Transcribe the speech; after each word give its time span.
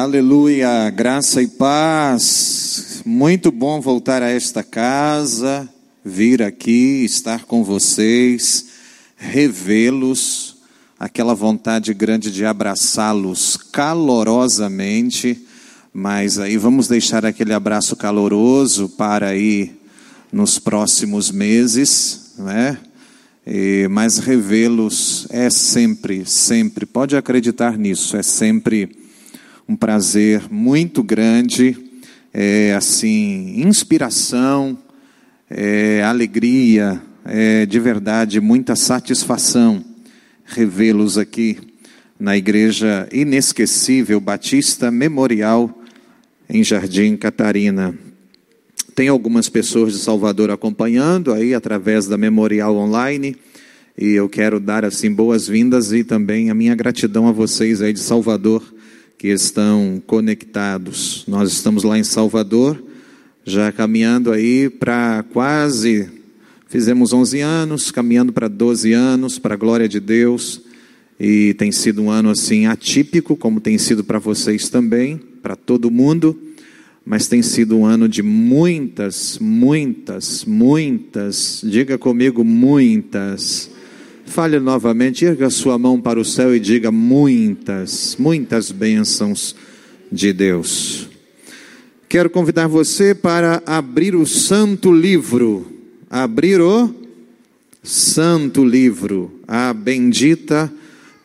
Aleluia, 0.00 0.88
graça 0.88 1.42
e 1.42 1.46
paz. 1.46 3.02
Muito 3.04 3.52
bom 3.52 3.82
voltar 3.82 4.22
a 4.22 4.30
esta 4.30 4.62
casa, 4.62 5.68
vir 6.02 6.42
aqui, 6.42 7.04
estar 7.04 7.44
com 7.44 7.62
vocês, 7.62 8.64
revê-los, 9.14 10.56
aquela 10.98 11.34
vontade 11.34 11.92
grande 11.92 12.30
de 12.30 12.46
abraçá-los 12.46 13.58
calorosamente, 13.58 15.46
mas 15.92 16.38
aí 16.38 16.56
vamos 16.56 16.88
deixar 16.88 17.26
aquele 17.26 17.52
abraço 17.52 17.94
caloroso 17.94 18.88
para 18.88 19.26
aí 19.26 19.78
nos 20.32 20.58
próximos 20.58 21.30
meses, 21.30 22.36
né? 22.38 22.78
E, 23.46 23.86
mas 23.90 24.16
revê-los 24.16 25.26
é 25.28 25.50
sempre, 25.50 26.24
sempre, 26.24 26.86
pode 26.86 27.18
acreditar 27.18 27.76
nisso, 27.76 28.16
é 28.16 28.22
sempre 28.22 28.99
um 29.70 29.76
prazer 29.76 30.42
muito 30.50 31.00
grande, 31.00 31.76
é, 32.34 32.74
assim, 32.74 33.62
inspiração, 33.64 34.76
é, 35.48 36.02
alegria, 36.02 37.00
é, 37.24 37.64
de 37.66 37.78
verdade, 37.78 38.40
muita 38.40 38.74
satisfação 38.74 39.84
revê-los 40.44 41.16
aqui 41.16 41.56
na 42.18 42.36
Igreja 42.36 43.08
Inesquecível 43.12 44.20
Batista 44.20 44.90
Memorial 44.90 45.72
em 46.48 46.64
Jardim 46.64 47.16
Catarina. 47.16 47.94
Tem 48.92 49.06
algumas 49.06 49.48
pessoas 49.48 49.92
de 49.92 50.00
Salvador 50.00 50.50
acompanhando 50.50 51.32
aí 51.32 51.54
através 51.54 52.08
da 52.08 52.18
Memorial 52.18 52.74
Online. 52.76 53.36
E 53.96 54.08
eu 54.14 54.28
quero 54.28 54.58
dar 54.58 54.84
assim 54.84 55.12
boas-vindas 55.12 55.92
e 55.92 56.02
também 56.02 56.50
a 56.50 56.54
minha 56.54 56.74
gratidão 56.74 57.28
a 57.28 57.32
vocês 57.32 57.80
aí 57.80 57.92
de 57.92 58.00
Salvador 58.00 58.79
que 59.20 59.28
estão 59.28 60.02
conectados. 60.06 61.24
Nós 61.28 61.52
estamos 61.52 61.84
lá 61.84 61.98
em 61.98 62.02
Salvador, 62.02 62.82
já 63.44 63.70
caminhando 63.70 64.32
aí 64.32 64.70
para 64.70 65.22
quase, 65.30 66.08
fizemos 66.70 67.12
11 67.12 67.40
anos, 67.40 67.90
caminhando 67.90 68.32
para 68.32 68.48
12 68.48 68.94
anos, 68.94 69.38
para 69.38 69.52
a 69.52 69.58
glória 69.58 69.86
de 69.86 70.00
Deus. 70.00 70.62
E 71.20 71.52
tem 71.58 71.70
sido 71.70 72.00
um 72.00 72.10
ano 72.10 72.30
assim 72.30 72.64
atípico, 72.64 73.36
como 73.36 73.60
tem 73.60 73.76
sido 73.76 74.02
para 74.02 74.18
vocês 74.18 74.70
também, 74.70 75.18
para 75.42 75.54
todo 75.54 75.90
mundo, 75.90 76.34
mas 77.04 77.28
tem 77.28 77.42
sido 77.42 77.76
um 77.76 77.84
ano 77.84 78.08
de 78.08 78.22
muitas, 78.22 79.38
muitas, 79.38 80.46
muitas, 80.46 81.60
diga 81.62 81.98
comigo, 81.98 82.42
muitas 82.42 83.69
Fale 84.30 84.60
novamente, 84.60 85.24
erga 85.24 85.50
sua 85.50 85.76
mão 85.76 86.00
para 86.00 86.20
o 86.20 86.24
céu 86.24 86.54
e 86.54 86.60
diga 86.60 86.92
muitas, 86.92 88.14
muitas 88.16 88.70
bênçãos 88.70 89.56
de 90.10 90.32
Deus. 90.32 91.08
Quero 92.08 92.30
convidar 92.30 92.68
você 92.68 93.12
para 93.12 93.60
abrir 93.66 94.14
o 94.14 94.24
santo 94.24 94.92
livro, 94.92 95.66
abrir 96.08 96.60
o 96.60 96.94
santo 97.82 98.64
livro, 98.64 99.32
a 99.48 99.72
bendita, 99.72 100.72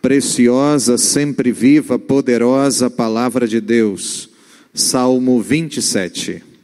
preciosa, 0.02 0.97
sempre 0.97 1.52
viva, 1.52 2.00
poderosa 2.00 2.90
palavra 2.90 3.47
de 3.47 3.62
Deus. 3.62 4.31
Salmo 4.73 5.40
27. 5.44 6.55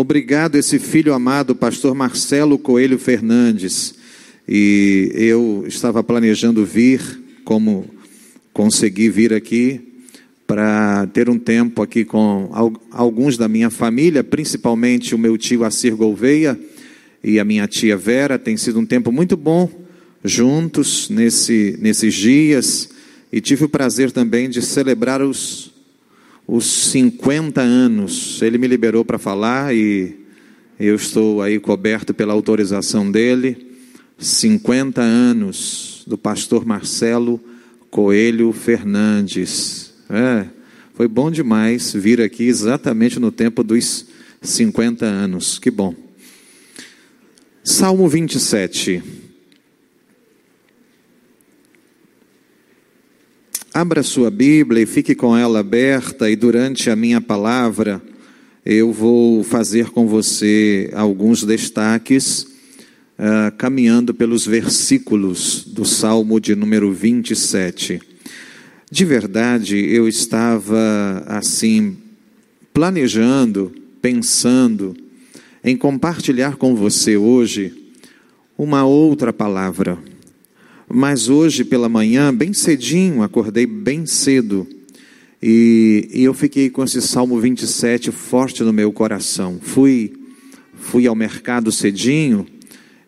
Obrigado, 0.00 0.54
esse 0.54 0.78
filho 0.78 1.12
amado, 1.12 1.56
pastor 1.56 1.92
Marcelo 1.92 2.56
Coelho 2.56 3.00
Fernandes. 3.00 3.96
E 4.48 5.10
eu 5.12 5.64
estava 5.66 6.04
planejando 6.04 6.64
vir, 6.64 7.00
como 7.44 7.84
consegui 8.52 9.10
vir 9.10 9.34
aqui, 9.34 9.80
para 10.46 11.04
ter 11.08 11.28
um 11.28 11.36
tempo 11.36 11.82
aqui 11.82 12.04
com 12.04 12.48
alguns 12.92 13.36
da 13.36 13.48
minha 13.48 13.70
família, 13.70 14.22
principalmente 14.22 15.16
o 15.16 15.18
meu 15.18 15.36
tio 15.36 15.64
Assir 15.64 15.96
Gouveia 15.96 16.56
e 17.24 17.40
a 17.40 17.44
minha 17.44 17.66
tia 17.66 17.96
Vera. 17.96 18.38
Tem 18.38 18.56
sido 18.56 18.78
um 18.78 18.86
tempo 18.86 19.10
muito 19.10 19.36
bom 19.36 19.68
juntos 20.22 21.10
nesse, 21.10 21.76
nesses 21.80 22.14
dias. 22.14 22.88
E 23.32 23.40
tive 23.40 23.64
o 23.64 23.68
prazer 23.68 24.12
também 24.12 24.48
de 24.48 24.62
celebrar 24.62 25.20
os 25.20 25.72
os 26.48 26.64
50 26.90 27.60
anos. 27.60 28.40
Ele 28.40 28.56
me 28.56 28.66
liberou 28.66 29.04
para 29.04 29.18
falar 29.18 29.74
e 29.74 30.16
eu 30.80 30.96
estou 30.96 31.42
aí 31.42 31.60
coberto 31.60 32.14
pela 32.14 32.32
autorização 32.32 33.10
dele. 33.12 33.68
50 34.18 35.02
anos 35.02 36.02
do 36.06 36.16
pastor 36.16 36.64
Marcelo 36.64 37.38
Coelho 37.90 38.50
Fernandes. 38.52 39.92
É, 40.08 40.46
foi 40.94 41.06
bom 41.06 41.30
demais 41.30 41.92
vir 41.92 42.20
aqui 42.22 42.44
exatamente 42.44 43.20
no 43.20 43.30
tempo 43.30 43.62
dos 43.62 44.06
50 44.40 45.04
anos. 45.04 45.58
Que 45.58 45.70
bom. 45.70 45.94
Salmo 47.62 48.08
27. 48.08 49.27
Abra 53.80 54.02
sua 54.02 54.28
Bíblia 54.28 54.82
e 54.82 54.86
fique 54.86 55.14
com 55.14 55.36
ela 55.36 55.60
aberta, 55.60 56.28
e 56.28 56.34
durante 56.34 56.90
a 56.90 56.96
minha 56.96 57.20
palavra 57.20 58.02
eu 58.66 58.92
vou 58.92 59.44
fazer 59.44 59.90
com 59.90 60.04
você 60.04 60.90
alguns 60.92 61.44
destaques, 61.44 62.42
uh, 62.42 63.56
caminhando 63.56 64.12
pelos 64.12 64.44
versículos 64.44 65.62
do 65.64 65.84
Salmo 65.84 66.40
de 66.40 66.56
número 66.56 66.92
27. 66.92 68.02
De 68.90 69.04
verdade, 69.04 69.76
eu 69.76 70.08
estava 70.08 71.22
assim, 71.28 71.98
planejando, 72.74 73.72
pensando 74.02 74.96
em 75.62 75.76
compartilhar 75.76 76.56
com 76.56 76.74
você 76.74 77.16
hoje 77.16 77.92
uma 78.58 78.84
outra 78.84 79.32
palavra 79.32 79.96
mas 80.88 81.28
hoje 81.28 81.64
pela 81.64 81.88
manhã, 81.88 82.34
bem 82.34 82.52
cedinho, 82.52 83.22
acordei 83.22 83.66
bem 83.66 84.06
cedo, 84.06 84.66
e, 85.42 86.08
e 86.12 86.24
eu 86.24 86.34
fiquei 86.34 86.70
com 86.70 86.82
esse 86.82 87.00
Salmo 87.00 87.38
27 87.38 88.10
forte 88.10 88.62
no 88.64 88.72
meu 88.72 88.92
coração. 88.92 89.58
Fui, 89.62 90.12
fui 90.74 91.06
ao 91.06 91.14
mercado 91.14 91.70
cedinho, 91.70 92.46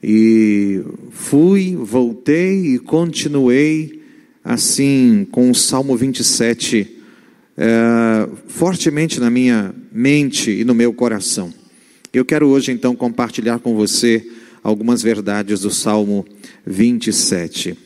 e 0.03 0.83
fui, 1.11 1.77
voltei 1.77 2.75
e 2.75 2.79
continuei 2.79 4.01
assim 4.43 5.27
com 5.31 5.51
o 5.51 5.55
Salmo 5.55 5.95
27 5.97 6.97
é, 7.57 8.29
fortemente 8.47 9.21
na 9.21 9.29
minha 9.29 9.75
mente 9.93 10.51
e 10.51 10.65
no 10.65 10.75
meu 10.75 10.93
coração. 10.95 11.53
Eu 12.13 12.25
quero 12.25 12.49
hoje 12.49 12.73
então 12.73 12.97
compartilhar 12.97 13.59
com 13.59 13.75
você 13.75 14.27
algumas 14.63 15.03
verdades 15.03 15.61
do 15.61 15.71
Salmo 15.71 16.27
27. 16.67 17.77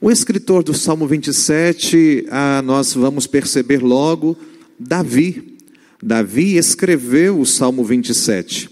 O 0.00 0.10
escritor 0.10 0.62
do 0.62 0.74
Salmo 0.74 1.06
27, 1.06 2.26
ah, 2.30 2.62
nós 2.62 2.92
vamos 2.92 3.26
perceber 3.26 3.82
logo, 3.82 4.36
Davi. 4.78 5.56
Davi 6.02 6.56
escreveu 6.56 7.40
o 7.40 7.46
Salmo 7.46 7.82
27. 7.82 8.68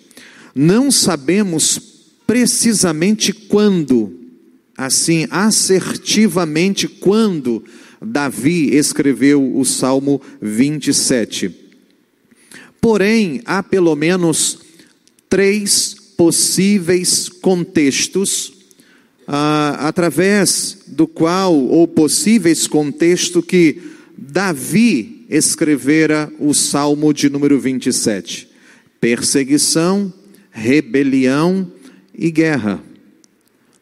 Não 0.54 0.90
sabemos 0.90 1.80
precisamente 2.26 3.32
quando, 3.32 4.12
assim, 4.76 5.26
assertivamente 5.30 6.86
quando 6.86 7.64
Davi 8.00 8.74
escreveu 8.76 9.56
o 9.56 9.64
Salmo 9.64 10.20
27. 10.40 11.50
Porém, 12.80 13.40
há 13.46 13.62
pelo 13.62 13.96
menos 13.96 14.58
três 15.28 15.96
possíveis 16.24 17.28
contextos 17.28 18.50
ah, 19.28 19.76
através 19.80 20.78
do 20.86 21.06
qual, 21.06 21.54
ou 21.54 21.86
possíveis 21.86 22.66
contextos 22.66 23.44
que 23.44 23.78
Davi 24.16 25.26
escrevera 25.28 26.32
o 26.38 26.54
Salmo 26.54 27.12
de 27.12 27.28
número 27.28 27.60
27: 27.60 28.48
perseguição, 28.98 30.10
rebelião 30.50 31.70
e 32.16 32.30
guerra. 32.30 32.82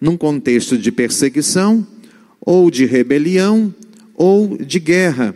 Num 0.00 0.16
contexto 0.16 0.76
de 0.76 0.90
perseguição, 0.90 1.86
ou 2.40 2.72
de 2.72 2.86
rebelião, 2.86 3.72
ou 4.16 4.58
de 4.58 4.80
guerra. 4.80 5.32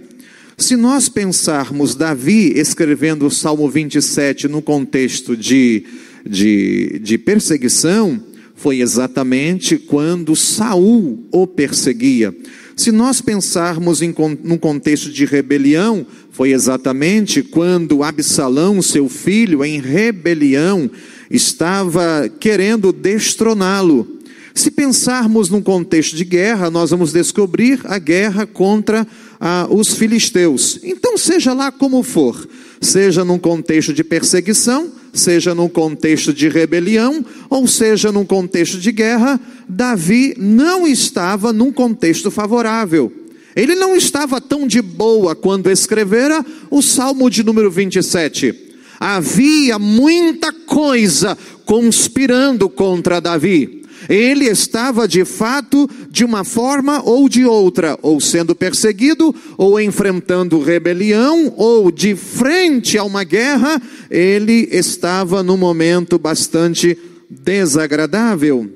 Se 0.59 0.75
nós 0.75 1.09
pensarmos 1.09 1.95
Davi 1.95 2.53
escrevendo 2.59 3.27
o 3.27 3.31
Salmo 3.31 3.71
27 3.71 4.49
no 4.49 4.61
contexto 4.61 5.37
de 5.37 5.85
de, 6.29 6.99
de 7.03 7.19
perseguição 7.19 8.21
foi 8.55 8.81
exatamente 8.81 9.77
quando 9.77 10.35
Saul 10.35 11.25
o 11.31 11.47
perseguia. 11.47 12.35
Se 12.75 12.93
nós 12.93 13.21
pensarmos 13.21 14.03
em 14.03 14.15
num 14.43 14.59
contexto 14.59 15.11
de 15.11 15.25
rebelião, 15.25 16.07
foi 16.31 16.51
exatamente 16.51 17.43
quando 17.43 18.03
Absalão, 18.03 18.83
seu 18.83 19.09
filho, 19.09 19.65
em 19.65 19.81
rebelião, 19.81 20.91
estava 21.31 22.31
querendo 22.41 22.93
destroná-lo. 22.93 24.17
Se 24.55 24.71
pensarmos 24.71 25.49
num 25.49 25.63
contexto 25.63 26.17
de 26.17 26.25
guerra, 26.25 26.71
nós 26.71 26.91
vamos 26.91 27.13
descobrir 27.13 27.81
a 27.85 27.99
guerra 27.99 28.47
contra 28.47 29.07
ah, 29.39 29.67
os 29.71 29.95
filisteus. 29.95 30.81
Então, 30.83 31.17
seja 31.17 31.53
lá 31.53 31.71
como 31.71 32.03
for, 32.03 32.47
seja 32.81 33.25
num 33.25 33.39
contexto 33.39 33.93
de 33.93 34.03
perseguição, 34.03 34.91
seja 35.17 35.55
num 35.55 35.69
contexto 35.69 36.33
de 36.33 36.49
rebelião, 36.49 37.25
ou 37.49 37.67
seja 37.67 38.13
num 38.13 38.25
contexto 38.25 38.79
de 38.79 38.93
guerra, 38.93 39.41
Davi 39.69 40.35
não 40.39 40.87
estava 40.87 41.53
num 41.53 41.73
contexto 41.73 42.31
favorável. 42.31 43.13
Ele 43.55 43.75
não 43.75 43.97
estava 43.97 44.41
tão 44.41 44.67
de 44.67 44.83
boa 44.83 45.35
quando 45.35 45.71
escrevera 45.71 46.45
o 46.71 46.83
Salmo 46.83 47.31
de 47.31 47.43
número 47.43 47.71
27. 47.71 48.55
Havia 49.01 49.79
muita 49.79 50.53
coisa 50.53 51.37
conspirando 51.65 52.69
contra 52.69 53.21
Davi. 53.21 53.86
Ele 54.09 54.47
estava 54.47 55.09
de 55.09 55.25
fato 55.25 55.89
de 56.11 56.25
uma 56.25 56.45
forma 56.45 57.03
ou 57.03 57.29
de 57.29 57.45
outra, 57.45 57.99
ou 58.03 58.21
sendo 58.21 58.55
perseguido, 58.55 59.35
ou 59.57 59.81
enfrentando 59.81 60.61
rebelião, 60.61 61.53
ou 61.57 61.91
de 61.91 62.15
frente 62.15 62.97
a 62.97 63.05
uma 63.05 63.25
guerra, 63.25 63.81
ele 64.11 64.69
estava 64.71 65.43
num 65.43 65.57
momento 65.57 66.19
bastante 66.19 66.97
desagradável. 67.29 68.71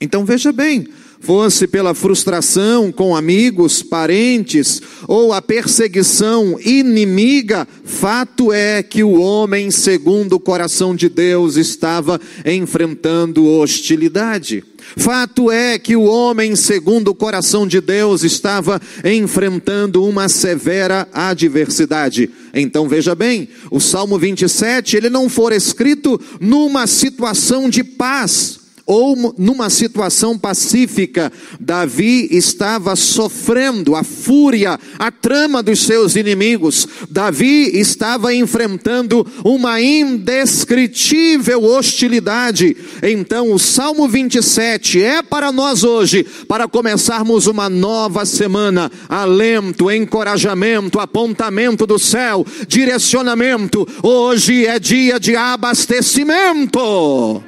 Então 0.00 0.24
veja 0.24 0.52
bem, 0.52 0.86
fosse 1.24 1.66
pela 1.66 1.94
frustração 1.94 2.92
com 2.92 3.16
amigos, 3.16 3.82
parentes 3.82 4.82
ou 5.08 5.32
a 5.32 5.40
perseguição 5.40 6.58
inimiga, 6.60 7.66
fato 7.82 8.52
é 8.52 8.82
que 8.82 9.02
o 9.02 9.18
homem, 9.20 9.70
segundo 9.70 10.34
o 10.34 10.40
coração 10.40 10.94
de 10.94 11.08
Deus, 11.08 11.56
estava 11.56 12.20
enfrentando 12.44 13.46
hostilidade. 13.46 14.62
Fato 14.96 15.50
é 15.50 15.78
que 15.78 15.96
o 15.96 16.02
homem, 16.02 16.54
segundo 16.54 17.08
o 17.08 17.14
coração 17.14 17.66
de 17.66 17.80
Deus, 17.80 18.22
estava 18.22 18.80
enfrentando 19.02 20.04
uma 20.04 20.28
severa 20.28 21.08
adversidade. 21.10 22.30
Então 22.52 22.86
veja 22.86 23.14
bem, 23.14 23.48
o 23.70 23.80
Salmo 23.80 24.18
27, 24.18 24.96
ele 24.96 25.08
não 25.08 25.28
for 25.28 25.52
escrito 25.52 26.20
numa 26.38 26.86
situação 26.86 27.70
de 27.70 27.82
paz, 27.82 28.60
ou 28.86 29.34
numa 29.38 29.70
situação 29.70 30.38
pacífica, 30.38 31.32
Davi 31.58 32.28
estava 32.30 32.94
sofrendo 32.96 33.96
a 33.96 34.04
fúria, 34.04 34.78
a 34.98 35.10
trama 35.10 35.62
dos 35.62 35.82
seus 35.82 36.16
inimigos. 36.16 36.86
Davi 37.10 37.70
estava 37.78 38.34
enfrentando 38.34 39.26
uma 39.42 39.80
indescritível 39.80 41.64
hostilidade. 41.64 42.76
Então, 43.02 43.52
o 43.52 43.58
Salmo 43.58 44.06
27 44.06 45.02
é 45.02 45.22
para 45.22 45.50
nós 45.50 45.82
hoje, 45.82 46.26
para 46.46 46.68
começarmos 46.68 47.46
uma 47.46 47.70
nova 47.70 48.26
semana. 48.26 48.92
Alento, 49.08 49.90
encorajamento, 49.90 51.00
apontamento 51.00 51.86
do 51.86 51.98
céu, 51.98 52.44
direcionamento. 52.68 53.88
Hoje 54.02 54.66
é 54.66 54.78
dia 54.78 55.18
de 55.18 55.34
abastecimento. 55.36 57.42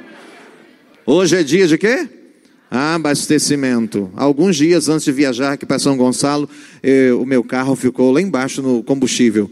Hoje 1.09 1.37
é 1.37 1.41
dia 1.41 1.65
de 1.65 1.77
quê? 1.77 2.05
Abastecimento. 2.69 4.11
Alguns 4.13 4.57
dias 4.57 4.89
antes 4.89 5.05
de 5.05 5.13
viajar 5.13 5.53
aqui 5.53 5.65
para 5.65 5.79
São 5.79 5.95
Gonçalo, 5.95 6.49
eu, 6.83 7.21
o 7.21 7.25
meu 7.25 7.45
carro 7.45 7.77
ficou 7.77 8.11
lá 8.11 8.21
embaixo 8.21 8.61
no 8.61 8.83
combustível. 8.83 9.49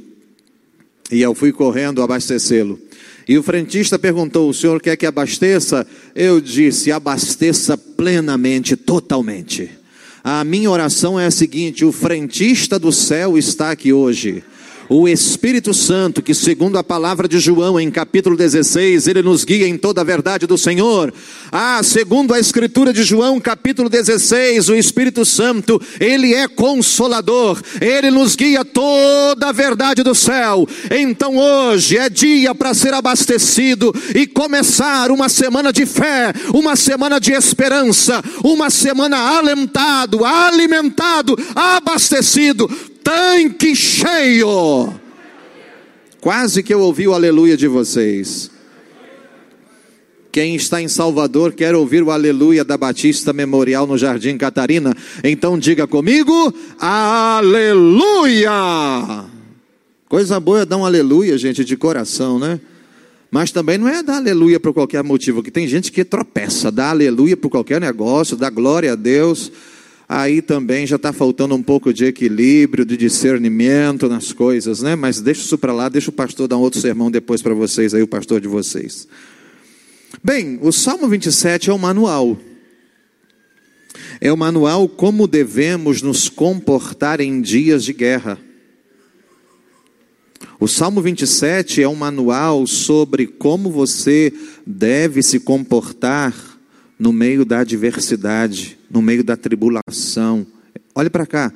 E 1.09 1.21
eu 1.21 1.33
fui 1.33 1.53
correndo 1.53 2.03
abastecê-lo. 2.03 2.77
E 3.25 3.37
o 3.37 3.41
frentista 3.41 3.97
perguntou: 3.97 4.49
o 4.49 4.53
senhor 4.53 4.81
quer 4.81 4.97
que 4.97 5.05
abasteça? 5.05 5.87
Eu 6.13 6.41
disse: 6.41 6.91
abasteça 6.91 7.77
plenamente, 7.77 8.75
totalmente. 8.75 9.69
A 10.21 10.43
minha 10.43 10.69
oração 10.69 11.17
é 11.17 11.25
a 11.25 11.31
seguinte: 11.31 11.85
o 11.85 11.91
frentista 11.93 12.77
do 12.77 12.91
céu 12.91 13.37
está 13.37 13.71
aqui 13.71 13.93
hoje 13.93 14.43
o 14.89 15.07
Espírito 15.07 15.73
Santo, 15.73 16.21
que 16.21 16.33
segundo 16.33 16.77
a 16.77 16.83
palavra 16.83 17.27
de 17.27 17.39
João 17.39 17.79
em 17.79 17.89
capítulo 17.89 18.35
16, 18.35 19.07
ele 19.07 19.21
nos 19.21 19.43
guia 19.43 19.67
em 19.67 19.77
toda 19.77 20.01
a 20.01 20.03
verdade 20.03 20.45
do 20.45 20.57
Senhor. 20.57 21.13
Ah, 21.51 21.81
segundo 21.83 22.33
a 22.33 22.39
escritura 22.39 22.93
de 22.93 23.03
João, 23.03 23.39
capítulo 23.39 23.89
16, 23.89 24.69
o 24.69 24.75
Espírito 24.75 25.25
Santo, 25.25 25.81
ele 25.99 26.33
é 26.33 26.47
consolador, 26.47 27.61
ele 27.81 28.11
nos 28.11 28.35
guia 28.35 28.63
toda 28.63 29.49
a 29.49 29.51
verdade 29.51 30.03
do 30.03 30.13
céu. 30.13 30.67
Então 30.91 31.37
hoje 31.37 31.97
é 31.97 32.09
dia 32.09 32.53
para 32.53 32.73
ser 32.73 32.93
abastecido 32.93 33.93
e 34.13 34.27
começar 34.27 35.11
uma 35.11 35.29
semana 35.29 35.73
de 35.73 35.85
fé, 35.85 36.33
uma 36.53 36.75
semana 36.75 37.19
de 37.19 37.31
esperança, 37.31 38.23
uma 38.43 38.69
semana 38.69 39.17
alentado, 39.17 40.23
alimentado, 40.23 41.35
abastecido 41.55 42.69
tanque 43.05 43.75
cheio. 43.75 44.91
Quase 46.19 46.63
que 46.63 46.73
eu 46.73 46.79
ouvi 46.79 47.07
o 47.07 47.13
aleluia 47.13 47.55
de 47.55 47.67
vocês. 47.67 48.49
Quem 50.31 50.55
está 50.55 50.81
em 50.81 50.87
Salvador 50.87 51.53
quer 51.53 51.75
ouvir 51.75 52.01
o 52.01 52.09
aleluia 52.09 52.65
da 52.65 52.75
Batista 52.75 53.31
Memorial 53.31 53.85
no 53.85 53.95
Jardim 53.97 54.37
Catarina? 54.37 54.93
Então 55.23 55.57
diga 55.57 55.85
comigo: 55.87 56.51
aleluia! 56.79 58.51
Coisa 60.09 60.39
boa 60.39 60.61
é 60.61 60.65
dar 60.65 60.77
um 60.77 60.85
aleluia, 60.85 61.37
gente, 61.37 61.63
de 61.63 61.77
coração, 61.77 62.39
né? 62.39 62.59
Mas 63.29 63.51
também 63.51 63.77
não 63.77 63.87
é 63.87 64.01
dar 64.01 64.17
aleluia 64.17 64.59
por 64.59 64.73
qualquer 64.73 65.03
motivo, 65.03 65.43
que 65.43 65.51
tem 65.51 65.67
gente 65.67 65.91
que 65.91 66.03
tropeça, 66.03 66.71
dá 66.71 66.89
aleluia 66.89 67.37
por 67.37 67.49
qualquer 67.49 67.79
negócio, 67.79 68.35
dá 68.35 68.49
glória 68.49 68.93
a 68.93 68.95
Deus 68.95 69.51
aí 70.07 70.41
também 70.41 70.85
já 70.85 70.95
está 70.95 71.11
faltando 71.11 71.55
um 71.55 71.63
pouco 71.63 71.93
de 71.93 72.05
equilíbrio, 72.05 72.85
de 72.85 72.95
discernimento 72.95 74.07
nas 74.07 74.31
coisas, 74.31 74.81
né? 74.81 74.95
Mas 74.95 75.21
deixa 75.21 75.41
isso 75.41 75.57
para 75.57 75.73
lá, 75.73 75.89
deixa 75.89 76.09
o 76.09 76.13
pastor 76.13 76.47
dar 76.47 76.57
um 76.57 76.61
outro 76.61 76.79
sermão 76.79 77.09
depois 77.09 77.41
para 77.41 77.53
vocês, 77.53 77.93
aí 77.93 78.01
o 78.01 78.07
pastor 78.07 78.39
de 78.39 78.47
vocês. 78.47 79.07
Bem, 80.23 80.59
o 80.61 80.71
Salmo 80.71 81.07
27 81.07 81.69
é 81.69 81.73
o 81.73 81.79
manual. 81.79 82.37
É 84.21 84.31
o 84.31 84.37
manual 84.37 84.87
como 84.87 85.27
devemos 85.27 86.01
nos 86.01 86.29
comportar 86.29 87.19
em 87.19 87.41
dias 87.41 87.83
de 87.83 87.93
guerra. 87.93 88.39
O 90.59 90.67
Salmo 90.67 91.01
27 91.01 91.81
é 91.81 91.87
um 91.87 91.95
manual 91.95 92.65
sobre 92.65 93.27
como 93.27 93.69
você 93.69 94.31
deve 94.65 95.21
se 95.21 95.39
comportar 95.39 96.33
no 96.97 97.11
meio 97.11 97.43
da 97.43 97.59
adversidade, 97.59 98.74
no 98.89 99.01
meio 99.01 99.23
da 99.23 99.35
tribulação. 99.35 100.45
Olhe 100.93 101.09
para 101.09 101.25
cá, 101.25 101.53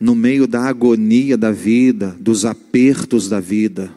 no 0.00 0.14
meio 0.14 0.46
da 0.46 0.62
agonia 0.62 1.36
da 1.36 1.50
vida, 1.50 2.16
dos 2.18 2.44
apertos 2.44 3.28
da 3.28 3.40
vida. 3.40 3.90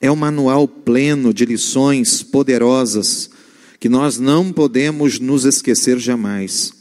É 0.00 0.10
um 0.10 0.16
manual 0.16 0.66
pleno 0.66 1.34
de 1.34 1.44
lições 1.44 2.22
poderosas 2.22 3.30
que 3.78 3.88
nós 3.88 4.18
não 4.18 4.52
podemos 4.52 5.18
nos 5.18 5.44
esquecer 5.44 5.98
jamais. 5.98 6.72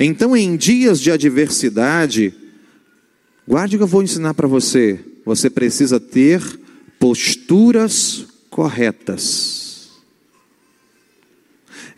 Então, 0.00 0.36
em 0.36 0.56
dias 0.56 1.00
de 1.00 1.10
adversidade, 1.10 2.34
guarde 3.46 3.76
o 3.76 3.78
que 3.78 3.82
eu 3.82 3.88
vou 3.88 4.02
ensinar 4.02 4.34
para 4.34 4.48
você. 4.48 4.98
Você 5.24 5.48
precisa 5.48 6.00
ter 6.00 6.42
posturas 6.98 8.26
corretas. 8.50 9.55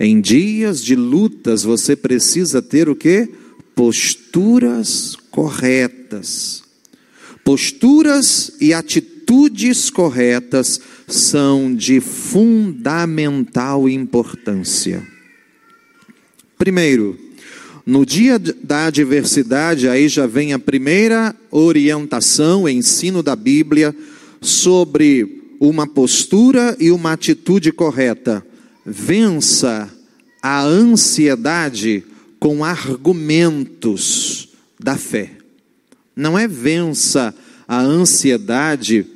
Em 0.01 0.21
dias 0.21 0.83
de 0.83 0.95
lutas 0.95 1.65
você 1.65 1.97
precisa 1.97 2.63
ter 2.63 2.89
o 2.89 2.95
que? 2.95 3.29
Posturas 3.75 5.17
corretas. 5.31 6.63
Posturas 7.45 8.53
e 8.61 8.73
atitudes 8.73 9.91
corretas 9.91 10.81
são 11.09 11.75
de 11.75 12.01
fundamental 12.01 13.89
importância. 13.89 15.03
Primeiro, 16.57 17.19
no 17.85 18.07
dia 18.07 18.39
da 18.39 18.87
adversidade, 18.87 19.89
aí 19.89 20.09
já 20.09 20.27
vem 20.27 20.53
a 20.53 20.59
primeira 20.59 21.35
orientação, 21.51 22.69
ensino 22.69 23.23
da 23.23 23.35
Bíblia 23.35 23.97
sobre 24.41 25.43
uma 25.59 25.87
postura 25.87 26.77
e 26.79 26.91
uma 26.93 27.13
atitude 27.13 27.73
correta 27.73 28.47
vença 28.91 29.91
a 30.43 30.63
ansiedade 30.63 32.05
com 32.39 32.65
argumentos 32.65 34.49
da 34.81 34.97
fé. 34.97 35.33
Não 36.17 36.39
é 36.39 36.49
vença 36.49 37.35
a 37.67 37.81
ansiedade 37.81 39.07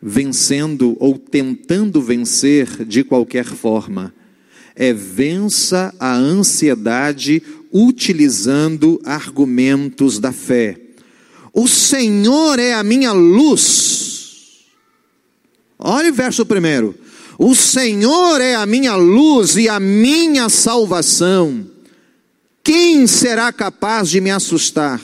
vencendo 0.00 0.96
ou 1.00 1.18
tentando 1.18 2.02
vencer 2.02 2.84
de 2.84 3.02
qualquer 3.02 3.46
forma. 3.46 4.12
É 4.74 4.92
vença 4.92 5.94
a 5.98 6.14
ansiedade 6.14 7.42
utilizando 7.72 9.00
argumentos 9.04 10.18
da 10.18 10.32
fé. 10.32 10.78
O 11.52 11.68
Senhor 11.68 12.58
é 12.58 12.74
a 12.74 12.82
minha 12.82 13.12
luz. 13.12 14.64
Olha 15.78 16.10
o 16.10 16.14
verso 16.14 16.44
primeiro. 16.44 17.01
O 17.44 17.56
Senhor 17.56 18.40
é 18.40 18.54
a 18.54 18.64
minha 18.64 18.94
luz 18.94 19.56
e 19.56 19.68
a 19.68 19.80
minha 19.80 20.48
salvação. 20.48 21.66
Quem 22.62 23.04
será 23.08 23.52
capaz 23.52 24.08
de 24.08 24.20
me 24.20 24.30
assustar? 24.30 25.00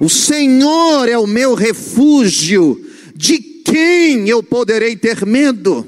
O 0.00 0.08
Senhor 0.08 1.08
é 1.08 1.16
o 1.16 1.28
meu 1.28 1.54
refúgio, 1.54 2.84
de 3.14 3.38
quem 3.38 4.28
eu 4.28 4.42
poderei 4.42 4.96
ter 4.96 5.24
medo? 5.24 5.86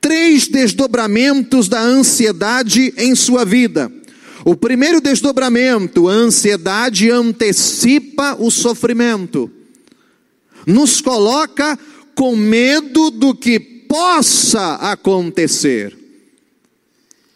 Três 0.00 0.46
desdobramentos 0.46 1.68
da 1.68 1.80
ansiedade 1.82 2.94
em 2.96 3.12
sua 3.16 3.44
vida. 3.44 3.90
O 4.44 4.54
primeiro 4.54 5.00
desdobramento, 5.00 6.08
a 6.08 6.12
ansiedade 6.12 7.10
antecipa 7.10 8.36
o 8.38 8.52
sofrimento, 8.52 9.50
nos 10.64 11.00
coloca 11.00 11.76
com 12.14 12.36
medo 12.36 13.10
do 13.10 13.34
que 13.34 13.58
possa 13.58 14.74
acontecer. 14.76 15.96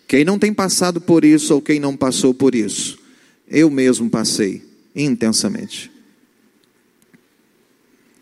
Quem 0.07 0.25
não 0.25 0.39
tem 0.39 0.53
passado 0.53 1.01
por 1.01 1.25
isso 1.25 1.55
ou 1.55 1.63
quem 1.63 1.79
não 1.79 1.97
passou 1.97 2.33
por 2.33 2.55
isso, 2.55 2.99
eu 3.49 3.71
mesmo 3.71 4.09
passei 4.09 4.63
intensamente. 4.95 5.91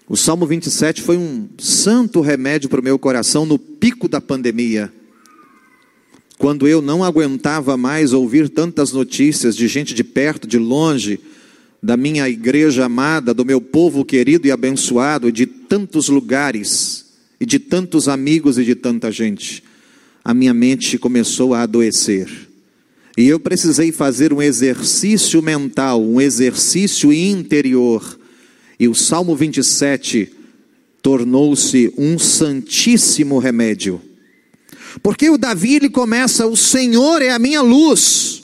O 0.08 0.16
Salmo 0.16 0.46
27 0.46 1.02
foi 1.02 1.16
um 1.16 1.48
santo 1.58 2.20
remédio 2.20 2.68
para 2.68 2.80
o 2.80 2.84
meu 2.84 2.98
coração 2.98 3.44
no 3.44 3.58
pico 3.58 4.08
da 4.08 4.20
pandemia 4.20 4.92
quando 6.38 6.68
eu 6.68 6.82
não 6.82 7.02
aguentava 7.02 7.76
mais 7.76 8.12
ouvir 8.12 8.48
tantas 8.48 8.92
notícias 8.92 9.56
de 9.56 9.66
gente 9.68 9.94
de 9.94 10.04
perto, 10.04 10.46
de 10.46 10.58
longe, 10.58 11.18
da 11.86 11.96
minha 11.96 12.28
igreja 12.28 12.84
amada, 12.84 13.32
do 13.32 13.44
meu 13.44 13.60
povo 13.60 14.04
querido 14.04 14.46
e 14.46 14.50
abençoado, 14.50 15.30
de 15.30 15.46
tantos 15.46 16.08
lugares, 16.08 17.06
e 17.40 17.46
de 17.46 17.58
tantos 17.58 18.08
amigos 18.08 18.58
e 18.58 18.64
de 18.64 18.74
tanta 18.74 19.10
gente, 19.12 19.62
a 20.24 20.34
minha 20.34 20.52
mente 20.52 20.98
começou 20.98 21.54
a 21.54 21.62
adoecer. 21.62 22.28
E 23.16 23.26
eu 23.28 23.38
precisei 23.38 23.92
fazer 23.92 24.32
um 24.32 24.42
exercício 24.42 25.40
mental, 25.40 26.02
um 26.02 26.20
exercício 26.20 27.12
interior. 27.12 28.18
E 28.78 28.88
o 28.88 28.94
Salmo 28.94 29.36
27 29.36 30.32
tornou-se 31.00 31.94
um 31.96 32.18
santíssimo 32.18 33.38
remédio 33.38 34.02
porque 35.02 35.28
o 35.28 35.38
Davi 35.38 35.76
ele 35.76 35.88
começa: 35.88 36.46
O 36.46 36.56
Senhor 36.56 37.22
é 37.22 37.30
a 37.30 37.38
minha 37.38 37.62
luz. 37.62 38.42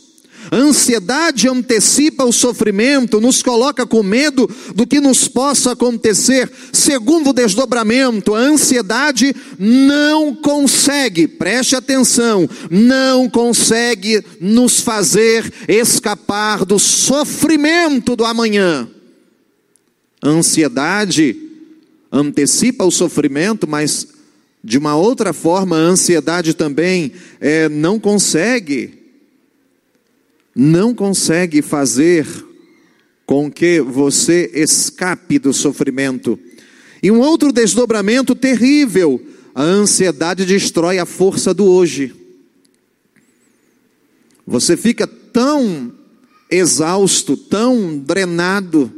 A 0.51 0.57
ansiedade 0.57 1.49
antecipa 1.49 2.25
o 2.25 2.33
sofrimento, 2.33 3.21
nos 3.21 3.43
coloca 3.43 3.87
com 3.87 4.03
medo 4.03 4.49
do 4.75 4.87
que 4.87 5.01
nos 5.01 5.29
possa 5.29 5.73
acontecer. 5.73 6.51
Segundo 6.73 7.33
desdobramento, 7.33 8.35
a 8.35 8.39
ansiedade 8.39 9.35
não 9.59 10.35
consegue, 10.35 11.29
preste 11.29 11.77
atenção, 11.77 12.49
não 12.71 13.29
consegue 13.29 14.25
nos 14.41 14.81
fazer 14.81 15.53
escapar 15.69 16.65
do 16.65 16.79
sofrimento 16.79 18.17
do 18.17 18.25
amanhã. 18.25 18.89
A 20.21 20.29
ansiedade 20.29 21.37
antecipa 22.11 22.85
o 22.85 22.91
sofrimento, 22.91 23.67
mas 23.67 24.07
de 24.63 24.79
uma 24.79 24.95
outra 24.95 25.33
forma, 25.33 25.77
a 25.77 25.81
ansiedade 25.81 26.55
também 26.55 27.13
é, 27.41 27.69
não 27.69 27.99
consegue, 27.99 29.02
não 30.55 30.95
consegue 30.95 31.63
fazer 31.63 32.27
com 33.25 33.51
que 33.51 33.81
você 33.81 34.51
escape 34.55 35.39
do 35.39 35.53
sofrimento. 35.53 36.39
E 37.03 37.11
um 37.11 37.21
outro 37.21 37.53
desdobramento 37.53 38.35
terrível: 38.35 39.21
a 39.55 39.63
ansiedade 39.63 40.45
destrói 40.45 40.99
a 40.99 41.07
força 41.07 41.55
do 41.55 41.65
hoje. 41.65 42.15
Você 44.47 44.77
fica 44.77 45.07
tão 45.07 45.93
exausto, 46.51 47.37
tão 47.37 47.97
drenado, 47.97 48.93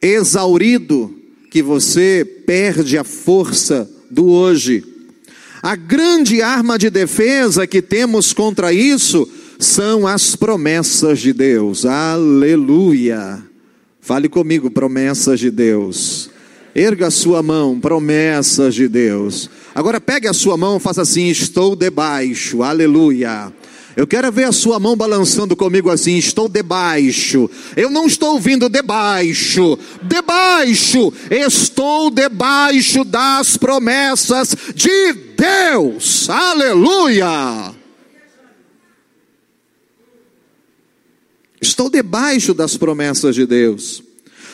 exaurido, 0.00 1.14
que 1.50 1.62
você 1.62 2.24
perde 2.46 2.96
a 2.96 3.04
força 3.04 3.90
do 4.10 4.26
hoje. 4.30 4.84
A 5.62 5.76
grande 5.76 6.40
arma 6.40 6.78
de 6.78 6.88
defesa 6.88 7.66
que 7.66 7.82
temos 7.82 8.32
contra 8.32 8.72
isso 8.72 9.28
são 9.62 10.06
as 10.06 10.36
promessas 10.36 11.20
de 11.20 11.32
Deus. 11.32 11.86
Aleluia. 11.86 13.42
Fale 14.00 14.28
comigo, 14.28 14.70
promessas 14.70 15.38
de 15.38 15.50
Deus. 15.50 16.28
Erga 16.74 17.06
a 17.08 17.10
sua 17.10 17.42
mão, 17.42 17.78
promessas 17.78 18.74
de 18.74 18.88
Deus. 18.88 19.48
Agora 19.74 20.00
pegue 20.00 20.26
a 20.26 20.32
sua 20.32 20.56
mão, 20.56 20.80
faça 20.80 21.02
assim: 21.02 21.28
estou 21.28 21.76
debaixo. 21.76 22.62
Aleluia. 22.62 23.52
Eu 23.94 24.06
quero 24.06 24.32
ver 24.32 24.44
a 24.44 24.52
sua 24.52 24.80
mão 24.80 24.96
balançando 24.96 25.54
comigo 25.54 25.90
assim. 25.90 26.16
Estou 26.16 26.48
debaixo. 26.48 27.48
Eu 27.76 27.90
não 27.90 28.06
estou 28.06 28.32
ouvindo 28.32 28.68
debaixo. 28.68 29.78
Debaixo. 30.02 31.12
Estou 31.30 32.10
debaixo 32.10 33.04
das 33.04 33.58
promessas 33.58 34.56
de 34.74 35.12
Deus. 35.36 36.28
Aleluia. 36.30 37.81
Estou 41.62 41.88
debaixo 41.88 42.52
das 42.52 42.76
promessas 42.76 43.36
de 43.36 43.46
Deus. 43.46 44.02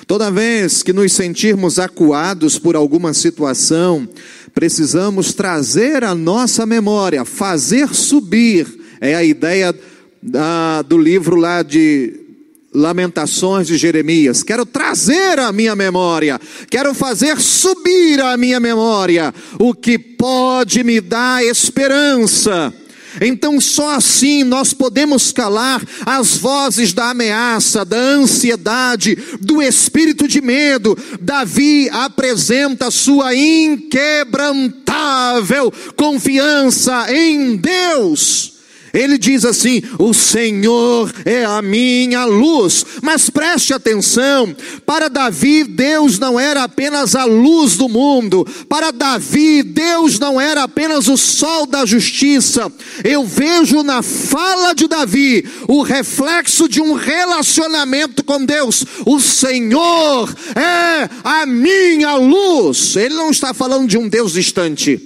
Toda 0.06 0.30
vez 0.30 0.82
que 0.82 0.92
nos 0.92 1.12
sentirmos 1.14 1.78
acuados 1.78 2.58
por 2.58 2.76
alguma 2.76 3.14
situação, 3.14 4.06
precisamos 4.54 5.32
trazer 5.32 6.04
à 6.04 6.14
nossa 6.14 6.66
memória, 6.66 7.24
fazer 7.24 7.88
subir 7.94 8.78
é 9.00 9.14
a 9.14 9.24
ideia 9.24 9.74
da, 10.22 10.82
do 10.82 10.98
livro 10.98 11.36
lá 11.36 11.62
de 11.62 12.14
Lamentações 12.74 13.66
de 13.66 13.78
Jeremias. 13.78 14.42
Quero 14.42 14.66
trazer 14.66 15.38
à 15.38 15.52
minha 15.52 15.74
memória, 15.74 16.40
quero 16.70 16.92
fazer 16.92 17.38
subir 17.40 18.20
à 18.20 18.36
minha 18.36 18.60
memória 18.60 19.34
o 19.58 19.72
que 19.74 19.98
pode 19.98 20.84
me 20.84 21.00
dar 21.00 21.44
esperança. 21.44 22.74
Então, 23.20 23.60
só 23.60 23.94
assim 23.94 24.44
nós 24.44 24.72
podemos 24.72 25.32
calar 25.32 25.82
as 26.06 26.36
vozes 26.36 26.92
da 26.92 27.10
ameaça, 27.10 27.84
da 27.84 27.96
ansiedade, 27.96 29.18
do 29.40 29.60
espírito 29.62 30.28
de 30.28 30.40
medo. 30.40 30.96
Davi 31.20 31.88
apresenta 31.90 32.90
sua 32.90 33.34
inquebrantável 33.34 35.72
confiança 35.96 37.12
em 37.12 37.56
Deus. 37.56 38.57
Ele 38.92 39.18
diz 39.18 39.44
assim: 39.44 39.82
O 39.98 40.14
Senhor 40.14 41.12
é 41.24 41.44
a 41.44 41.60
minha 41.60 42.24
luz. 42.24 42.84
Mas 43.02 43.28
preste 43.30 43.72
atenção: 43.72 44.54
para 44.86 45.08
Davi, 45.08 45.64
Deus 45.64 46.18
não 46.18 46.38
era 46.38 46.64
apenas 46.64 47.14
a 47.14 47.24
luz 47.24 47.76
do 47.76 47.88
mundo. 47.88 48.46
Para 48.68 48.90
Davi, 48.90 49.62
Deus 49.62 50.18
não 50.18 50.40
era 50.40 50.62
apenas 50.62 51.08
o 51.08 51.16
sol 51.16 51.66
da 51.66 51.84
justiça. 51.84 52.70
Eu 53.04 53.24
vejo 53.24 53.82
na 53.82 54.02
fala 54.02 54.72
de 54.74 54.88
Davi 54.88 55.44
o 55.66 55.82
reflexo 55.82 56.68
de 56.68 56.80
um 56.80 56.94
relacionamento 56.94 58.24
com 58.24 58.44
Deus. 58.44 58.84
O 59.04 59.20
Senhor 59.20 60.34
é 60.54 61.08
a 61.22 61.46
minha 61.46 62.14
luz. 62.16 62.96
Ele 62.96 63.14
não 63.14 63.30
está 63.30 63.52
falando 63.52 63.88
de 63.88 63.98
um 63.98 64.08
Deus 64.08 64.32
distante. 64.32 65.00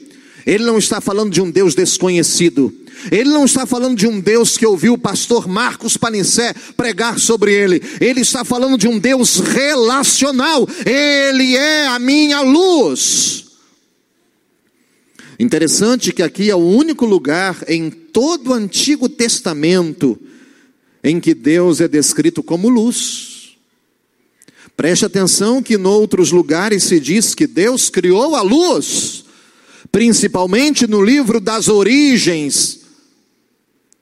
Ele 0.45 0.65
não 0.65 0.79
está 0.79 1.01
falando 1.01 1.31
de 1.31 1.41
um 1.41 1.51
Deus 1.51 1.75
desconhecido. 1.75 2.82
Ele 3.11 3.31
não 3.31 3.45
está 3.45 3.67
falando 3.67 3.97
de 3.97 4.07
um 4.07 4.21
Deus 4.21 4.57
que 4.57 4.67
ouviu 4.67 4.95
o 4.95 4.99
pastor 4.99 5.49
Marcos 5.49 5.97
Panicé 5.97 6.55
pregar 6.77 7.19
sobre 7.19 7.53
ele. 7.53 7.83
Ele 8.01 8.21
está 8.21 8.45
falando 8.45 8.79
de 8.79 8.87
um 8.87 8.99
Deus 8.99 9.39
relacional. 9.41 10.69
Ele 10.87 11.57
é 11.57 11.87
a 11.87 11.99
minha 11.99 12.41
luz. 12.41 13.45
Interessante 15.39 16.13
que 16.13 16.23
aqui 16.23 16.51
é 16.51 16.55
o 16.55 16.59
único 16.59 17.05
lugar 17.05 17.65
em 17.67 17.91
todo 17.91 18.51
o 18.51 18.55
Antigo 18.55 19.09
Testamento 19.09 20.19
em 21.03 21.19
que 21.19 21.35
Deus 21.35 21.81
é 21.81 21.89
descrito 21.89 22.43
como 22.43 22.69
luz. 22.69 23.57
Preste 24.77 25.05
atenção 25.05 25.63
que 25.63 25.75
em 25.75 25.85
outros 25.85 26.31
lugares 26.31 26.85
se 26.85 27.01
diz 27.01 27.35
que 27.35 27.47
Deus 27.47 27.91
criou 27.91 28.35
a 28.37 28.43
luz, 28.43 29.25
principalmente 29.91 30.87
no 30.87 31.03
livro 31.03 31.41
das 31.41 31.69
origens, 31.69 32.82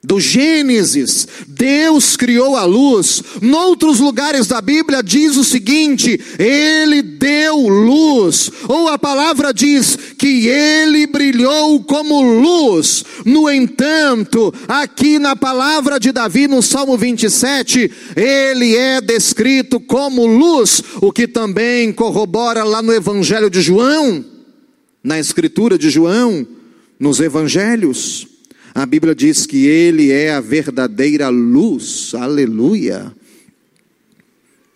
do 0.03 0.19
Gênesis, 0.19 1.27
Deus 1.47 2.17
criou 2.17 2.55
a 2.55 2.63
luz. 2.63 3.21
Noutros 3.39 3.99
lugares 3.99 4.47
da 4.47 4.59
Bíblia 4.59 5.03
diz 5.03 5.37
o 5.37 5.43
seguinte: 5.43 6.19
Ele 6.39 7.03
deu 7.03 7.55
luz. 7.67 8.51
Ou 8.67 8.87
a 8.87 8.97
palavra 8.97 9.53
diz 9.53 9.95
que 10.17 10.47
ele 10.47 11.05
brilhou 11.05 11.83
como 11.83 12.19
luz. 12.21 13.05
No 13.23 13.47
entanto, 13.47 14.51
aqui 14.67 15.19
na 15.19 15.35
palavra 15.35 15.99
de 15.99 16.11
Davi, 16.11 16.47
no 16.47 16.63
Salmo 16.63 16.97
27, 16.97 17.91
ele 18.15 18.75
é 18.75 18.99
descrito 19.01 19.79
como 19.79 20.25
luz, 20.25 20.81
o 20.99 21.11
que 21.11 21.27
também 21.27 21.93
corrobora 21.93 22.63
lá 22.63 22.81
no 22.81 22.91
Evangelho 22.91 23.51
de 23.51 23.61
João, 23.61 24.25
na 25.03 25.19
Escritura 25.19 25.77
de 25.77 25.91
João, 25.91 26.45
nos 26.99 27.19
Evangelhos. 27.19 28.31
A 28.73 28.85
Bíblia 28.85 29.13
diz 29.13 29.45
que 29.45 29.65
Ele 29.65 30.11
é 30.11 30.31
a 30.31 30.39
verdadeira 30.39 31.27
luz, 31.27 32.13
aleluia. 32.15 33.13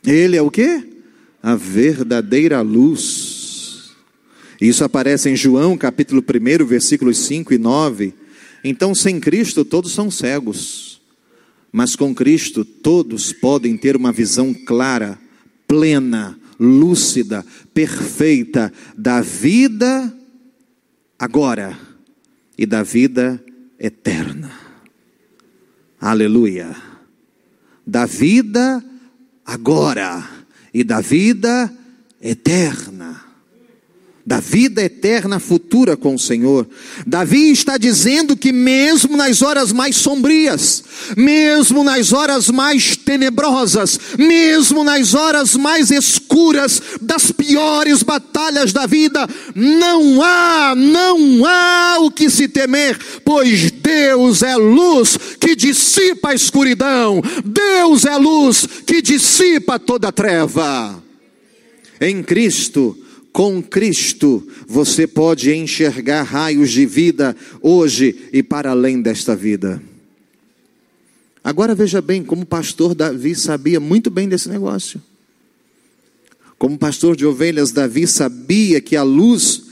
Ele 0.06 0.36
é 0.36 0.42
o 0.42 0.52
que? 0.52 0.84
A 1.42 1.56
verdadeira 1.56 2.62
luz. 2.62 3.92
Isso 4.60 4.84
aparece 4.84 5.30
em 5.30 5.36
João, 5.36 5.78
capítulo 5.78 6.22
1, 6.22 6.66
versículos 6.66 7.20
5 7.20 7.54
e 7.54 7.58
9. 7.58 8.14
Então, 8.64 8.94
sem 8.94 9.20
Cristo, 9.20 9.64
todos 9.64 9.94
são 9.94 10.12
cegos. 10.12 11.02
Mas 11.72 11.96
com 11.96 12.14
Cristo, 12.14 12.66
todos 12.66 13.32
podem 13.32 13.78
ter 13.78 13.96
uma 13.96 14.12
visão 14.12 14.54
clara, 14.54 15.18
plena, 15.68 16.38
lúcida, 16.60 17.46
perfeita 17.74 18.72
da 18.98 19.22
vida 19.22 20.14
agora 21.18 21.78
e 22.58 22.66
da 22.66 22.84
vida 22.84 23.44
eterna. 23.80 24.52
Aleluia. 26.00 26.76
Da 27.86 28.06
vida 28.06 28.84
agora 29.46 30.24
e 30.74 30.84
da 30.84 31.02
vida 31.02 31.72
eterna 32.20 33.25
da 34.26 34.40
vida 34.40 34.82
eterna 34.82 35.40
futura 35.40 35.96
com 35.96 36.16
o 36.16 36.20
Senhor. 36.20 36.68
Davi 37.06 37.52
está 37.52 37.78
dizendo 37.78 38.36
que, 38.36 38.52
mesmo 38.52 39.16
nas 39.16 39.44
horas 39.44 39.72
mais 39.72 39.98
sombrias, 39.98 40.84
mesmo 41.16 41.84
nas 41.84 42.12
horas 42.12 42.50
mais 42.50 42.98
tenebrosas, 42.98 44.00
mesmo 44.18 44.84
nas 44.84 45.14
horas 45.14 45.54
mais 45.54 45.92
escuras 45.92 46.82
das 47.00 47.32
piores 47.32 48.02
batalhas 48.02 48.74
da 48.74 48.88
vida, 48.88 49.30
não 49.54 50.24
há, 50.24 50.74
não 50.76 51.46
há 51.46 51.98
o 52.00 52.10
que 52.10 52.28
se 52.28 52.48
temer, 52.48 52.98
pois 53.24 53.70
Deus 53.70 54.42
é 54.42 54.56
luz 54.56 55.20
que 55.40 55.56
dissipa 55.56 56.30
a 56.30 56.34
escuridão, 56.34 57.22
Deus 57.46 58.06
é 58.06 58.18
luz 58.18 58.68
que 58.88 59.04
dissipa 59.04 59.78
toda 59.78 60.12
treva. 60.12 61.04
Em 62.02 62.24
Cristo, 62.24 63.05
com 63.36 63.62
Cristo, 63.62 64.48
você 64.66 65.06
pode 65.06 65.54
enxergar 65.54 66.24
raios 66.24 66.72
de 66.72 66.86
vida 66.86 67.36
hoje 67.62 68.30
e 68.32 68.42
para 68.42 68.72
além 68.72 69.02
desta 69.02 69.36
vida. 69.36 69.84
Agora 71.44 71.76
veja 71.76 72.02
bem, 72.02 72.24
como 72.24 72.46
pastor 72.46 72.96
Davi 72.96 73.36
sabia 73.36 73.78
muito 73.78 74.10
bem 74.10 74.30
desse 74.30 74.48
negócio. 74.48 75.04
Como 76.58 76.78
pastor 76.78 77.14
de 77.18 77.26
ovelhas, 77.26 77.74
Davi 77.74 78.08
sabia 78.08 78.80
que 78.80 78.96
a 78.96 79.04
luz, 79.04 79.64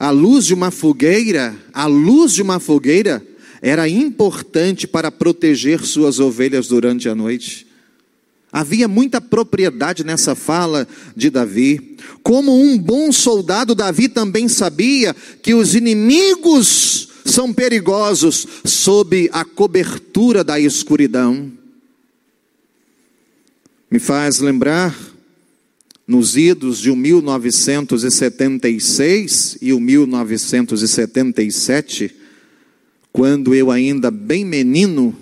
a 0.00 0.10
luz 0.10 0.44
de 0.44 0.52
uma 0.52 0.72
fogueira, 0.72 1.54
a 1.72 1.86
luz 1.86 2.32
de 2.32 2.42
uma 2.42 2.58
fogueira 2.58 3.24
era 3.62 3.88
importante 3.88 4.88
para 4.88 5.12
proteger 5.12 5.84
suas 5.84 6.18
ovelhas 6.18 6.66
durante 6.66 7.08
a 7.08 7.14
noite. 7.14 7.68
Havia 8.52 8.86
muita 8.86 9.18
propriedade 9.18 10.04
nessa 10.04 10.34
fala 10.34 10.86
de 11.16 11.30
Davi. 11.30 11.96
Como 12.22 12.54
um 12.54 12.76
bom 12.76 13.10
soldado, 13.10 13.74
Davi 13.74 14.08
também 14.08 14.46
sabia 14.46 15.16
que 15.42 15.54
os 15.54 15.74
inimigos 15.74 17.08
são 17.24 17.50
perigosos 17.50 18.46
sob 18.62 19.30
a 19.32 19.42
cobertura 19.42 20.44
da 20.44 20.60
escuridão. 20.60 21.50
Me 23.90 23.98
faz 23.98 24.38
lembrar 24.38 24.94
nos 26.06 26.36
idos 26.36 26.78
de 26.78 26.94
1976 26.94 29.56
e 29.62 29.72
o 29.72 29.80
1977, 29.80 32.14
quando 33.10 33.54
eu 33.54 33.70
ainda 33.70 34.10
bem 34.10 34.44
menino, 34.44 35.16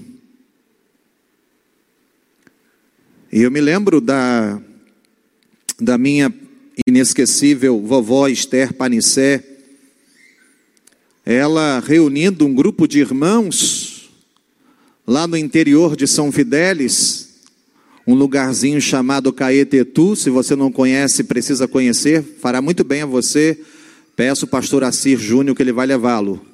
E 3.32 3.42
eu 3.42 3.50
me 3.50 3.60
lembro 3.60 4.00
da, 4.00 4.60
da 5.80 5.96
minha 5.96 6.34
inesquecível 6.84 7.80
vovó 7.80 8.26
Esther 8.26 8.74
Panicé, 8.74 9.44
ela 11.24 11.78
reunindo 11.78 12.44
um 12.44 12.52
grupo 12.52 12.88
de 12.88 12.98
irmãos 12.98 14.10
lá 15.06 15.28
no 15.28 15.36
interior 15.36 15.94
de 15.94 16.08
São 16.08 16.32
Fidélis, 16.32 17.28
um 18.04 18.14
lugarzinho 18.14 18.80
chamado 18.80 19.32
Caetetu, 19.32 20.16
se 20.16 20.28
você 20.28 20.56
não 20.56 20.72
conhece, 20.72 21.22
precisa 21.22 21.68
conhecer, 21.68 22.24
fará 22.40 22.60
muito 22.60 22.82
bem 22.82 23.02
a 23.02 23.06
você. 23.06 23.60
Peço 24.16 24.44
o 24.44 24.48
pastor 24.48 24.82
Assir 24.82 25.16
Júnior 25.16 25.54
que 25.54 25.62
ele 25.62 25.72
vai 25.72 25.86
levá-lo. 25.86 26.44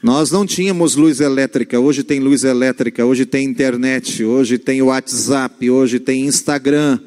Nós 0.00 0.30
não 0.30 0.46
tínhamos 0.46 0.94
luz 0.94 1.18
elétrica, 1.18 1.80
hoje 1.80 2.04
tem 2.04 2.20
luz 2.20 2.44
elétrica, 2.44 3.04
hoje 3.04 3.26
tem 3.26 3.44
internet, 3.44 4.22
hoje 4.22 4.56
tem 4.56 4.80
WhatsApp, 4.80 5.68
hoje 5.68 5.98
tem 5.98 6.24
Instagram. 6.24 7.00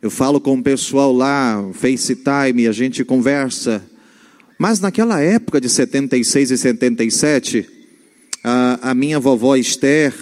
Eu 0.00 0.08
falo 0.08 0.40
com 0.40 0.56
o 0.56 0.62
pessoal 0.62 1.12
lá, 1.12 1.68
FaceTime, 1.72 2.68
a 2.68 2.72
gente 2.72 3.04
conversa. 3.04 3.84
Mas 4.56 4.78
naquela 4.78 5.20
época 5.20 5.60
de 5.60 5.68
76 5.68 6.52
e 6.52 6.58
77, 6.58 7.68
a, 8.44 8.90
a 8.90 8.94
minha 8.94 9.18
vovó 9.18 9.56
Esther, 9.56 10.14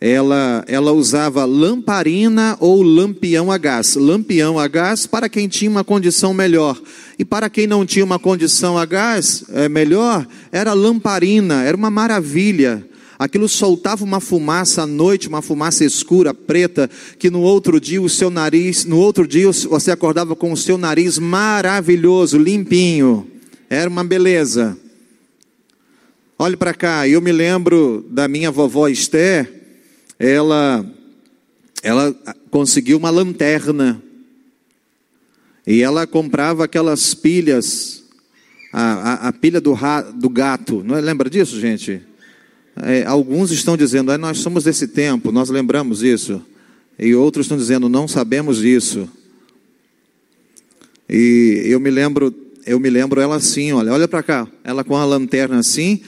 ela, 0.00 0.62
ela 0.68 0.92
usava 0.92 1.44
lamparina 1.44 2.56
ou 2.60 2.82
lampião 2.82 3.50
a 3.50 3.56
gás. 3.56 3.94
Lampião 3.94 4.58
a 4.58 4.68
gás 4.68 5.06
para 5.06 5.28
quem 5.28 5.48
tinha 5.48 5.70
uma 5.70 5.82
condição 5.82 6.34
melhor. 6.34 6.80
E 7.18 7.24
para 7.24 7.48
quem 7.48 7.66
não 7.66 7.86
tinha 7.86 8.04
uma 8.04 8.18
condição 8.18 8.76
a 8.76 8.84
gás 8.84 9.44
é, 9.50 9.68
melhor, 9.68 10.26
era 10.52 10.74
lamparina, 10.74 11.62
era 11.62 11.76
uma 11.76 11.90
maravilha. 11.90 12.86
Aquilo 13.18 13.48
soltava 13.48 14.04
uma 14.04 14.20
fumaça 14.20 14.82
à 14.82 14.86
noite, 14.86 15.28
uma 15.28 15.40
fumaça 15.40 15.82
escura, 15.82 16.34
preta, 16.34 16.90
que 17.18 17.30
no 17.30 17.40
outro 17.40 17.80
dia 17.80 18.02
o 18.02 18.10
seu 18.10 18.28
nariz, 18.28 18.84
no 18.84 18.98
outro 18.98 19.26
dia 19.26 19.50
você 19.50 19.90
acordava 19.90 20.36
com 20.36 20.52
o 20.52 20.56
seu 20.56 20.76
nariz 20.76 21.18
maravilhoso, 21.18 22.36
limpinho. 22.36 23.26
Era 23.70 23.88
uma 23.88 24.04
beleza. 24.04 24.76
Olhe 26.38 26.58
para 26.58 26.74
cá, 26.74 27.08
eu 27.08 27.22
me 27.22 27.32
lembro 27.32 28.04
da 28.10 28.28
minha 28.28 28.50
vovó 28.50 28.88
Esther, 28.88 29.56
ela, 30.18 30.84
ela 31.82 32.12
conseguiu 32.50 32.98
uma 32.98 33.10
lanterna. 33.10 34.02
E 35.66 35.82
ela 35.82 36.06
comprava 36.06 36.64
aquelas 36.64 37.12
pilhas, 37.12 38.04
a, 38.72 38.82
a, 38.82 39.28
a 39.28 39.32
pilha 39.32 39.60
do, 39.60 39.72
ra, 39.72 40.02
do 40.02 40.28
gato. 40.28 40.82
Não 40.84 40.96
é? 40.96 41.00
Lembra 41.00 41.28
disso, 41.28 41.60
gente? 41.60 42.02
É, 42.82 43.04
alguns 43.04 43.50
estão 43.50 43.76
dizendo, 43.76 44.12
é, 44.12 44.18
nós 44.18 44.38
somos 44.38 44.64
desse 44.64 44.88
tempo, 44.88 45.32
nós 45.32 45.48
lembramos 45.48 46.02
isso. 46.02 46.42
E 46.98 47.14
outros 47.14 47.46
estão 47.46 47.56
dizendo, 47.56 47.88
não 47.88 48.06
sabemos 48.06 48.58
disso. 48.58 49.08
E 51.08 51.62
eu 51.66 51.80
me 51.80 51.90
lembro, 51.90 52.34
eu 52.66 52.78
me 52.78 52.90
lembro 52.90 53.20
ela 53.20 53.36
assim, 53.36 53.72
olha, 53.72 53.92
olha 53.92 54.08
para 54.08 54.22
cá, 54.22 54.48
ela 54.64 54.82
com 54.84 54.96
a 54.96 55.04
lanterna 55.04 55.58
assim, 55.58 56.02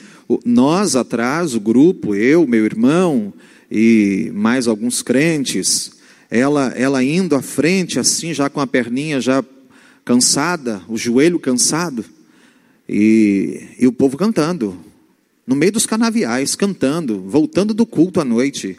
nós 0.45 0.95
atrás, 0.95 1.55
o 1.55 1.59
grupo, 1.59 2.13
eu, 2.13 2.45
meu 2.45 2.65
irmão, 2.65 3.33
e 3.71 4.31
mais 4.33 4.67
alguns 4.67 5.01
crentes, 5.01 5.91
ela, 6.29 6.73
ela 6.75 7.03
indo 7.03 7.35
à 7.35 7.41
frente, 7.41 7.99
assim, 7.99 8.33
já 8.33 8.49
com 8.49 8.59
a 8.59 8.67
perninha 8.67 9.19
já 9.19 9.43
cansada, 10.05 10.81
o 10.87 10.97
joelho 10.97 11.39
cansado, 11.39 12.05
e, 12.87 13.67
e 13.79 13.87
o 13.87 13.91
povo 13.91 14.17
cantando, 14.17 14.77
no 15.45 15.55
meio 15.55 15.71
dos 15.71 15.85
canaviais, 15.85 16.55
cantando, 16.55 17.21
voltando 17.21 17.73
do 17.73 17.85
culto 17.85 18.19
à 18.19 18.25
noite. 18.25 18.77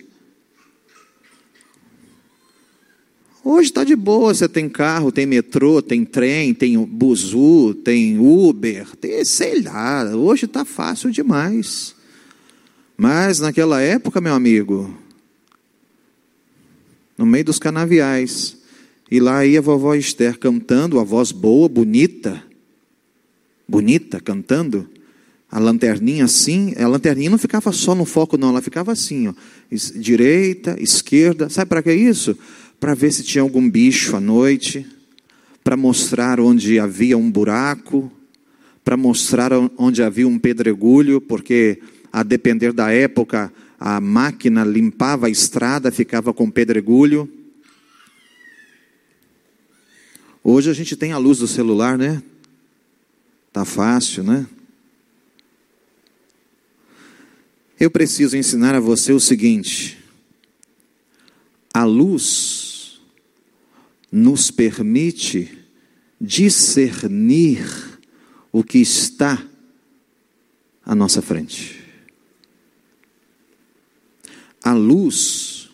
Hoje 3.43 3.71
está 3.71 3.85
de 3.85 3.97
boa, 3.97 4.35
você 4.35 4.47
tem 4.47 4.69
carro, 4.69 5.11
tem 5.11 5.25
metrô, 5.25 5.81
tem 5.81 6.05
trem, 6.05 6.53
tem 6.53 6.79
buzu, 6.79 7.73
tem 7.73 8.19
Uber, 8.19 8.95
tem, 8.97 9.25
sei 9.25 9.63
lá, 9.63 10.05
hoje 10.15 10.45
está 10.45 10.63
fácil 10.63 11.11
demais. 11.11 11.95
Mas 12.99 13.41
naquela 13.41 13.81
época, 13.81 14.21
meu 14.21 14.35
amigo, 14.35 14.95
no 17.17 17.25
meio 17.25 17.47
dos 17.47 17.59
canaviais, 17.59 18.59
e 19.11 19.19
lá 19.19 19.45
ia 19.47 19.59
a 19.59 19.63
vovó 19.63 19.95
Esther 19.95 20.39
cantando, 20.39 21.01
a 21.01 21.05
voz 21.05 21.33
boa, 21.33 21.67
bonita, 21.67 22.45
bonita, 23.67 24.21
cantando, 24.21 24.87
a 25.51 25.59
lanterninha 25.59 26.27
assim, 26.27 26.75
a 26.77 26.87
lanterninha 26.87 27.31
não 27.31 27.39
ficava 27.39 27.73
só 27.73 27.95
no 27.95 28.05
foco, 28.05 28.37
não, 28.37 28.51
ela 28.51 28.61
ficava 28.61 28.93
assim, 28.93 29.29
ó, 29.29 29.35
direita, 29.97 30.77
esquerda, 30.79 31.49
sabe 31.49 31.71
para 31.71 31.83
que 31.83 31.93
isso? 31.93 32.37
Para 32.81 32.95
ver 32.95 33.13
se 33.13 33.23
tinha 33.23 33.43
algum 33.43 33.69
bicho 33.69 34.17
à 34.17 34.21
noite, 34.21 34.87
para 35.63 35.77
mostrar 35.77 36.41
onde 36.41 36.81
havia 36.81 37.19
um 37.19 37.31
buraco, 37.31 38.11
para 38.83 38.97
mostrar 38.97 39.53
onde 39.77 40.03
havia 40.03 40.27
um 40.27 40.39
pedregulho, 40.39 41.21
porque 41.21 41.79
a 42.11 42.23
depender 42.23 42.73
da 42.73 42.91
época, 42.91 43.53
a 43.79 44.01
máquina 44.01 44.65
limpava 44.65 45.27
a 45.27 45.31
estrada, 45.31 45.93
ficava 45.93 46.33
com 46.33 46.51
pedregulho. 46.51 47.31
Hoje 50.43 50.71
a 50.71 50.73
gente 50.73 50.97
tem 50.97 51.13
a 51.13 51.19
luz 51.19 51.39
do 51.39 51.47
celular, 51.47 51.99
né? 51.99 52.23
Tá 53.53 53.67
fácil, 53.67 54.25
né? 54.25 54.47
Eu 57.79 57.91
preciso 57.91 58.39
ensinar 58.39 58.75
a 58.75 58.81
você 58.81 59.13
o 59.13 59.21
seguinte: 59.21 59.99
A 61.75 61.85
luz 61.85 62.70
nos 64.11 64.51
permite 64.51 65.59
discernir 66.21 67.65
o 68.53 68.63
que 68.65 68.79
está 68.79 69.43
à 70.85 70.95
nossa 70.95 71.23
frente. 71.23 71.81
A 74.63 74.73
luz 74.73 75.71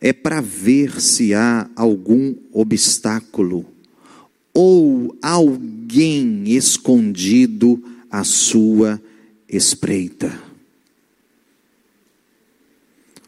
é 0.00 0.12
para 0.12 0.40
ver 0.40 1.00
se 1.00 1.32
há 1.32 1.70
algum 1.74 2.34
obstáculo 2.52 3.64
ou 4.52 5.16
alguém 5.22 6.44
escondido 6.54 7.82
à 8.10 8.22
sua 8.22 9.00
espreita. 9.48 10.38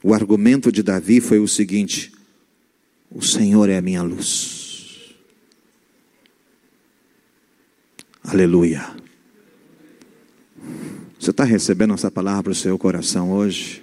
O 0.02 0.12
argumento 0.12 0.70
de 0.70 0.82
Davi 0.82 1.20
foi 1.20 1.38
o 1.38 1.48
seguinte: 1.48 2.12
o 3.16 3.22
Senhor 3.22 3.70
é 3.70 3.78
a 3.78 3.82
minha 3.82 4.02
luz. 4.02 5.14
Aleluia. 8.22 8.94
Você 11.18 11.30
está 11.30 11.42
recebendo 11.42 11.94
essa 11.94 12.10
palavra 12.10 12.42
para 12.42 12.52
o 12.52 12.54
seu 12.54 12.76
coração 12.76 13.32
hoje? 13.32 13.82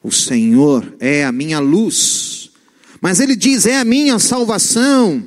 O 0.00 0.12
Senhor 0.12 0.94
é 1.00 1.24
a 1.24 1.32
minha 1.32 1.58
luz, 1.58 2.52
mas 3.00 3.18
Ele 3.18 3.34
diz: 3.34 3.66
é 3.66 3.78
a 3.78 3.84
minha 3.84 4.20
salvação. 4.20 5.26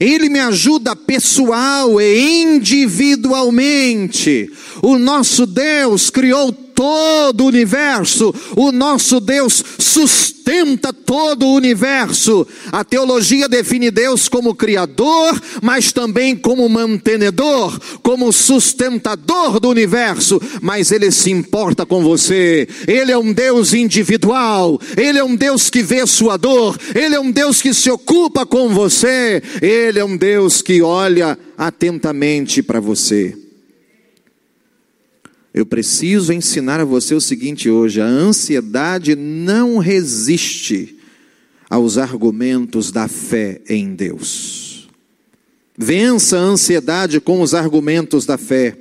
Ele 0.00 0.30
me 0.30 0.40
ajuda 0.40 0.96
pessoal 0.96 2.00
e 2.00 2.42
individualmente. 2.42 4.50
O 4.82 4.96
nosso 4.96 5.44
Deus 5.44 6.08
criou 6.08 6.50
todo 6.82 7.44
o 7.44 7.46
universo, 7.46 8.34
o 8.56 8.72
nosso 8.72 9.20
Deus 9.20 9.62
sustenta 9.78 10.92
todo 10.92 11.46
o 11.46 11.54
universo. 11.54 12.44
A 12.72 12.82
teologia 12.82 13.48
define 13.48 13.88
Deus 13.88 14.28
como 14.28 14.52
criador, 14.52 15.40
mas 15.62 15.92
também 15.92 16.34
como 16.34 16.68
mantenedor, 16.68 17.78
como 18.02 18.32
sustentador 18.32 19.60
do 19.60 19.68
universo, 19.68 20.42
mas 20.60 20.90
ele 20.90 21.12
se 21.12 21.30
importa 21.30 21.86
com 21.86 22.02
você. 22.02 22.66
Ele 22.88 23.12
é 23.12 23.16
um 23.16 23.32
Deus 23.32 23.72
individual, 23.72 24.76
ele 24.96 25.20
é 25.20 25.24
um 25.24 25.36
Deus 25.36 25.70
que 25.70 25.84
vê 25.84 26.04
sua 26.04 26.36
dor, 26.36 26.76
ele 26.96 27.14
é 27.14 27.20
um 27.20 27.30
Deus 27.30 27.62
que 27.62 27.72
se 27.72 27.88
ocupa 27.92 28.44
com 28.44 28.70
você, 28.70 29.40
ele 29.62 30.00
é 30.00 30.04
um 30.04 30.16
Deus 30.16 30.60
que 30.60 30.82
olha 30.82 31.38
atentamente 31.56 32.60
para 32.60 32.80
você. 32.80 33.41
Eu 35.54 35.66
preciso 35.66 36.32
ensinar 36.32 36.80
a 36.80 36.84
você 36.84 37.14
o 37.14 37.20
seguinte 37.20 37.68
hoje: 37.68 38.00
a 38.00 38.06
ansiedade 38.06 39.14
não 39.14 39.78
resiste 39.78 40.96
aos 41.68 41.98
argumentos 41.98 42.90
da 42.90 43.06
fé 43.08 43.60
em 43.68 43.94
Deus. 43.94 44.88
Vença 45.76 46.38
a 46.38 46.42
ansiedade 46.42 47.20
com 47.20 47.40
os 47.42 47.54
argumentos 47.54 48.24
da 48.24 48.38
fé. 48.38 48.76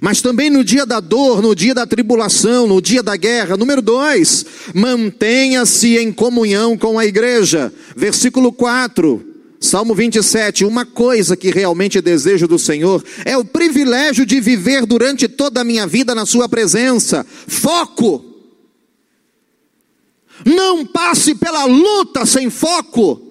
Mas 0.00 0.22
também 0.22 0.48
no 0.48 0.62
dia 0.62 0.86
da 0.86 1.00
dor, 1.00 1.42
no 1.42 1.54
dia 1.54 1.74
da 1.74 1.84
tribulação, 1.84 2.66
no 2.66 2.80
dia 2.80 3.02
da 3.02 3.16
guerra. 3.16 3.56
Número 3.56 3.82
dois, 3.82 4.46
mantenha-se 4.72 5.98
em 5.98 6.12
comunhão 6.12 6.78
com 6.78 6.98
a 6.98 7.04
igreja. 7.04 7.72
Versículo 7.96 8.52
4. 8.52 9.29
Salmo 9.60 9.94
27, 9.94 10.64
uma 10.64 10.86
coisa 10.86 11.36
que 11.36 11.50
realmente 11.50 12.00
desejo 12.00 12.48
do 12.48 12.58
Senhor 12.58 13.04
é 13.26 13.36
o 13.36 13.44
privilégio 13.44 14.24
de 14.24 14.40
viver 14.40 14.86
durante 14.86 15.28
toda 15.28 15.60
a 15.60 15.64
minha 15.64 15.86
vida 15.86 16.14
na 16.14 16.24
Sua 16.24 16.48
presença. 16.48 17.26
Foco. 17.46 18.24
Não 20.46 20.86
passe 20.86 21.34
pela 21.34 21.66
luta 21.66 22.24
sem 22.24 22.48
foco. 22.48 23.29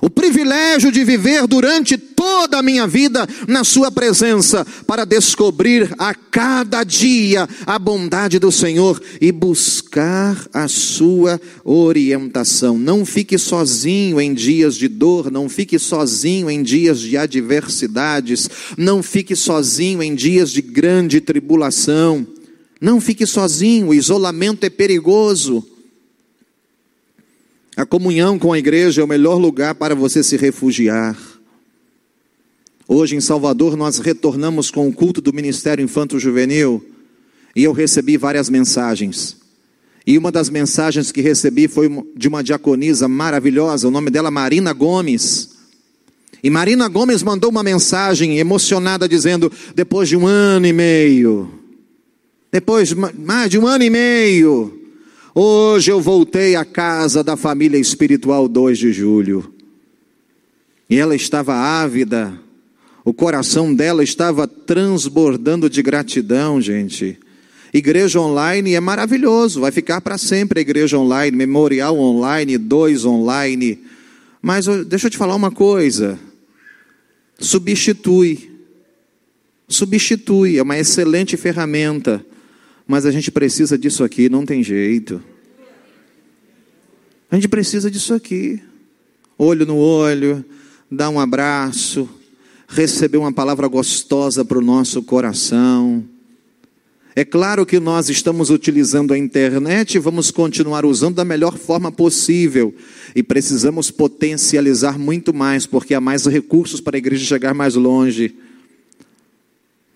O 0.00 0.08
privilégio 0.10 0.92
de 0.92 1.04
viver 1.04 1.46
durante 1.46 1.96
toda 1.96 2.58
a 2.58 2.62
minha 2.62 2.86
vida 2.86 3.26
na 3.46 3.64
Sua 3.64 3.90
presença, 3.90 4.66
para 4.86 5.04
descobrir 5.04 5.94
a 5.98 6.14
cada 6.14 6.84
dia 6.84 7.48
a 7.66 7.78
bondade 7.78 8.38
do 8.38 8.50
Senhor 8.50 9.00
e 9.20 9.32
buscar 9.32 10.46
a 10.52 10.68
Sua 10.68 11.40
orientação. 11.64 12.78
Não 12.78 13.04
fique 13.04 13.38
sozinho 13.38 14.20
em 14.20 14.34
dias 14.34 14.76
de 14.76 14.88
dor, 14.88 15.30
não 15.30 15.48
fique 15.48 15.78
sozinho 15.78 16.50
em 16.50 16.62
dias 16.62 17.00
de 17.00 17.16
adversidades, 17.16 18.48
não 18.76 19.02
fique 19.02 19.34
sozinho 19.34 20.02
em 20.02 20.14
dias 20.14 20.50
de 20.50 20.62
grande 20.62 21.20
tribulação. 21.20 22.26
Não 22.80 23.00
fique 23.00 23.26
sozinho, 23.26 23.88
o 23.88 23.94
isolamento 23.94 24.64
é 24.64 24.70
perigoso. 24.70 25.66
A 27.78 27.86
comunhão 27.86 28.40
com 28.40 28.52
a 28.52 28.58
igreja 28.58 29.00
é 29.00 29.04
o 29.04 29.06
melhor 29.06 29.38
lugar 29.38 29.72
para 29.72 29.94
você 29.94 30.20
se 30.20 30.36
refugiar. 30.36 31.16
Hoje 32.88 33.14
em 33.14 33.20
Salvador 33.20 33.76
nós 33.76 34.00
retornamos 34.00 34.68
com 34.68 34.88
o 34.88 34.92
culto 34.92 35.20
do 35.20 35.32
Ministério 35.32 35.80
Infanto 35.80 36.18
Juvenil 36.18 36.84
e 37.54 37.62
eu 37.62 37.70
recebi 37.70 38.16
várias 38.16 38.50
mensagens. 38.50 39.36
E 40.04 40.18
uma 40.18 40.32
das 40.32 40.50
mensagens 40.50 41.12
que 41.12 41.20
recebi 41.20 41.68
foi 41.68 41.88
de 42.16 42.26
uma 42.26 42.42
diaconisa 42.42 43.06
maravilhosa, 43.06 43.86
o 43.86 43.92
nome 43.92 44.10
dela 44.10 44.28
Marina 44.28 44.72
Gomes. 44.72 45.50
E 46.42 46.50
Marina 46.50 46.88
Gomes 46.88 47.22
mandou 47.22 47.48
uma 47.48 47.62
mensagem 47.62 48.40
emocionada 48.40 49.08
dizendo: 49.08 49.52
depois 49.76 50.08
de 50.08 50.16
um 50.16 50.26
ano 50.26 50.66
e 50.66 50.72
meio, 50.72 51.48
depois 52.50 52.92
mais 52.92 53.48
de 53.48 53.56
um 53.56 53.68
ano 53.68 53.84
e 53.84 53.90
meio, 53.90 54.77
Hoje 55.40 55.92
eu 55.92 56.00
voltei 56.00 56.56
à 56.56 56.64
casa 56.64 57.22
da 57.22 57.36
família 57.36 57.78
espiritual 57.78 58.48
2 58.48 58.76
de 58.76 58.92
julho. 58.92 59.54
E 60.90 60.96
ela 60.96 61.14
estava 61.14 61.54
ávida, 61.54 62.36
o 63.04 63.14
coração 63.14 63.72
dela 63.72 64.02
estava 64.02 64.48
transbordando 64.48 65.70
de 65.70 65.80
gratidão, 65.80 66.60
gente. 66.60 67.16
Igreja 67.72 68.18
online 68.18 68.74
é 68.74 68.80
maravilhoso, 68.80 69.60
vai 69.60 69.70
ficar 69.70 70.00
para 70.00 70.18
sempre 70.18 70.58
a 70.58 70.62
igreja 70.62 70.98
online, 70.98 71.36
memorial 71.36 71.96
online, 71.96 72.58
dois 72.58 73.04
online. 73.04 73.78
Mas 74.42 74.66
deixa 74.88 75.06
eu 75.06 75.10
te 75.12 75.16
falar 75.16 75.36
uma 75.36 75.52
coisa: 75.52 76.18
substitui. 77.38 78.50
Substitui, 79.68 80.58
é 80.58 80.62
uma 80.64 80.76
excelente 80.76 81.36
ferramenta 81.36 82.26
mas 82.88 83.04
a 83.04 83.10
gente 83.10 83.30
precisa 83.30 83.76
disso 83.76 84.02
aqui, 84.02 84.30
não 84.30 84.46
tem 84.46 84.62
jeito. 84.62 85.22
A 87.30 87.34
gente 87.34 87.46
precisa 87.46 87.90
disso 87.90 88.14
aqui. 88.14 88.62
Olho 89.36 89.66
no 89.66 89.76
olho, 89.76 90.42
dar 90.90 91.10
um 91.10 91.20
abraço, 91.20 92.08
receber 92.66 93.18
uma 93.18 93.30
palavra 93.32 93.68
gostosa 93.68 94.42
para 94.42 94.56
o 94.56 94.62
nosso 94.62 95.02
coração. 95.02 96.02
É 97.14 97.26
claro 97.26 97.66
que 97.66 97.78
nós 97.78 98.08
estamos 98.08 98.48
utilizando 98.48 99.12
a 99.12 99.18
internet 99.18 99.96
e 99.96 99.98
vamos 99.98 100.30
continuar 100.30 100.86
usando 100.86 101.16
da 101.16 101.26
melhor 101.26 101.58
forma 101.58 101.92
possível. 101.92 102.74
E 103.14 103.22
precisamos 103.22 103.90
potencializar 103.90 104.98
muito 104.98 105.34
mais, 105.34 105.66
porque 105.66 105.92
há 105.92 106.00
mais 106.00 106.24
recursos 106.24 106.80
para 106.80 106.96
a 106.96 106.98
igreja 106.98 107.24
chegar 107.24 107.52
mais 107.52 107.74
longe. 107.74 108.34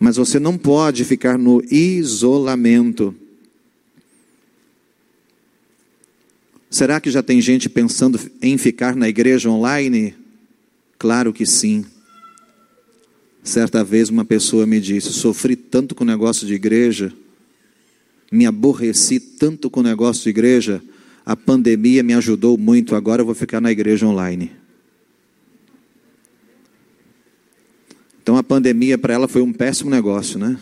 Mas 0.02 0.16
você 0.16 0.40
não 0.40 0.58
pode 0.58 1.04
ficar 1.04 1.38
no 1.38 1.62
isolamento. 1.70 3.14
Será 6.68 7.00
que 7.00 7.08
já 7.08 7.22
tem 7.22 7.40
gente 7.40 7.68
pensando 7.68 8.18
em 8.42 8.58
ficar 8.58 8.96
na 8.96 9.08
igreja 9.08 9.48
online? 9.48 10.12
Claro 10.98 11.32
que 11.32 11.46
sim. 11.46 11.84
Certa 13.44 13.84
vez 13.84 14.08
uma 14.08 14.24
pessoa 14.24 14.66
me 14.66 14.80
disse: 14.80 15.12
sofri 15.12 15.54
tanto 15.54 15.94
com 15.94 16.02
o 16.02 16.06
negócio 16.06 16.48
de 16.48 16.54
igreja, 16.54 17.12
me 18.32 18.44
aborreci 18.44 19.20
tanto 19.20 19.70
com 19.70 19.78
o 19.78 19.84
negócio 19.84 20.24
de 20.24 20.30
igreja, 20.30 20.82
a 21.24 21.36
pandemia 21.36 22.02
me 22.02 22.14
ajudou 22.14 22.58
muito, 22.58 22.96
agora 22.96 23.22
eu 23.22 23.26
vou 23.26 23.36
ficar 23.36 23.60
na 23.60 23.70
igreja 23.70 24.04
online. 24.04 24.50
Então 28.22 28.36
a 28.36 28.42
pandemia 28.42 28.96
para 28.96 29.14
ela 29.14 29.26
foi 29.26 29.42
um 29.42 29.52
péssimo 29.52 29.90
negócio, 29.90 30.38
né? 30.38 30.56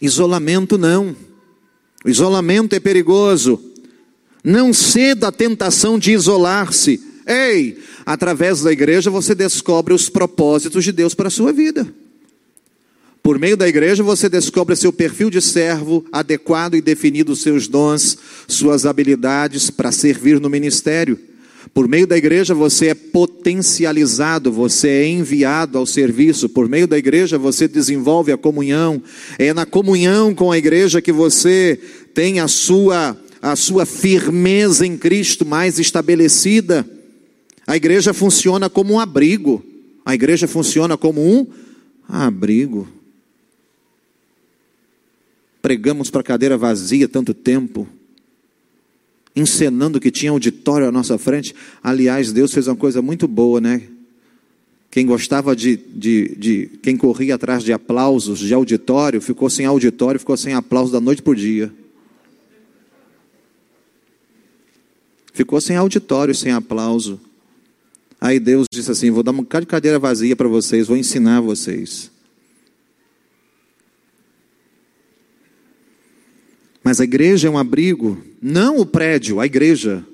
Isolamento 0.00 0.78
não. 0.78 1.14
O 2.02 2.08
isolamento 2.08 2.74
é 2.74 2.80
perigoso. 2.80 3.62
Não 4.42 4.72
ceda 4.72 5.28
à 5.28 5.32
tentação 5.32 5.98
de 5.98 6.12
isolar-se. 6.12 6.98
Ei, 7.26 7.78
através 8.06 8.62
da 8.62 8.72
igreja 8.72 9.10
você 9.10 9.34
descobre 9.34 9.92
os 9.92 10.08
propósitos 10.08 10.82
de 10.82 10.90
Deus 10.90 11.14
para 11.14 11.28
a 11.28 11.30
sua 11.30 11.52
vida. 11.52 11.92
Por 13.22 13.38
meio 13.38 13.56
da 13.56 13.68
igreja 13.68 14.02
você 14.02 14.30
descobre 14.30 14.74
seu 14.74 14.90
perfil 14.90 15.28
de 15.28 15.42
servo 15.42 16.06
adequado 16.10 16.74
e 16.74 16.80
definido 16.80 17.32
os 17.32 17.42
seus 17.42 17.68
dons, 17.68 18.16
suas 18.48 18.86
habilidades 18.86 19.68
para 19.68 19.92
servir 19.92 20.40
no 20.40 20.48
ministério. 20.48 21.18
Por 21.72 21.86
meio 21.86 22.06
da 22.06 22.16
igreja 22.16 22.52
você 22.54 22.88
é 22.88 22.94
potencializado, 22.94 24.50
você 24.50 24.88
é 24.88 25.08
enviado 25.08 25.78
ao 25.78 25.86
serviço. 25.86 26.48
Por 26.48 26.68
meio 26.68 26.86
da 26.86 26.98
igreja 26.98 27.38
você 27.38 27.68
desenvolve 27.68 28.32
a 28.32 28.36
comunhão. 28.36 29.02
É 29.38 29.54
na 29.54 29.64
comunhão 29.64 30.34
com 30.34 30.50
a 30.50 30.58
igreja 30.58 31.00
que 31.00 31.12
você 31.12 31.78
tem 32.12 32.40
a 32.40 32.48
sua 32.48 33.16
a 33.42 33.56
sua 33.56 33.86
firmeza 33.86 34.86
em 34.86 34.98
Cristo 34.98 35.46
mais 35.46 35.78
estabelecida. 35.78 36.86
A 37.66 37.76
igreja 37.76 38.12
funciona 38.12 38.68
como 38.68 38.94
um 38.94 39.00
abrigo. 39.00 39.64
A 40.04 40.14
igreja 40.14 40.46
funciona 40.46 40.96
como 40.96 41.22
um 41.22 41.46
abrigo. 42.06 42.86
Pregamos 45.62 46.10
para 46.10 46.22
cadeira 46.22 46.58
vazia 46.58 47.08
tanto 47.08 47.32
tempo 47.32 47.88
encenando 49.34 50.00
que 50.00 50.10
tinha 50.10 50.30
auditório 50.30 50.88
à 50.88 50.92
nossa 50.92 51.16
frente. 51.18 51.54
Aliás, 51.82 52.32
Deus 52.32 52.52
fez 52.52 52.66
uma 52.66 52.76
coisa 52.76 53.00
muito 53.00 53.28
boa, 53.28 53.60
né? 53.60 53.82
Quem 54.90 55.06
gostava 55.06 55.54
de, 55.54 55.76
de, 55.76 56.34
de, 56.36 56.70
Quem 56.82 56.96
corria 56.96 57.36
atrás 57.36 57.62
de 57.62 57.72
aplausos 57.72 58.40
de 58.40 58.52
auditório, 58.52 59.20
ficou 59.20 59.48
sem 59.48 59.64
auditório, 59.64 60.18
ficou 60.18 60.36
sem 60.36 60.52
aplauso 60.52 60.92
da 60.92 61.00
noite 61.00 61.22
para 61.22 61.30
o 61.30 61.36
dia. 61.36 61.72
Ficou 65.32 65.60
sem 65.60 65.76
auditório, 65.76 66.34
sem 66.34 66.50
aplauso. 66.50 67.20
Aí 68.20 68.40
Deus 68.40 68.66
disse 68.70 68.90
assim: 68.90 69.10
Vou 69.10 69.22
dar 69.22 69.30
um 69.30 69.36
bocado 69.36 69.64
de 69.64 69.70
cadeira 69.70 69.98
vazia 69.98 70.34
para 70.34 70.48
vocês, 70.48 70.88
vou 70.88 70.96
ensinar 70.96 71.40
vocês. 71.40 72.10
Mas 76.82 77.00
a 77.00 77.04
igreja 77.04 77.48
é 77.48 77.50
um 77.50 77.58
abrigo, 77.58 78.18
não 78.40 78.78
o 78.78 78.86
prédio, 78.86 79.40
a 79.40 79.46
igreja. 79.46 80.04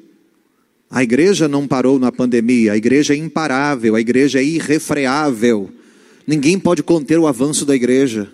A 0.90 1.02
igreja 1.02 1.48
não 1.48 1.66
parou 1.66 1.98
na 1.98 2.12
pandemia, 2.12 2.72
a 2.72 2.76
igreja 2.76 3.14
é 3.14 3.16
imparável, 3.16 3.94
a 3.94 4.00
igreja 4.00 4.40
é 4.40 4.44
irrefreável. 4.44 5.70
Ninguém 6.26 6.58
pode 6.58 6.82
conter 6.82 7.18
o 7.18 7.26
avanço 7.26 7.64
da 7.64 7.74
igreja. 7.74 8.28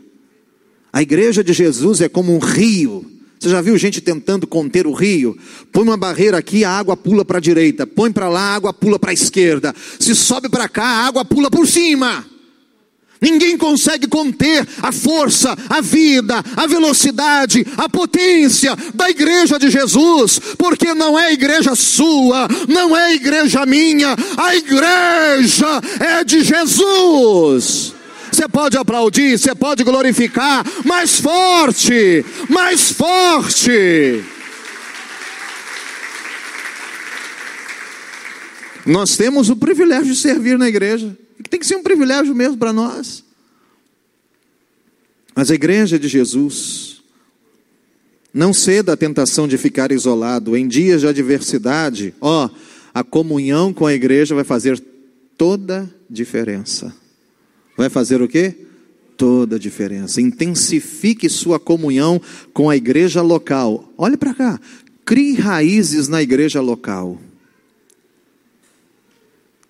A 0.92 1.02
igreja 1.02 1.42
de 1.42 1.52
Jesus 1.52 2.00
é 2.00 2.08
como 2.08 2.34
um 2.34 2.38
rio. 2.38 3.04
Você 3.38 3.48
já 3.48 3.60
viu 3.60 3.76
gente 3.76 4.00
tentando 4.00 4.46
conter 4.46 4.86
o 4.86 4.92
rio? 4.92 5.36
Põe 5.72 5.82
uma 5.82 5.96
barreira 5.96 6.38
aqui, 6.38 6.64
a 6.64 6.70
água 6.70 6.96
pula 6.96 7.24
para 7.24 7.38
a 7.38 7.40
direita. 7.40 7.86
Põe 7.86 8.12
para 8.12 8.28
lá, 8.28 8.40
a 8.40 8.54
água 8.54 8.72
pula 8.72 8.98
para 8.98 9.10
a 9.10 9.14
esquerda. 9.14 9.74
Se 9.98 10.14
sobe 10.14 10.48
para 10.48 10.68
cá, 10.68 10.84
a 10.84 11.06
água 11.06 11.24
pula 11.24 11.50
por 11.50 11.66
cima. 11.66 12.24
Ninguém 13.22 13.56
consegue 13.56 14.08
conter 14.08 14.66
a 14.82 14.90
força, 14.90 15.56
a 15.70 15.80
vida, 15.80 16.42
a 16.56 16.66
velocidade, 16.66 17.64
a 17.76 17.88
potência 17.88 18.76
da 18.92 19.08
igreja 19.08 19.60
de 19.60 19.70
Jesus, 19.70 20.40
porque 20.58 20.92
não 20.92 21.16
é 21.16 21.32
igreja 21.32 21.76
sua, 21.76 22.48
não 22.68 22.96
é 22.96 23.14
igreja 23.14 23.64
minha, 23.64 24.16
a 24.36 24.56
igreja 24.56 25.80
é 26.00 26.24
de 26.24 26.42
Jesus. 26.42 27.94
Você 28.32 28.48
pode 28.48 28.76
aplaudir, 28.76 29.38
você 29.38 29.54
pode 29.54 29.84
glorificar, 29.84 30.66
mais 30.84 31.20
forte, 31.20 32.24
mais 32.48 32.90
forte. 32.90 34.24
Nós 38.84 39.16
temos 39.16 39.48
o 39.48 39.54
privilégio 39.54 40.12
de 40.12 40.16
servir 40.16 40.58
na 40.58 40.68
igreja. 40.68 41.16
Tem 41.52 41.60
que 41.60 41.66
ser 41.66 41.76
um 41.76 41.82
privilégio 41.82 42.34
mesmo 42.34 42.56
para 42.56 42.72
nós. 42.72 43.22
Mas 45.34 45.50
a 45.50 45.54
igreja 45.54 45.98
de 45.98 46.08
Jesus, 46.08 47.02
não 48.32 48.54
ceda 48.54 48.94
à 48.94 48.96
tentação 48.96 49.46
de 49.46 49.58
ficar 49.58 49.92
isolado. 49.92 50.56
Em 50.56 50.66
dias 50.66 51.02
de 51.02 51.08
adversidade, 51.08 52.14
ó, 52.22 52.48
a 52.94 53.04
comunhão 53.04 53.70
com 53.70 53.84
a 53.84 53.92
igreja 53.92 54.34
vai 54.34 54.44
fazer 54.44 54.82
toda 55.36 55.94
diferença. 56.08 56.90
Vai 57.76 57.90
fazer 57.90 58.22
o 58.22 58.28
quê? 58.28 58.56
Toda 59.18 59.58
diferença. 59.58 60.22
Intensifique 60.22 61.28
sua 61.28 61.60
comunhão 61.60 62.18
com 62.54 62.70
a 62.70 62.76
igreja 62.78 63.20
local. 63.20 63.92
Olhe 63.98 64.16
para 64.16 64.32
cá. 64.32 64.58
Crie 65.04 65.34
raízes 65.34 66.08
na 66.08 66.22
igreja 66.22 66.62
local. 66.62 67.20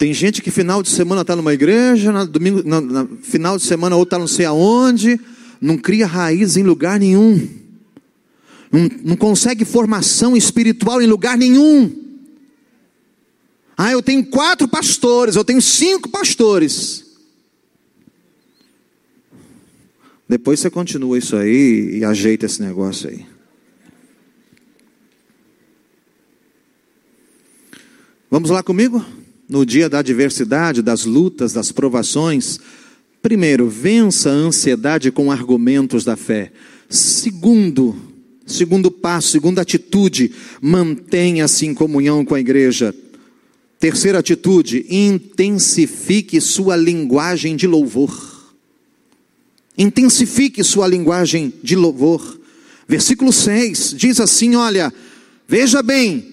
Tem 0.02 0.12
gente 0.12 0.42
que 0.42 0.50
final 0.50 0.82
de 0.82 0.88
semana 0.88 1.20
está 1.20 1.36
numa 1.36 1.54
igreja, 1.54 2.10
na, 2.10 2.24
domingo, 2.24 2.60
na, 2.68 2.80
na, 2.80 3.06
final 3.22 3.56
de 3.56 3.62
semana 3.62 3.94
ou 3.94 4.02
está 4.02 4.18
não 4.18 4.26
sei 4.26 4.44
aonde, 4.44 5.16
não 5.60 5.78
cria 5.78 6.08
raiz 6.08 6.56
em 6.56 6.64
lugar 6.64 6.98
nenhum, 6.98 7.48
não, 8.72 8.90
não 9.04 9.16
consegue 9.16 9.64
formação 9.64 10.36
espiritual 10.36 11.00
em 11.00 11.06
lugar 11.06 11.38
nenhum. 11.38 12.18
Ah, 13.76 13.92
eu 13.92 14.02
tenho 14.02 14.26
quatro 14.26 14.66
pastores, 14.66 15.36
eu 15.36 15.44
tenho 15.44 15.62
cinco 15.62 16.08
pastores. 16.08 17.06
Depois 20.28 20.58
você 20.58 20.68
continua 20.68 21.16
isso 21.16 21.36
aí 21.36 21.98
e 21.98 22.04
ajeita 22.04 22.44
esse 22.44 22.60
negócio 22.60 23.08
aí. 23.08 23.24
Vamos 28.28 28.50
lá 28.50 28.64
comigo? 28.64 29.21
No 29.52 29.66
dia 29.66 29.86
da 29.86 29.98
adversidade, 29.98 30.80
das 30.80 31.04
lutas, 31.04 31.52
das 31.52 31.70
provações, 31.70 32.58
primeiro, 33.20 33.68
vença 33.68 34.30
a 34.30 34.32
ansiedade 34.32 35.10
com 35.10 35.30
argumentos 35.30 36.04
da 36.04 36.16
fé. 36.16 36.50
Segundo, 36.88 37.94
segundo 38.46 38.90
passo, 38.90 39.28
segunda 39.28 39.60
atitude, 39.60 40.32
mantenha-se 40.58 41.66
em 41.66 41.74
comunhão 41.74 42.24
com 42.24 42.34
a 42.34 42.40
igreja. 42.40 42.94
Terceira 43.78 44.20
atitude, 44.20 44.86
intensifique 44.88 46.40
sua 46.40 46.74
linguagem 46.74 47.54
de 47.54 47.66
louvor. 47.66 48.54
Intensifique 49.76 50.64
sua 50.64 50.88
linguagem 50.88 51.52
de 51.62 51.76
louvor. 51.76 52.40
Versículo 52.88 53.30
6 53.30 53.94
diz 53.98 54.18
assim: 54.18 54.54
Olha, 54.54 54.90
veja 55.46 55.82
bem, 55.82 56.31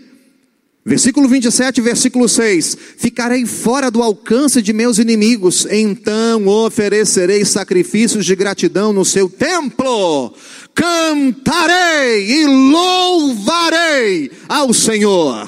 Versículo 0.90 1.30
27, 1.30 1.82
versículo 1.82 2.28
6: 2.28 2.76
Ficarei 2.98 3.46
fora 3.46 3.92
do 3.92 4.02
alcance 4.02 4.60
de 4.60 4.74
meus 4.74 4.98
inimigos, 4.98 5.68
então 5.70 6.48
oferecerei 6.48 7.46
sacrifícios 7.46 8.26
de 8.26 8.36
gratidão 8.36 8.92
no 8.92 9.06
seu 9.06 9.30
templo, 9.30 10.34
cantarei 10.74 12.32
e 12.32 12.46
louvarei 12.48 14.32
ao 14.48 14.74
Senhor. 14.74 15.48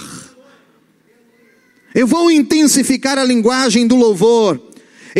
Eu 1.95 2.05
vou 2.05 2.29
intensificar 2.29 3.17
a 3.17 3.23
linguagem 3.23 3.87
do 3.87 3.95
louvor. 3.95 4.61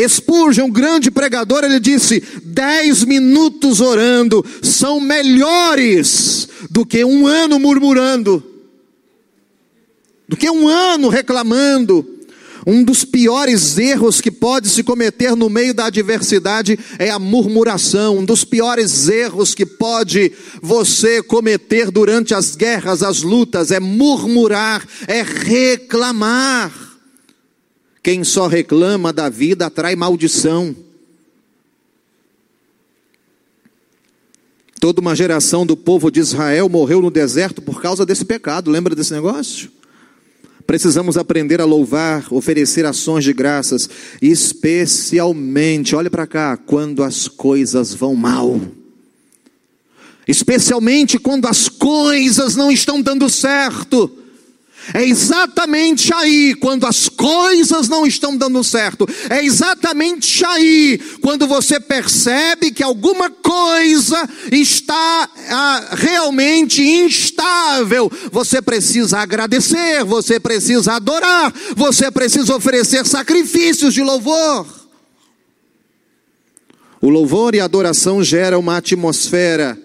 Spurgeon, 0.08 0.66
um 0.66 0.70
grande 0.70 1.10
pregador, 1.10 1.64
ele 1.64 1.80
disse: 1.80 2.22
dez 2.44 3.02
minutos 3.02 3.80
orando 3.80 4.46
são 4.62 5.00
melhores 5.00 6.48
do 6.70 6.86
que 6.86 7.04
um 7.04 7.26
ano 7.26 7.58
murmurando 7.58 8.51
do 10.32 10.36
que 10.36 10.50
um 10.50 10.66
ano 10.66 11.10
reclamando. 11.10 12.08
Um 12.66 12.82
dos 12.82 13.04
piores 13.04 13.76
erros 13.76 14.18
que 14.18 14.30
pode 14.30 14.70
se 14.70 14.82
cometer 14.82 15.36
no 15.36 15.50
meio 15.50 15.74
da 15.74 15.86
adversidade 15.86 16.78
é 16.98 17.10
a 17.10 17.18
murmuração. 17.18 18.16
Um 18.16 18.24
dos 18.24 18.42
piores 18.42 19.10
erros 19.10 19.54
que 19.54 19.66
pode 19.66 20.32
você 20.62 21.22
cometer 21.22 21.90
durante 21.90 22.34
as 22.34 22.56
guerras, 22.56 23.02
as 23.02 23.20
lutas, 23.20 23.70
é 23.70 23.78
murmurar, 23.78 24.88
é 25.06 25.22
reclamar. 25.22 26.72
Quem 28.02 28.24
só 28.24 28.46
reclama 28.46 29.12
da 29.12 29.28
vida 29.28 29.66
atrai 29.66 29.94
maldição. 29.94 30.74
Toda 34.80 35.02
uma 35.02 35.14
geração 35.14 35.66
do 35.66 35.76
povo 35.76 36.10
de 36.10 36.20
Israel 36.20 36.70
morreu 36.70 37.02
no 37.02 37.10
deserto 37.10 37.60
por 37.60 37.82
causa 37.82 38.06
desse 38.06 38.24
pecado. 38.24 38.70
Lembra 38.70 38.94
desse 38.94 39.12
negócio? 39.12 39.81
Precisamos 40.66 41.16
aprender 41.16 41.60
a 41.60 41.64
louvar, 41.64 42.26
oferecer 42.30 42.86
ações 42.86 43.24
de 43.24 43.32
graças, 43.32 43.88
especialmente, 44.20 45.94
olhe 45.94 46.08
para 46.08 46.26
cá, 46.26 46.56
quando 46.56 47.02
as 47.02 47.28
coisas 47.28 47.92
vão 47.94 48.14
mal. 48.14 48.60
Especialmente 50.26 51.18
quando 51.18 51.46
as 51.46 51.68
coisas 51.68 52.54
não 52.54 52.70
estão 52.70 53.02
dando 53.02 53.28
certo. 53.28 54.21
É 54.94 55.04
exatamente 55.04 56.12
aí, 56.12 56.54
quando 56.54 56.86
as 56.86 57.08
coisas 57.08 57.88
não 57.88 58.06
estão 58.06 58.36
dando 58.36 58.62
certo, 58.64 59.06
é 59.30 59.44
exatamente 59.44 60.44
aí, 60.44 60.98
quando 61.20 61.46
você 61.46 61.78
percebe 61.78 62.70
que 62.72 62.82
alguma 62.82 63.30
coisa 63.30 64.28
está 64.50 65.30
ah, 65.48 65.88
realmente 65.92 66.82
instável, 66.82 68.10
você 68.30 68.60
precisa 68.60 69.18
agradecer, 69.18 70.04
você 70.04 70.40
precisa 70.40 70.94
adorar, 70.94 71.52
você 71.76 72.10
precisa 72.10 72.54
oferecer 72.54 73.06
sacrifícios 73.06 73.94
de 73.94 74.02
louvor. 74.02 74.66
O 77.00 77.08
louvor 77.08 77.54
e 77.54 77.60
a 77.60 77.64
adoração 77.64 78.22
geram 78.22 78.60
uma 78.60 78.76
atmosfera 78.76 79.78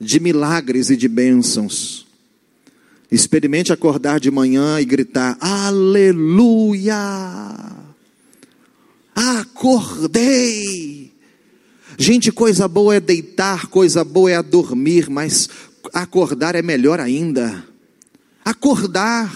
de 0.00 0.18
milagres 0.20 0.90
e 0.90 0.96
de 0.96 1.08
bênçãos. 1.08 2.03
Experimente 3.14 3.72
acordar 3.72 4.18
de 4.18 4.28
manhã 4.28 4.80
e 4.80 4.84
gritar: 4.84 5.38
Aleluia! 5.40 6.96
Acordei! 9.14 11.12
Gente, 11.96 12.32
coisa 12.32 12.66
boa 12.66 12.96
é 12.96 13.00
deitar, 13.00 13.68
coisa 13.68 14.02
boa 14.02 14.32
é 14.32 14.42
dormir, 14.42 15.08
mas 15.08 15.48
acordar 15.92 16.56
é 16.56 16.62
melhor 16.62 16.98
ainda. 16.98 17.64
Acordar. 18.44 19.32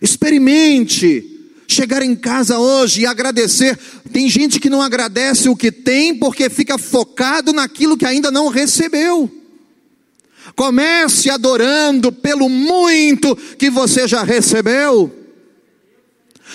Experimente 0.00 1.26
chegar 1.66 2.02
em 2.02 2.14
casa 2.14 2.56
hoje 2.56 3.00
e 3.00 3.06
agradecer. 3.06 3.76
Tem 4.12 4.28
gente 4.28 4.60
que 4.60 4.70
não 4.70 4.80
agradece 4.80 5.48
o 5.48 5.56
que 5.56 5.72
tem 5.72 6.14
porque 6.14 6.48
fica 6.48 6.78
focado 6.78 7.52
naquilo 7.52 7.96
que 7.96 8.06
ainda 8.06 8.30
não 8.30 8.46
recebeu. 8.46 9.39
Comece 10.54 11.30
adorando 11.30 12.12
pelo 12.12 12.48
muito 12.48 13.36
que 13.56 13.70
você 13.70 14.06
já 14.06 14.22
recebeu. 14.22 15.10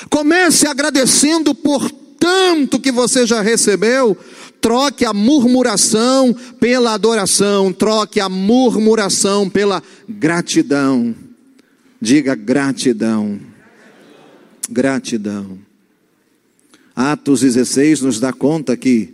Comece 0.09 0.67
agradecendo 0.67 1.55
por 1.55 1.89
tanto 2.19 2.79
que 2.79 2.91
você 2.91 3.25
já 3.25 3.41
recebeu. 3.41 4.17
Troque 4.59 5.05
a 5.05 5.13
murmuração 5.13 6.33
pela 6.59 6.93
adoração, 6.93 7.71
troque 7.71 8.19
a 8.19 8.27
murmuração 8.27 9.49
pela 9.49 9.81
gratidão. 10.07 11.15
Diga 12.01 12.35
gratidão. 12.35 13.39
Gratidão. 14.69 15.59
Atos 16.95 17.41
16 17.41 18.01
nos 18.01 18.19
dá 18.19 18.33
conta 18.33 18.75
que 18.75 19.13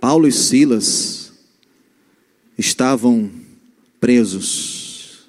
Paulo 0.00 0.26
e 0.26 0.32
Silas 0.32 1.32
estavam 2.56 3.30
presos. 4.00 5.28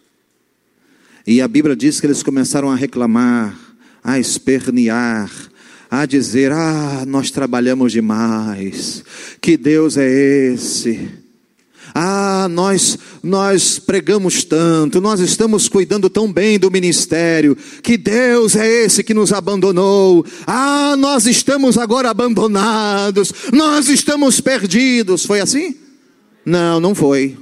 E 1.27 1.41
a 1.41 1.47
Bíblia 1.47 1.75
diz 1.75 1.99
que 1.99 2.07
eles 2.07 2.23
começaram 2.23 2.71
a 2.71 2.75
reclamar, 2.75 3.57
a 4.03 4.17
espernear, 4.17 5.29
a 5.89 6.05
dizer: 6.05 6.51
Ah, 6.51 7.03
nós 7.05 7.29
trabalhamos 7.29 7.91
demais, 7.91 9.03
que 9.39 9.57
Deus 9.57 9.97
é 9.97 10.07
esse? 10.09 11.09
Ah, 11.93 12.47
nós 12.49 12.97
nós 13.21 13.77
pregamos 13.77 14.43
tanto, 14.43 15.01
nós 15.01 15.19
estamos 15.19 15.67
cuidando 15.67 16.09
tão 16.09 16.31
bem 16.31 16.57
do 16.57 16.71
ministério, 16.71 17.55
que 17.83 17.97
Deus 17.97 18.55
é 18.55 18.85
esse 18.85 19.03
que 19.03 19.13
nos 19.13 19.33
abandonou. 19.33 20.25
Ah, 20.47 20.95
nós 20.97 21.25
estamos 21.25 21.77
agora 21.77 22.09
abandonados, 22.09 23.33
nós 23.51 23.89
estamos 23.89 24.39
perdidos. 24.39 25.25
Foi 25.25 25.41
assim? 25.41 25.75
Não, 26.45 26.79
não 26.79 26.95
foi. 26.95 27.37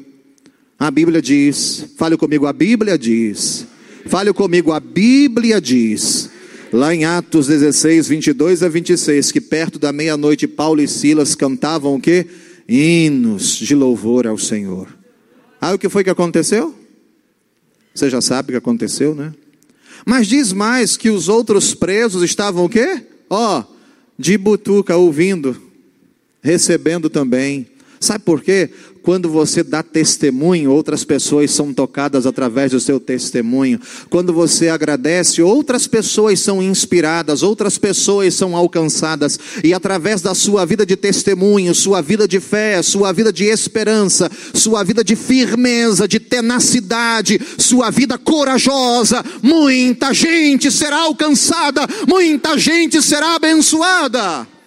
A 0.79 0.89
Bíblia 0.89 1.21
diz, 1.21 1.87
fale 1.97 2.15
comigo, 2.15 2.45
a 2.45 2.53
Bíblia 2.53 2.97
diz. 2.97 3.67
Fale 4.05 4.31
comigo, 4.31 4.71
a 4.71 4.79
Bíblia 4.79 5.59
diz. 5.59 6.29
Lá 6.71 6.95
em 6.95 7.03
Atos 7.03 7.47
16, 7.47 8.07
22 8.07 8.63
a 8.63 8.69
26, 8.69 9.29
que 9.33 9.41
perto 9.41 9.77
da 9.77 9.91
meia-noite 9.91 10.47
Paulo 10.47 10.81
e 10.81 10.87
Silas 10.87 11.35
cantavam 11.35 11.95
o 11.95 11.99
que? 11.99 12.25
Hinos 12.65 13.57
de 13.57 13.75
louvor 13.75 14.25
ao 14.25 14.37
Senhor. 14.37 14.87
Aí 15.59 15.75
o 15.75 15.77
que 15.77 15.89
foi 15.89 16.01
que 16.01 16.09
aconteceu? 16.09 16.73
Você 17.93 18.09
já 18.09 18.21
sabe 18.21 18.49
o 18.49 18.53
que 18.53 18.57
aconteceu, 18.57 19.13
né? 19.13 19.33
Mas 20.05 20.27
diz 20.27 20.53
mais 20.53 20.95
que 20.95 21.09
os 21.09 21.27
outros 21.27 21.73
presos 21.73 22.23
estavam 22.23 22.63
o 22.63 22.69
quê? 22.69 23.01
Ó, 23.29 23.59
oh, 23.59 23.63
de 24.17 24.37
butuca, 24.37 24.95
ouvindo, 24.95 25.61
recebendo 26.41 27.09
também. 27.09 27.67
Sabe 27.99 28.23
por 28.23 28.41
quê? 28.41 28.69
Quando 29.01 29.29
você 29.29 29.63
dá 29.63 29.81
testemunho, 29.81 30.71
outras 30.71 31.03
pessoas 31.03 31.51
são 31.51 31.73
tocadas 31.73 32.25
através 32.25 32.71
do 32.71 32.79
seu 32.79 32.99
testemunho. 32.99 33.79
Quando 34.09 34.33
você 34.33 34.69
agradece, 34.69 35.41
outras 35.41 35.87
pessoas 35.87 36.39
são 36.39 36.61
inspiradas, 36.61 37.41
outras 37.41 37.77
pessoas 37.77 38.33
são 38.33 38.55
alcançadas. 38.55 39.39
E 39.63 39.73
através 39.73 40.21
da 40.21 40.35
sua 40.35 40.65
vida 40.65 40.85
de 40.85 40.95
testemunho, 40.95 41.73
sua 41.73 42.01
vida 42.01 42.27
de 42.27 42.39
fé, 42.39 42.81
sua 42.81 43.11
vida 43.11 43.31
de 43.31 43.45
esperança, 43.45 44.29
sua 44.53 44.83
vida 44.83 45.03
de 45.03 45.15
firmeza, 45.15 46.07
de 46.07 46.19
tenacidade, 46.19 47.39
sua 47.57 47.89
vida 47.89 48.17
corajosa, 48.17 49.23
muita 49.41 50.13
gente 50.13 50.71
será 50.71 51.01
alcançada, 51.03 51.87
muita 52.07 52.57
gente 52.57 53.01
será 53.01 53.35
abençoada. 53.35 54.58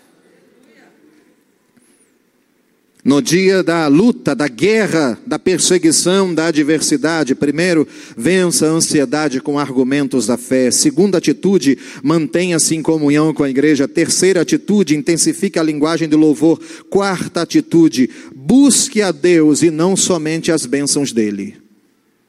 No 3.05 3.21
dia 3.21 3.65
da 3.65 3.89
luta, 3.89 4.33
da 4.33 4.47
guerra, 4.47 5.19
da 5.27 5.37
perseguição, 5.37 6.33
da 6.33 6.47
adversidade, 6.47 7.35
primeiro, 7.35 7.87
vença 8.17 8.67
a 8.67 8.71
ansiedade 8.71 9.41
com 9.41 9.59
argumentos 9.59 10.29
da 10.29 10.37
fé. 10.37 10.71
Segunda 10.71 11.19
atitude, 11.19 11.77
mantenha-se 12.01 12.77
em 12.77 12.83
comunhão 12.83 13.35
com 13.35 13.43
a 13.43 13.51
igreja. 13.51 13.89
Terceira 13.89 14.43
atitude, 14.43 14.97
intensifique 14.97 15.59
a 15.59 15.65
linguagem 15.65 16.09
do 16.09 16.17
louvor. 16.17 16.61
Quarta 16.89 17.43
atitude, 17.43 18.09
busque 18.37 19.03
a 19.03 19.11
Deus 19.11 19.63
e 19.63 19.71
não 19.71 19.97
somente 19.97 20.53
as 20.53 20.65
bênçãos 20.65 21.11
dele. 21.11 21.57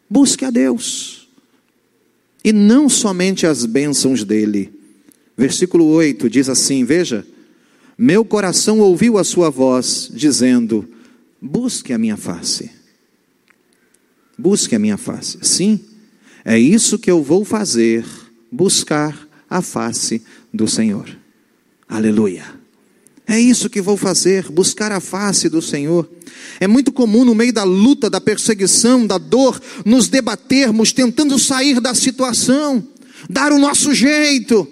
Busque 0.10 0.44
a 0.44 0.50
Deus 0.50 1.28
e 2.44 2.52
não 2.52 2.90
somente 2.90 3.46
as 3.46 3.64
bênçãos 3.64 4.24
dele. 4.24 4.74
Versículo 5.38 5.86
8 5.86 6.28
diz 6.28 6.50
assim: 6.50 6.84
Veja. 6.84 7.24
Meu 7.98 8.26
coração 8.26 8.80
ouviu 8.80 9.18
a 9.18 9.24
sua 9.24 9.50
voz, 9.50 10.10
dizendo: 10.14 10.88
Busque 11.42 11.94
a 11.94 11.98
minha 11.98 12.18
face. 12.18 12.72
Busque 14.38 14.76
a 14.76 14.80
minha 14.80 14.98
face. 14.98 15.38
Sim, 15.42 15.80
é 16.44 16.58
isso 16.58 16.98
que 16.98 17.12
eu 17.12 17.22
vou 17.22 17.46
fazer, 17.46 18.06
buscar 18.52 19.28
a 19.50 19.62
face 19.62 20.24
do 20.54 20.68
Senhor. 20.68 21.08
Aleluia. 21.88 22.44
É 23.26 23.40
isso 23.40 23.70
que 23.70 23.82
vou 23.82 23.96
fazer, 23.96 24.52
buscar 24.52 24.92
a 24.92 25.00
face 25.00 25.48
do 25.48 25.62
Senhor. 25.62 26.10
É 26.60 26.68
muito 26.68 26.92
comum 26.92 27.24
no 27.24 27.34
meio 27.34 27.54
da 27.54 27.64
luta, 27.64 28.10
da 28.10 28.20
perseguição, 28.20 29.08
da 29.08 29.18
dor, 29.18 29.62
nos 29.86 30.08
debatermos 30.10 30.92
tentando 30.92 31.40
sair 31.40 31.80
da 31.80 31.94
situação, 31.94 32.86
dar 33.30 33.52
o 33.54 33.60
nosso 33.60 33.94
jeito 33.94 34.68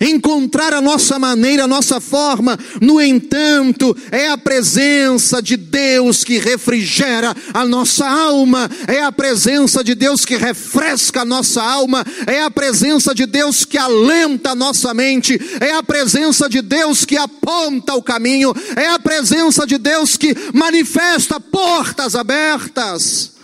encontrar 0.00 0.72
a 0.72 0.80
nossa 0.80 1.18
maneira, 1.18 1.64
a 1.64 1.68
nossa 1.68 2.00
forma. 2.00 2.58
No 2.80 3.00
entanto, 3.00 3.96
é 4.10 4.28
a 4.28 4.38
presença 4.38 5.42
de 5.42 5.56
Deus 5.56 6.24
que 6.24 6.38
refrigera 6.38 7.34
a 7.52 7.64
nossa 7.64 8.06
alma, 8.08 8.70
é 8.86 9.02
a 9.02 9.12
presença 9.12 9.82
de 9.82 9.94
Deus 9.94 10.24
que 10.24 10.36
refresca 10.36 11.22
a 11.22 11.24
nossa 11.24 11.62
alma, 11.62 12.04
é 12.26 12.42
a 12.42 12.50
presença 12.50 13.14
de 13.14 13.26
Deus 13.26 13.64
que 13.64 13.78
alenta 13.78 14.50
a 14.50 14.54
nossa 14.54 14.94
mente, 14.94 15.38
é 15.60 15.72
a 15.72 15.82
presença 15.82 16.48
de 16.48 16.62
Deus 16.62 17.04
que 17.04 17.16
aponta 17.16 17.94
o 17.94 18.02
caminho, 18.02 18.54
é 18.76 18.88
a 18.88 18.98
presença 18.98 19.66
de 19.66 19.78
Deus 19.78 20.16
que 20.16 20.34
manifesta 20.52 21.40
portas 21.40 22.14
abertas. 22.14 23.37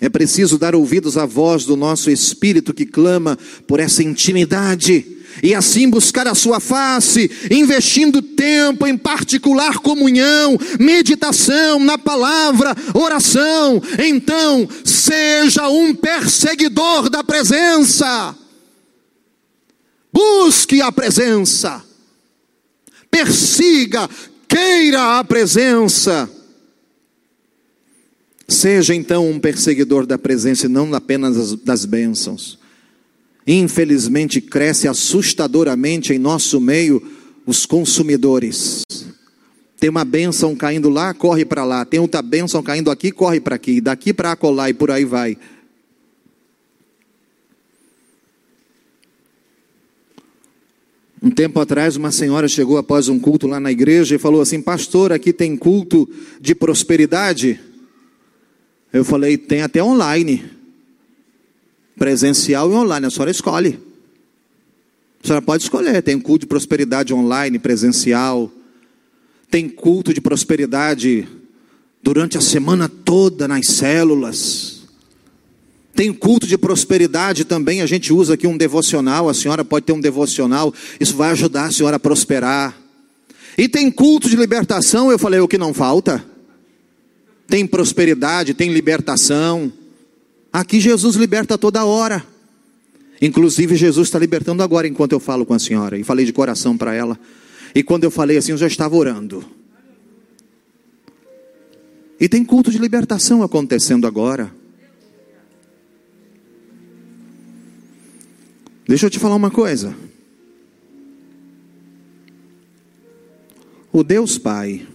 É 0.00 0.08
preciso 0.08 0.56
dar 0.56 0.74
ouvidos 0.74 1.18
à 1.18 1.26
voz 1.26 1.66
do 1.66 1.76
nosso 1.76 2.10
espírito 2.10 2.72
que 2.72 2.86
clama 2.86 3.38
por 3.66 3.78
essa 3.78 4.02
intimidade 4.02 5.18
e 5.42 5.54
assim 5.54 5.88
buscar 5.88 6.26
a 6.26 6.34
sua 6.34 6.58
face, 6.58 7.30
investindo 7.50 8.20
tempo 8.20 8.86
em 8.86 8.96
particular 8.96 9.78
comunhão, 9.78 10.58
meditação 10.78 11.78
na 11.78 11.96
palavra, 11.96 12.74
oração. 12.94 13.80
Então, 13.98 14.68
seja 14.84 15.68
um 15.68 15.94
perseguidor 15.94 17.08
da 17.08 17.22
presença. 17.22 18.34
Busque 20.12 20.80
a 20.80 20.90
presença. 20.90 21.84
Persiga, 23.10 24.08
queira 24.48 25.18
a 25.18 25.24
presença 25.24 26.28
Seja 28.50 28.96
então 28.96 29.30
um 29.30 29.38
perseguidor 29.38 30.04
da 30.04 30.18
presença 30.18 30.66
e 30.66 30.68
não 30.68 30.92
apenas 30.92 31.54
das 31.54 31.84
bênçãos. 31.84 32.58
Infelizmente, 33.46 34.40
cresce 34.40 34.88
assustadoramente 34.88 36.12
em 36.12 36.18
nosso 36.18 36.60
meio 36.60 37.00
os 37.46 37.64
consumidores. 37.64 38.82
Tem 39.78 39.88
uma 39.88 40.04
bênção 40.04 40.56
caindo 40.56 40.88
lá, 40.90 41.14
corre 41.14 41.44
para 41.44 41.64
lá. 41.64 41.84
Tem 41.84 42.00
outra 42.00 42.20
bênção 42.20 42.60
caindo 42.60 42.90
aqui, 42.90 43.12
corre 43.12 43.38
para 43.38 43.54
aqui. 43.54 43.80
Daqui 43.80 44.12
para 44.12 44.32
acolá 44.32 44.68
e 44.68 44.74
por 44.74 44.90
aí 44.90 45.04
vai. 45.04 45.38
Um 51.22 51.30
tempo 51.30 51.60
atrás, 51.60 51.94
uma 51.94 52.10
senhora 52.10 52.48
chegou 52.48 52.78
após 52.78 53.08
um 53.08 53.18
culto 53.18 53.46
lá 53.46 53.60
na 53.60 53.70
igreja 53.70 54.16
e 54.16 54.18
falou 54.18 54.40
assim: 54.40 54.60
Pastor, 54.60 55.12
aqui 55.12 55.32
tem 55.32 55.56
culto 55.56 56.08
de 56.40 56.52
prosperidade. 56.52 57.69
Eu 58.92 59.04
falei, 59.04 59.38
tem 59.38 59.62
até 59.62 59.82
online. 59.82 60.44
Presencial 61.96 62.70
e 62.70 62.74
online, 62.74 63.06
a 63.06 63.10
senhora 63.10 63.30
escolhe. 63.30 63.78
A 65.22 65.26
senhora 65.26 65.42
pode 65.42 65.62
escolher, 65.62 66.02
tem 66.02 66.18
culto 66.18 66.40
de 66.40 66.46
prosperidade 66.46 67.12
online, 67.12 67.58
presencial. 67.58 68.50
Tem 69.50 69.68
culto 69.68 70.14
de 70.14 70.20
prosperidade 70.20 71.28
durante 72.02 72.38
a 72.38 72.40
semana 72.40 72.88
toda 72.88 73.46
nas 73.46 73.66
células. 73.66 74.80
Tem 75.94 76.12
culto 76.12 76.46
de 76.46 76.56
prosperidade 76.56 77.44
também, 77.44 77.82
a 77.82 77.86
gente 77.86 78.12
usa 78.12 78.34
aqui 78.34 78.46
um 78.46 78.56
devocional, 78.56 79.28
a 79.28 79.34
senhora 79.34 79.64
pode 79.64 79.84
ter 79.84 79.92
um 79.92 80.00
devocional, 80.00 80.72
isso 80.98 81.14
vai 81.16 81.30
ajudar 81.32 81.66
a 81.66 81.72
senhora 81.72 81.96
a 81.96 82.00
prosperar. 82.00 82.74
E 83.58 83.68
tem 83.68 83.90
culto 83.90 84.28
de 84.28 84.36
libertação, 84.36 85.10
eu 85.10 85.18
falei, 85.18 85.40
o 85.40 85.48
que 85.48 85.58
não 85.58 85.74
falta? 85.74 86.24
Tem 87.50 87.66
prosperidade, 87.66 88.54
tem 88.54 88.72
libertação. 88.72 89.72
Aqui 90.52 90.78
Jesus 90.78 91.16
liberta 91.16 91.58
toda 91.58 91.84
hora. 91.84 92.24
Inclusive, 93.20 93.74
Jesus 93.74 94.06
está 94.08 94.18
libertando 94.18 94.62
agora 94.62 94.86
enquanto 94.86 95.12
eu 95.12 95.20
falo 95.20 95.44
com 95.44 95.52
a 95.52 95.58
senhora. 95.58 95.98
E 95.98 96.04
falei 96.04 96.24
de 96.24 96.32
coração 96.32 96.78
para 96.78 96.94
ela. 96.94 97.18
E 97.74 97.82
quando 97.82 98.04
eu 98.04 98.10
falei 98.10 98.36
assim, 98.36 98.52
eu 98.52 98.56
já 98.56 98.68
estava 98.68 98.96
orando. 98.96 99.44
E 102.20 102.28
tem 102.28 102.44
culto 102.44 102.70
de 102.70 102.78
libertação 102.78 103.42
acontecendo 103.42 104.06
agora. 104.06 104.52
Deixa 108.86 109.06
eu 109.06 109.10
te 109.10 109.18
falar 109.18 109.34
uma 109.34 109.50
coisa. 109.50 109.94
O 113.92 114.04
Deus 114.04 114.38
Pai, 114.38 114.86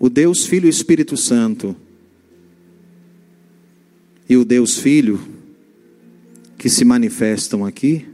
o 0.00 0.10
Deus 0.10 0.44
Filho 0.44 0.66
e 0.66 0.68
Espírito 0.68 1.16
Santo, 1.16 1.76
e 4.28 4.36
o 4.36 4.44
Deus 4.44 4.78
Filho, 4.78 5.20
que 6.58 6.68
se 6.68 6.84
manifestam 6.84 7.64
aqui, 7.64 8.04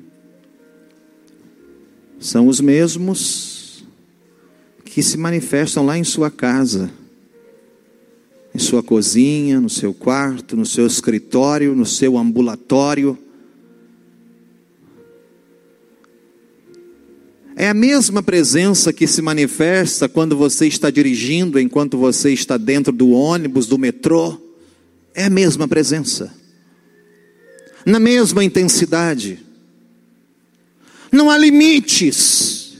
são 2.21 2.47
os 2.47 2.61
mesmos 2.61 3.87
que 4.85 5.03
se 5.03 5.17
manifestam 5.17 5.87
lá 5.87 5.97
em 5.97 6.05
sua 6.05 6.31
casa 6.31 6.91
em 8.57 8.59
sua 8.59 8.83
cozinha, 8.83 9.61
no 9.61 9.69
seu 9.69 9.93
quarto, 9.93 10.57
no 10.57 10.65
seu 10.65 10.87
escritório, 10.87 11.77
no 11.77 11.85
seu 11.85 12.17
ambulatório. 12.17 13.19
É 17.59 17.71
a 17.71 17.75
mesma 17.75 18.23
presença 18.23 18.93
que 18.93 19.07
se 19.07 19.23
manifesta 19.23 20.11
quando 20.11 20.37
você 20.37 20.67
está 20.67 20.91
dirigindo, 20.91 21.59
enquanto 21.59 21.97
você 21.97 22.31
está 22.31 22.59
dentro 22.59 22.93
do 22.93 23.13
ônibus, 23.13 23.67
do 23.67 23.79
metrô. 23.79 24.39
É 25.15 25.25
a 25.25 25.31
mesma 25.31 25.67
presença, 25.67 26.31
na 27.87 27.99
mesma 27.99 28.45
intensidade. 28.45 29.39
Não 31.11 31.31
há 31.31 31.39
limites, 31.39 32.75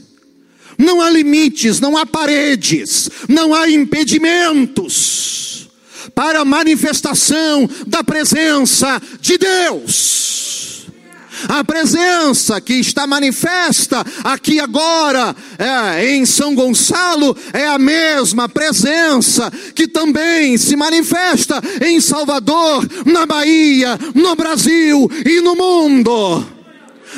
não 0.77 1.01
há 1.01 1.09
limites, 1.09 1.79
não 1.79 1.97
há 1.97 2.05
paredes, 2.05 3.09
não 3.27 3.55
há 3.55 3.67
impedimentos 3.67 5.69
para 6.13 6.41
a 6.41 6.45
manifestação 6.45 7.67
da 7.87 8.03
presença 8.03 9.01
de 9.19 9.39
Deus. 9.39 10.56
A 11.47 11.63
presença 11.63 12.59
que 12.59 12.73
está 12.73 13.05
manifesta 13.05 14.03
aqui 14.23 14.59
agora 14.59 15.35
é, 15.57 16.13
em 16.13 16.25
São 16.25 16.55
Gonçalo 16.55 17.35
é 17.53 17.67
a 17.67 17.77
mesma 17.77 18.49
presença 18.49 19.51
que 19.75 19.87
também 19.87 20.57
se 20.57 20.75
manifesta 20.75 21.61
em 21.81 21.99
Salvador, 21.99 22.87
na 23.05 23.25
Bahia, 23.25 23.97
no 24.13 24.35
Brasil 24.35 25.09
e 25.25 25.41
no 25.41 25.55
mundo. 25.55 26.56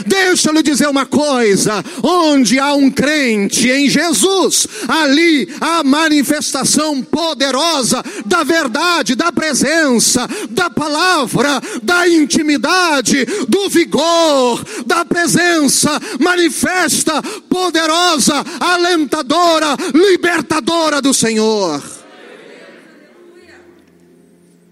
Deixa 0.05 0.49
eu 0.49 0.53
lhe 0.53 0.63
dizer 0.63 0.87
uma 0.87 1.05
coisa: 1.05 1.83
onde 2.03 2.59
há 2.59 2.73
um 2.73 2.89
crente 2.89 3.69
em 3.69 3.89
Jesus, 3.89 4.67
ali 4.87 5.49
há 5.59 5.83
manifestação 5.83 7.01
poderosa 7.01 8.03
da 8.25 8.43
verdade, 8.43 9.15
da 9.15 9.31
presença, 9.31 10.27
da 10.49 10.69
palavra, 10.69 11.61
da 11.81 12.07
intimidade, 12.07 13.25
do 13.47 13.69
vigor, 13.69 14.63
da 14.85 15.05
presença 15.05 15.99
manifesta, 16.19 17.21
poderosa, 17.49 18.43
alentadora, 18.59 19.75
libertadora 19.93 21.01
do 21.01 21.13
Senhor. 21.13 21.81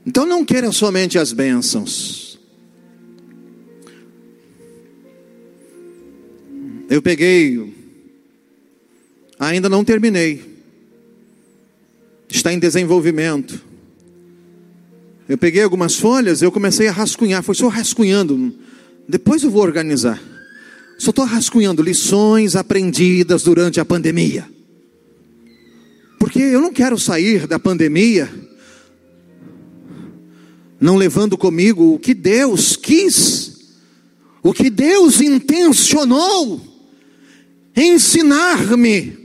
Então 0.05 0.25
não 0.25 0.45
queira 0.45 0.71
somente 0.71 1.19
as 1.19 1.33
bênçãos. 1.33 2.26
Eu 6.89 7.01
peguei, 7.01 7.73
ainda 9.37 9.67
não 9.67 9.83
terminei, 9.83 10.41
está 12.29 12.53
em 12.53 12.59
desenvolvimento. 12.59 13.61
Eu 15.27 15.37
peguei 15.37 15.63
algumas 15.63 15.95
folhas, 15.95 16.41
eu 16.41 16.49
comecei 16.49 16.87
a 16.87 16.91
rascunhar, 16.93 17.43
foi 17.43 17.55
só 17.55 17.67
rascunhando, 17.67 18.55
depois 19.05 19.43
eu 19.43 19.51
vou 19.51 19.61
organizar. 19.61 20.21
Só 20.97 21.09
estou 21.09 21.25
rascunhando 21.25 21.83
lições 21.83 22.55
aprendidas 22.55 23.43
durante 23.43 23.81
a 23.81 23.85
pandemia. 23.85 24.49
Porque 26.17 26.39
eu 26.39 26.61
não 26.61 26.71
quero 26.71 26.97
sair 26.97 27.45
da 27.47 27.59
pandemia 27.59 28.29
não 30.79 30.95
levando 30.95 31.37
comigo 31.37 31.95
o 31.95 31.99
que 31.99 32.13
Deus 32.13 32.75
quis, 32.75 33.75
o 34.41 34.53
que 34.53 34.69
Deus 34.69 35.19
intencionou 35.19 36.76
ensinar-me. 37.77 39.15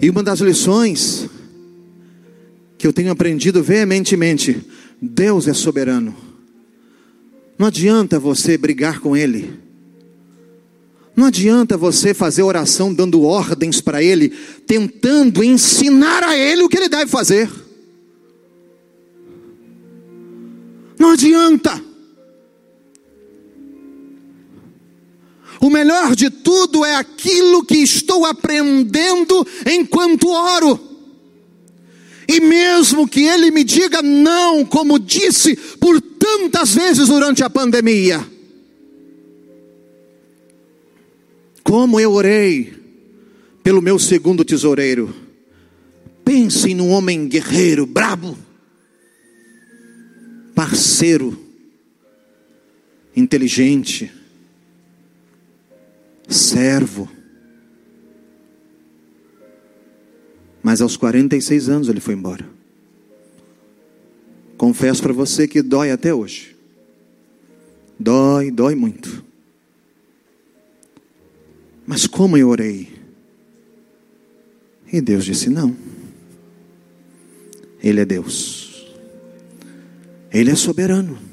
E 0.00 0.08
uma 0.08 0.22
das 0.22 0.38
lições 0.40 1.28
que 2.78 2.86
eu 2.86 2.92
tenho 2.92 3.10
aprendido 3.10 3.62
veementemente: 3.62 4.64
Deus 5.02 5.48
é 5.48 5.52
soberano. 5.52 6.14
Não 7.58 7.66
adianta 7.66 8.20
você 8.20 8.56
brigar 8.56 9.00
com 9.00 9.16
Ele. 9.16 9.58
Não 11.16 11.26
adianta 11.26 11.76
você 11.76 12.14
fazer 12.14 12.44
oração 12.44 12.94
dando 12.94 13.22
ordens 13.22 13.80
para 13.80 14.00
Ele, 14.00 14.28
tentando 14.68 15.42
ensinar 15.42 16.22
a 16.22 16.36
Ele 16.36 16.62
o 16.62 16.68
que 16.68 16.76
Ele 16.76 16.88
deve 16.88 17.10
fazer. 17.10 17.50
Não 20.96 21.10
adianta. 21.10 21.87
O 25.60 25.70
melhor 25.70 26.14
de 26.14 26.30
tudo 26.30 26.84
é 26.84 26.94
aquilo 26.94 27.64
que 27.64 27.78
estou 27.78 28.24
aprendendo 28.24 29.46
enquanto 29.66 30.28
oro. 30.28 30.78
E 32.28 32.40
mesmo 32.40 33.08
que 33.08 33.24
ele 33.24 33.50
me 33.50 33.64
diga 33.64 34.02
não, 34.02 34.64
como 34.64 34.98
disse 34.98 35.56
por 35.80 36.00
tantas 36.00 36.74
vezes 36.74 37.08
durante 37.08 37.42
a 37.42 37.48
pandemia, 37.48 38.24
como 41.64 41.98
eu 41.98 42.12
orei 42.12 42.74
pelo 43.62 43.82
meu 43.82 43.98
segundo 43.98 44.44
tesoureiro. 44.44 45.14
Pense 46.24 46.74
num 46.74 46.90
homem 46.90 47.26
guerreiro, 47.26 47.86
brabo, 47.86 48.36
parceiro, 50.54 51.38
inteligente, 53.16 54.10
servo. 56.28 57.08
Mas 60.62 60.82
aos 60.82 60.96
46 60.96 61.68
anos 61.68 61.88
ele 61.88 62.00
foi 62.00 62.14
embora. 62.14 62.46
Confesso 64.56 65.02
para 65.02 65.12
você 65.12 65.48
que 65.48 65.62
dói 65.62 65.90
até 65.90 66.12
hoje. 66.12 66.56
Dói, 67.98 68.50
dói 68.50 68.74
muito. 68.74 69.24
Mas 71.86 72.06
como 72.06 72.36
eu 72.36 72.48
orei? 72.48 72.92
E 74.92 75.00
Deus 75.00 75.24
disse: 75.24 75.48
não. 75.48 75.74
Ele 77.82 78.00
é 78.00 78.04
Deus. 78.04 78.94
Ele 80.30 80.50
é 80.50 80.54
soberano. 80.54 81.27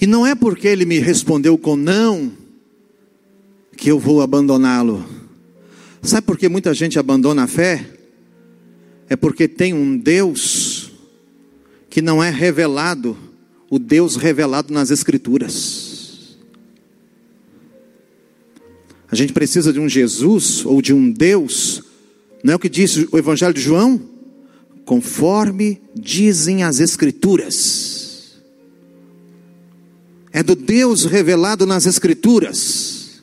E 0.00 0.06
não 0.06 0.26
é 0.26 0.34
porque 0.34 0.68
ele 0.68 0.84
me 0.84 0.98
respondeu 0.98 1.56
com 1.56 1.74
não 1.74 2.32
que 3.76 3.90
eu 3.90 3.98
vou 3.98 4.20
abandoná-lo. 4.20 5.04
Sabe 6.02 6.26
por 6.26 6.38
que 6.38 6.48
muita 6.48 6.74
gente 6.74 6.98
abandona 6.98 7.44
a 7.44 7.46
fé? 7.46 7.84
É 9.08 9.16
porque 9.16 9.48
tem 9.48 9.72
um 9.72 9.96
Deus 9.96 10.92
que 11.88 12.02
não 12.02 12.22
é 12.22 12.30
revelado, 12.30 13.16
o 13.70 13.78
Deus 13.78 14.16
revelado 14.16 14.72
nas 14.72 14.90
Escrituras. 14.90 16.36
A 19.10 19.14
gente 19.14 19.32
precisa 19.32 19.72
de 19.72 19.80
um 19.80 19.88
Jesus 19.88 20.64
ou 20.66 20.82
de 20.82 20.92
um 20.92 21.10
Deus, 21.10 21.82
não 22.42 22.52
é 22.52 22.56
o 22.56 22.58
que 22.58 22.68
diz 22.68 22.96
o 23.10 23.16
Evangelho 23.16 23.54
de 23.54 23.60
João? 23.60 24.00
Conforme 24.84 25.80
dizem 25.94 26.62
as 26.62 26.80
Escrituras 26.80 27.85
é 30.36 30.42
do 30.42 30.54
Deus 30.54 31.06
revelado 31.06 31.64
nas 31.64 31.86
Escrituras. 31.86 33.22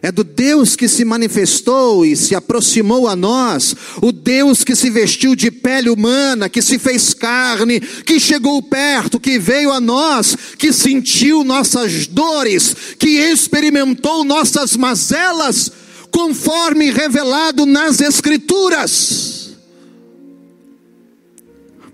é 0.00 0.12
do 0.12 0.22
Deus 0.22 0.76
que 0.76 0.86
se 0.86 1.04
manifestou 1.04 2.06
e 2.06 2.14
se 2.14 2.36
aproximou 2.36 3.08
a 3.08 3.16
nós, 3.16 3.74
o 4.00 4.12
Deus 4.12 4.62
que 4.62 4.76
se 4.76 4.90
vestiu 4.90 5.34
de 5.34 5.50
pele 5.50 5.90
humana, 5.90 6.48
que 6.48 6.62
se 6.62 6.78
fez 6.78 7.12
carne, 7.12 7.80
que 7.80 8.20
chegou 8.20 8.62
perto, 8.62 9.18
que 9.18 9.40
veio 9.40 9.72
a 9.72 9.80
nós, 9.80 10.36
que 10.56 10.72
sentiu 10.72 11.42
nossas 11.42 12.06
dores, 12.06 12.76
que 12.96 13.18
experimentou 13.18 14.22
nossas 14.22 14.76
mazelas, 14.76 15.72
conforme 16.12 16.92
revelado 16.92 17.66
nas 17.66 18.00
Escrituras. 18.00 19.37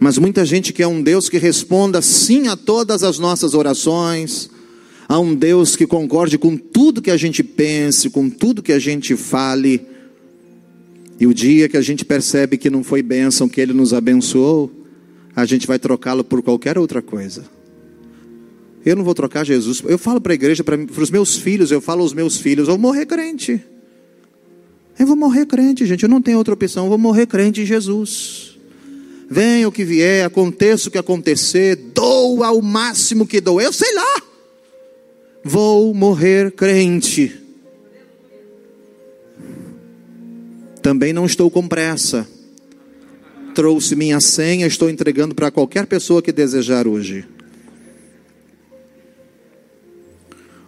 Mas 0.05 0.18
muita 0.18 0.44
gente 0.44 0.70
quer 0.70 0.86
um 0.86 1.00
Deus 1.00 1.30
que 1.30 1.38
responda 1.38 2.02
sim 2.02 2.48
a 2.48 2.57
todas 2.59 3.02
as 3.02 3.18
nossas 3.18 3.55
orações, 3.55 4.50
a 5.09 5.18
um 5.18 5.34
Deus 5.34 5.76
que 5.76 5.86
concorde 5.86 6.36
com 6.36 6.59
tudo 6.59 7.00
que 7.00 7.11
a 7.11 7.16
gente 7.16 7.42
pense, 7.42 8.11
com 8.11 8.28
tudo 8.28 8.62
que 8.62 8.72
a 8.72 8.78
gente 8.78 9.16
fale. 9.16 9.80
E 11.18 11.26
o 11.26 11.32
dia 11.32 11.70
que 11.70 11.76
a 11.78 11.80
gente 11.80 12.05
percebe 12.05 12.59
que 12.59 12.68
não 12.68 12.84
foi 12.84 13.00
bênção 13.00 13.48
que 13.48 13.59
Ele 13.59 13.72
nos 13.72 13.94
abençoou, 13.94 14.70
a 15.34 15.46
gente 15.46 15.66
vai 15.66 15.78
trocá-lo 15.78 16.22
por 16.22 16.42
qualquer 16.42 16.76
outra 16.76 17.00
coisa. 17.00 17.42
Eu 18.84 18.96
não 18.96 19.05
vou 19.05 19.14
trocar 19.14 19.42
Jesus. 19.42 19.82
Eu 19.86 19.96
falo 19.96 20.20
para 20.20 20.34
a 20.34 20.36
igreja, 20.36 20.62
para 20.62 20.76
os 20.76 21.11
meus 21.11 21.38
filhos, 21.38 21.70
eu 21.70 21.80
falo 21.80 22.02
aos 22.02 22.12
meus 22.12 22.36
filhos, 22.36 22.68
eu 22.68 22.74
vou 22.74 22.92
morrer 22.92 23.07
crente. 23.07 23.59
Eu 24.98 25.07
vou 25.07 25.16
morrer 25.16 25.46
crente, 25.46 25.86
gente. 25.86 26.02
Eu 26.02 26.11
não 26.11 26.20
tenho 26.20 26.36
outra 26.36 26.52
opção. 26.52 26.84
Eu 26.84 26.90
vou 26.90 26.98
morrer 26.98 27.26
crente 27.26 27.62
em 27.62 27.64
Jesus. 27.64 28.53
Venha 29.29 29.68
o 29.68 29.72
que 29.72 29.85
vier, 29.85 30.25
aconteça 30.25 30.89
o 30.89 30.93
que 30.93 30.99
acontecer, 30.99 31.77
doa 31.77 32.51
o 32.51 32.62
máximo 32.62 33.27
que 33.27 33.41
doa. 33.41 33.62
Eu 33.62 33.72
sei 33.72 33.95
lá 33.95 34.22
vou 35.45 35.93
morrer 35.93 36.51
crente. 36.53 37.39
Também 40.81 41.12
não 41.12 41.27
estou 41.27 41.51
com 41.51 41.68
pressa. 41.68 42.27
Trouxe 43.55 43.95
minha 43.95 44.20
senha, 44.20 44.66
estou 44.66 44.89
entregando 44.89 45.35
para 45.35 45.51
qualquer 45.51 45.87
pessoa 45.87 46.22
que 46.22 46.33
desejar 46.33 46.89
hoje. 46.89 47.25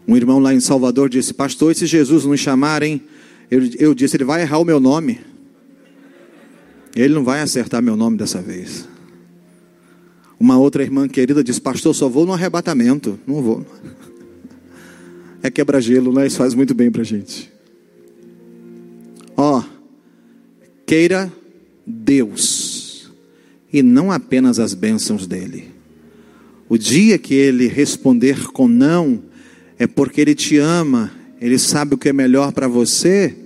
Um 0.07 0.17
irmão 0.17 0.39
lá 0.39 0.55
em 0.55 0.61
Salvador 0.61 1.09
disse: 1.09 1.35
Pastor, 1.35 1.75
se 1.75 1.87
Jesus 1.87 2.25
nos 2.25 2.39
chamarem, 2.39 3.03
eu, 3.51 3.61
eu 3.79 3.95
disse: 3.95 4.17
Ele 4.17 4.25
vai 4.25 4.43
errar 4.43 4.59
o 4.59 4.65
meu 4.65 4.79
nome. 4.79 5.21
Ele 6.97 7.15
não 7.15 7.23
vai 7.23 7.41
acertar 7.41 7.81
meu 7.81 7.95
nome 7.95 8.17
dessa 8.17 8.43
vez. 8.43 8.89
Uma 10.41 10.59
outra 10.59 10.83
irmã 10.83 11.07
querida 11.07 11.45
disse: 11.45 11.61
Pastor, 11.61 11.95
só 11.95 12.09
vou 12.09 12.27
no 12.27 12.33
arrebatamento. 12.33 13.19
Não 13.27 13.41
vou 13.41 13.65
é 15.47 15.51
quebra-gelo, 15.51 16.13
né? 16.13 16.27
Isso 16.27 16.39
faz 16.39 16.55
muito 16.55 16.75
bem 16.75 16.91
para 16.91 17.03
gente. 17.03 17.51
Ó, 19.37 19.63
queira 20.85 21.33
Deus 21.87 23.11
e 23.73 23.83
não 23.83 24.11
apenas 24.11 24.59
as 24.59 24.75
bênçãos 24.75 25.27
dele. 25.27 25.69
O 26.69 26.77
dia 26.77 27.19
que 27.19 27.35
ele 27.35 27.69
responder 27.69 28.49
com 28.49 28.67
não, 28.67 29.23
é 29.79 29.87
porque 29.87 30.21
ele 30.21 30.35
te 30.35 30.57
ama, 30.57 31.13
ele 31.41 31.59
sabe 31.59 31.95
o 31.95 31.99
que 31.99 32.09
é 32.09 32.13
melhor 32.13 32.53
para 32.53 32.67
você, 32.67 33.37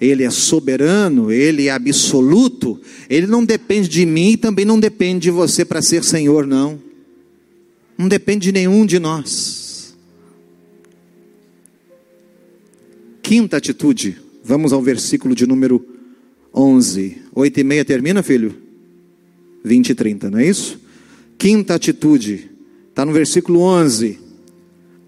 ele 0.00 0.22
é 0.22 0.30
soberano, 0.30 1.32
ele 1.32 1.66
é 1.66 1.70
absoluto, 1.70 2.80
ele 3.10 3.26
não 3.26 3.44
depende 3.44 3.88
de 3.88 4.06
mim 4.06 4.32
e 4.32 4.36
também 4.36 4.64
não 4.64 4.78
depende 4.78 5.24
de 5.24 5.30
você 5.30 5.64
para 5.64 5.82
ser 5.82 6.04
Senhor, 6.04 6.46
não. 6.46 6.80
Não 7.96 8.06
depende 8.06 8.44
de 8.44 8.52
nenhum 8.52 8.86
de 8.86 8.98
nós. 8.98 9.96
Quinta 13.22 13.56
atitude, 13.56 14.16
vamos 14.44 14.72
ao 14.72 14.80
versículo 14.80 15.34
de 15.34 15.46
número 15.46 15.84
11. 16.54 17.18
Oito 17.34 17.60
e 17.60 17.64
meia 17.64 17.84
termina, 17.84 18.22
filho? 18.22 18.54
20 19.64 19.90
e 19.90 19.94
30, 19.94 20.30
não 20.30 20.38
é 20.38 20.46
isso? 20.46 20.80
Quinta 21.36 21.74
atitude, 21.74 22.48
está 22.88 23.04
no 23.04 23.12
versículo 23.12 23.60
11. 23.60 24.18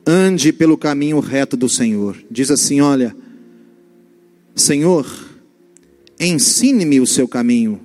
Ande 0.05 0.53
pelo 0.53 0.77
caminho 0.77 1.21
reto 1.21 1.57
do 1.57 1.69
Senhor. 1.69 2.17
Diz 2.31 2.51
assim: 2.51 2.81
Olha, 2.81 3.15
Senhor, 4.61 5.07
ensine-me 6.21 7.01
o 7.01 7.07
seu 7.07 7.27
caminho, 7.27 7.81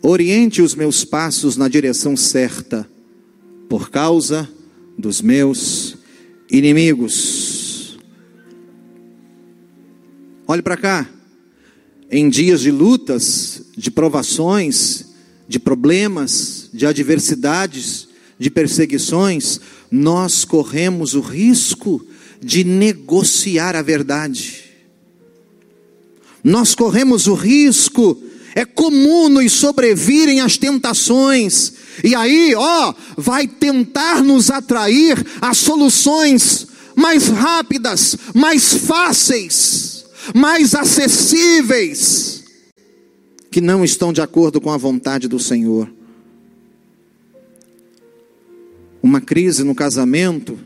oriente 0.00 0.62
os 0.62 0.74
meus 0.74 1.04
passos 1.04 1.58
na 1.58 1.68
direção 1.68 2.16
certa, 2.16 2.88
por 3.68 3.90
causa 3.90 4.48
dos 4.96 5.20
meus 5.20 5.96
inimigos. 6.50 7.98
Olhe 10.48 10.62
para 10.62 10.76
cá. 10.76 11.08
Em 12.10 12.30
dias 12.30 12.62
de 12.62 12.70
lutas, 12.70 13.62
de 13.76 13.90
provações, 13.90 15.12
de 15.46 15.58
problemas, 15.58 16.70
de 16.72 16.86
adversidades, 16.86 18.08
de 18.38 18.50
perseguições, 18.50 19.60
nós 19.90 20.46
corremos 20.46 21.14
o 21.14 21.20
risco 21.20 22.04
de 22.42 22.64
negociar 22.64 23.76
a 23.76 23.82
verdade. 23.82 24.61
Nós 26.42 26.74
corremos 26.74 27.26
o 27.26 27.34
risco, 27.34 28.20
é 28.54 28.64
comum 28.64 29.28
nos 29.28 29.52
sobrevirem 29.52 30.40
as 30.40 30.56
tentações, 30.56 31.72
e 32.02 32.14
aí, 32.14 32.54
ó, 32.54 32.94
vai 33.16 33.46
tentar 33.46 34.22
nos 34.22 34.50
atrair 34.50 35.24
a 35.40 35.54
soluções 35.54 36.66
mais 36.94 37.28
rápidas, 37.28 38.16
mais 38.34 38.74
fáceis 38.74 39.92
mais 40.34 40.74
acessíveis, 40.74 42.44
que 43.50 43.60
não 43.60 43.84
estão 43.84 44.12
de 44.12 44.20
acordo 44.20 44.60
com 44.60 44.70
a 44.70 44.76
vontade 44.76 45.26
do 45.26 45.38
Senhor. 45.38 45.92
Uma 49.02 49.20
crise 49.20 49.64
no 49.64 49.74
casamento 49.74 50.56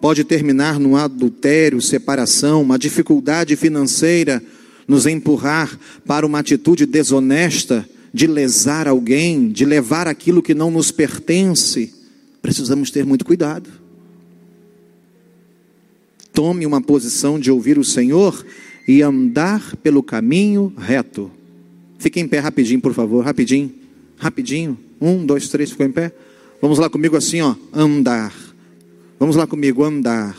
pode 0.00 0.24
terminar 0.24 0.80
no 0.80 0.96
adultério, 0.96 1.80
separação, 1.80 2.62
uma 2.62 2.78
dificuldade 2.78 3.54
financeira 3.54 4.42
nos 4.88 5.06
empurrar 5.06 5.78
para 6.04 6.26
uma 6.26 6.40
atitude 6.40 6.86
desonesta 6.86 7.88
de 8.12 8.26
lesar 8.26 8.88
alguém, 8.88 9.52
de 9.52 9.64
levar 9.64 10.08
aquilo 10.08 10.42
que 10.42 10.54
não 10.54 10.70
nos 10.70 10.90
pertence. 10.90 11.94
Precisamos 12.42 12.90
ter 12.90 13.04
muito 13.04 13.24
cuidado 13.24 13.68
tome 16.38 16.64
uma 16.64 16.80
posição 16.80 17.36
de 17.36 17.50
ouvir 17.50 17.80
o 17.80 17.84
Senhor 17.84 18.46
e 18.86 19.02
andar 19.02 19.74
pelo 19.78 20.04
caminho 20.04 20.72
reto. 20.78 21.32
Fique 21.98 22.20
em 22.20 22.28
pé 22.28 22.38
rapidinho, 22.38 22.80
por 22.80 22.94
favor, 22.94 23.24
rapidinho, 23.24 23.72
rapidinho. 24.16 24.78
Um, 25.00 25.26
dois, 25.26 25.48
três, 25.48 25.72
ficou 25.72 25.84
em 25.84 25.90
pé? 25.90 26.12
Vamos 26.62 26.78
lá 26.78 26.88
comigo 26.88 27.16
assim, 27.16 27.40
ó, 27.40 27.56
andar. 27.74 28.32
Vamos 29.18 29.34
lá 29.34 29.48
comigo, 29.48 29.82
andar. 29.82 30.36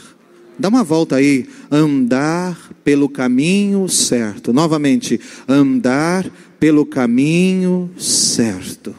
Dá 0.60 0.68
uma 0.68 0.84
volta 0.84 1.16
aí, 1.16 1.48
andar 1.70 2.70
pelo 2.84 3.08
caminho 3.08 3.88
certo. 3.88 4.52
Novamente, 4.52 5.18
andar 5.48 6.30
pelo 6.60 6.84
caminho 6.84 7.90
certo. 7.98 8.94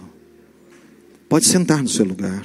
Pode 1.29 1.45
sentar 1.45 1.83
no 1.83 1.87
seu 1.87 2.03
lugar. 2.03 2.43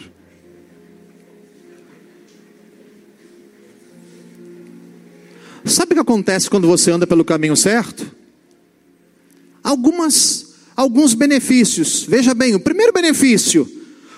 Sabe 5.65 5.93
o 5.93 5.95
que 5.95 6.01
acontece 6.01 6.51
quando 6.51 6.69
você 6.69 6.91
anda 6.91 7.07
pelo 7.07 7.25
caminho 7.25 7.57
certo? 7.57 8.15
Algumas, 9.65 10.57
alguns 10.77 11.15
benefícios. 11.15 12.05
Veja 12.07 12.35
bem, 12.35 12.55
o 12.55 12.61
primeiro 12.61 12.93
benefício, 12.93 13.67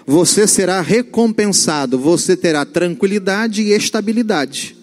você 0.04 0.44
será 0.44 0.80
recompensado, 0.80 1.96
você 1.96 2.36
terá 2.36 2.64
tranquilidade 2.64 3.62
e 3.62 3.70
estabilidade. 3.70 4.77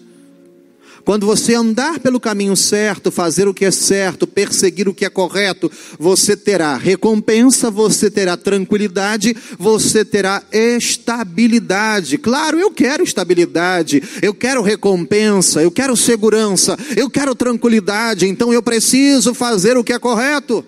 Quando 1.06 1.24
você 1.24 1.54
andar 1.54 2.00
pelo 2.00 2.18
caminho 2.18 2.56
certo, 2.56 3.12
fazer 3.12 3.46
o 3.46 3.54
que 3.54 3.64
é 3.64 3.70
certo, 3.70 4.26
perseguir 4.26 4.88
o 4.88 4.92
que 4.92 5.04
é 5.04 5.08
correto, 5.08 5.70
você 6.00 6.36
terá 6.36 6.76
recompensa, 6.76 7.70
você 7.70 8.10
terá 8.10 8.36
tranquilidade, 8.36 9.36
você 9.56 10.04
terá 10.04 10.42
estabilidade. 10.50 12.18
Claro, 12.18 12.58
eu 12.58 12.72
quero 12.72 13.04
estabilidade, 13.04 14.02
eu 14.20 14.34
quero 14.34 14.62
recompensa, 14.62 15.62
eu 15.62 15.70
quero 15.70 15.96
segurança, 15.96 16.76
eu 16.96 17.08
quero 17.08 17.36
tranquilidade, 17.36 18.26
então 18.26 18.52
eu 18.52 18.60
preciso 18.60 19.32
fazer 19.32 19.76
o 19.76 19.84
que 19.84 19.92
é 19.92 20.00
correto. 20.00 20.64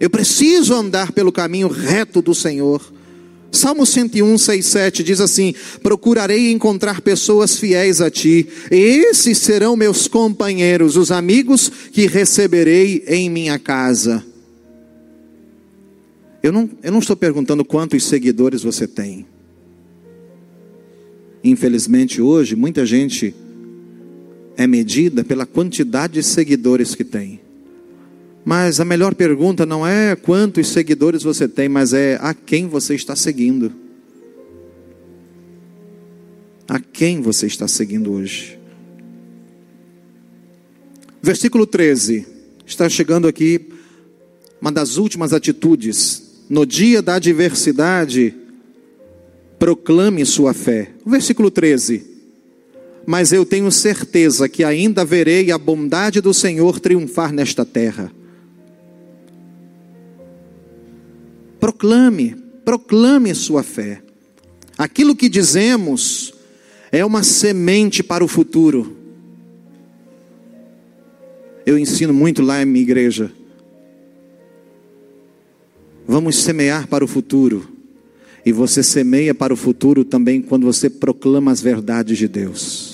Eu 0.00 0.10
preciso 0.10 0.74
andar 0.74 1.12
pelo 1.12 1.30
caminho 1.30 1.68
reto 1.68 2.20
do 2.20 2.34
Senhor. 2.34 2.97
Salmo 3.50 3.86
101, 3.86 4.36
6, 4.38 4.66
7 4.66 5.02
diz 5.02 5.20
assim: 5.20 5.54
Procurarei 5.82 6.52
encontrar 6.52 7.00
pessoas 7.00 7.58
fiéis 7.58 8.00
a 8.00 8.10
ti, 8.10 8.46
e 8.70 9.06
esses 9.10 9.38
serão 9.38 9.74
meus 9.74 10.06
companheiros, 10.06 10.96
os 10.96 11.10
amigos 11.10 11.70
que 11.92 12.06
receberei 12.06 13.04
em 13.06 13.30
minha 13.30 13.58
casa. 13.58 14.24
Eu 16.42 16.52
não, 16.52 16.70
eu 16.82 16.92
não 16.92 16.98
estou 16.98 17.16
perguntando 17.16 17.64
quantos 17.64 18.04
seguidores 18.04 18.62
você 18.62 18.86
tem. 18.86 19.26
Infelizmente, 21.42 22.20
hoje, 22.20 22.54
muita 22.54 22.84
gente 22.84 23.34
é 24.56 24.66
medida 24.66 25.24
pela 25.24 25.46
quantidade 25.46 26.14
de 26.14 26.22
seguidores 26.22 26.94
que 26.94 27.04
tem. 27.04 27.40
Mas 28.48 28.80
a 28.80 28.84
melhor 28.86 29.14
pergunta 29.14 29.66
não 29.66 29.86
é 29.86 30.16
quantos 30.16 30.68
seguidores 30.68 31.22
você 31.22 31.46
tem, 31.46 31.68
mas 31.68 31.92
é 31.92 32.18
a 32.18 32.32
quem 32.32 32.66
você 32.66 32.94
está 32.94 33.14
seguindo. 33.14 33.70
A 36.66 36.80
quem 36.80 37.20
você 37.20 37.46
está 37.46 37.68
seguindo 37.68 38.10
hoje? 38.10 38.58
Versículo 41.20 41.66
13. 41.66 42.26
Está 42.64 42.88
chegando 42.88 43.28
aqui 43.28 43.68
uma 44.62 44.72
das 44.72 44.96
últimas 44.96 45.34
atitudes. 45.34 46.46
No 46.48 46.64
dia 46.64 47.02
da 47.02 47.16
adversidade, 47.16 48.34
proclame 49.58 50.24
sua 50.24 50.54
fé. 50.54 50.92
Versículo 51.04 51.50
13. 51.50 52.02
Mas 53.04 53.30
eu 53.30 53.44
tenho 53.44 53.70
certeza 53.70 54.48
que 54.48 54.64
ainda 54.64 55.04
verei 55.04 55.52
a 55.52 55.58
bondade 55.58 56.22
do 56.22 56.32
Senhor 56.32 56.80
triunfar 56.80 57.30
nesta 57.30 57.62
terra. 57.62 58.10
Proclame, 61.60 62.36
proclame 62.64 63.34
sua 63.34 63.62
fé. 63.62 64.02
Aquilo 64.76 65.16
que 65.16 65.28
dizemos 65.28 66.32
é 66.92 67.04
uma 67.04 67.22
semente 67.22 68.02
para 68.02 68.24
o 68.24 68.28
futuro. 68.28 68.96
Eu 71.66 71.76
ensino 71.76 72.14
muito 72.14 72.42
lá 72.42 72.62
em 72.62 72.64
minha 72.64 72.82
igreja. 72.82 73.32
Vamos 76.06 76.36
semear 76.36 76.86
para 76.86 77.04
o 77.04 77.08
futuro. 77.08 77.68
E 78.46 78.52
você 78.52 78.82
semeia 78.82 79.34
para 79.34 79.52
o 79.52 79.56
futuro 79.56 80.04
também 80.04 80.40
quando 80.40 80.64
você 80.64 80.88
proclama 80.88 81.50
as 81.50 81.60
verdades 81.60 82.16
de 82.16 82.26
Deus. 82.26 82.87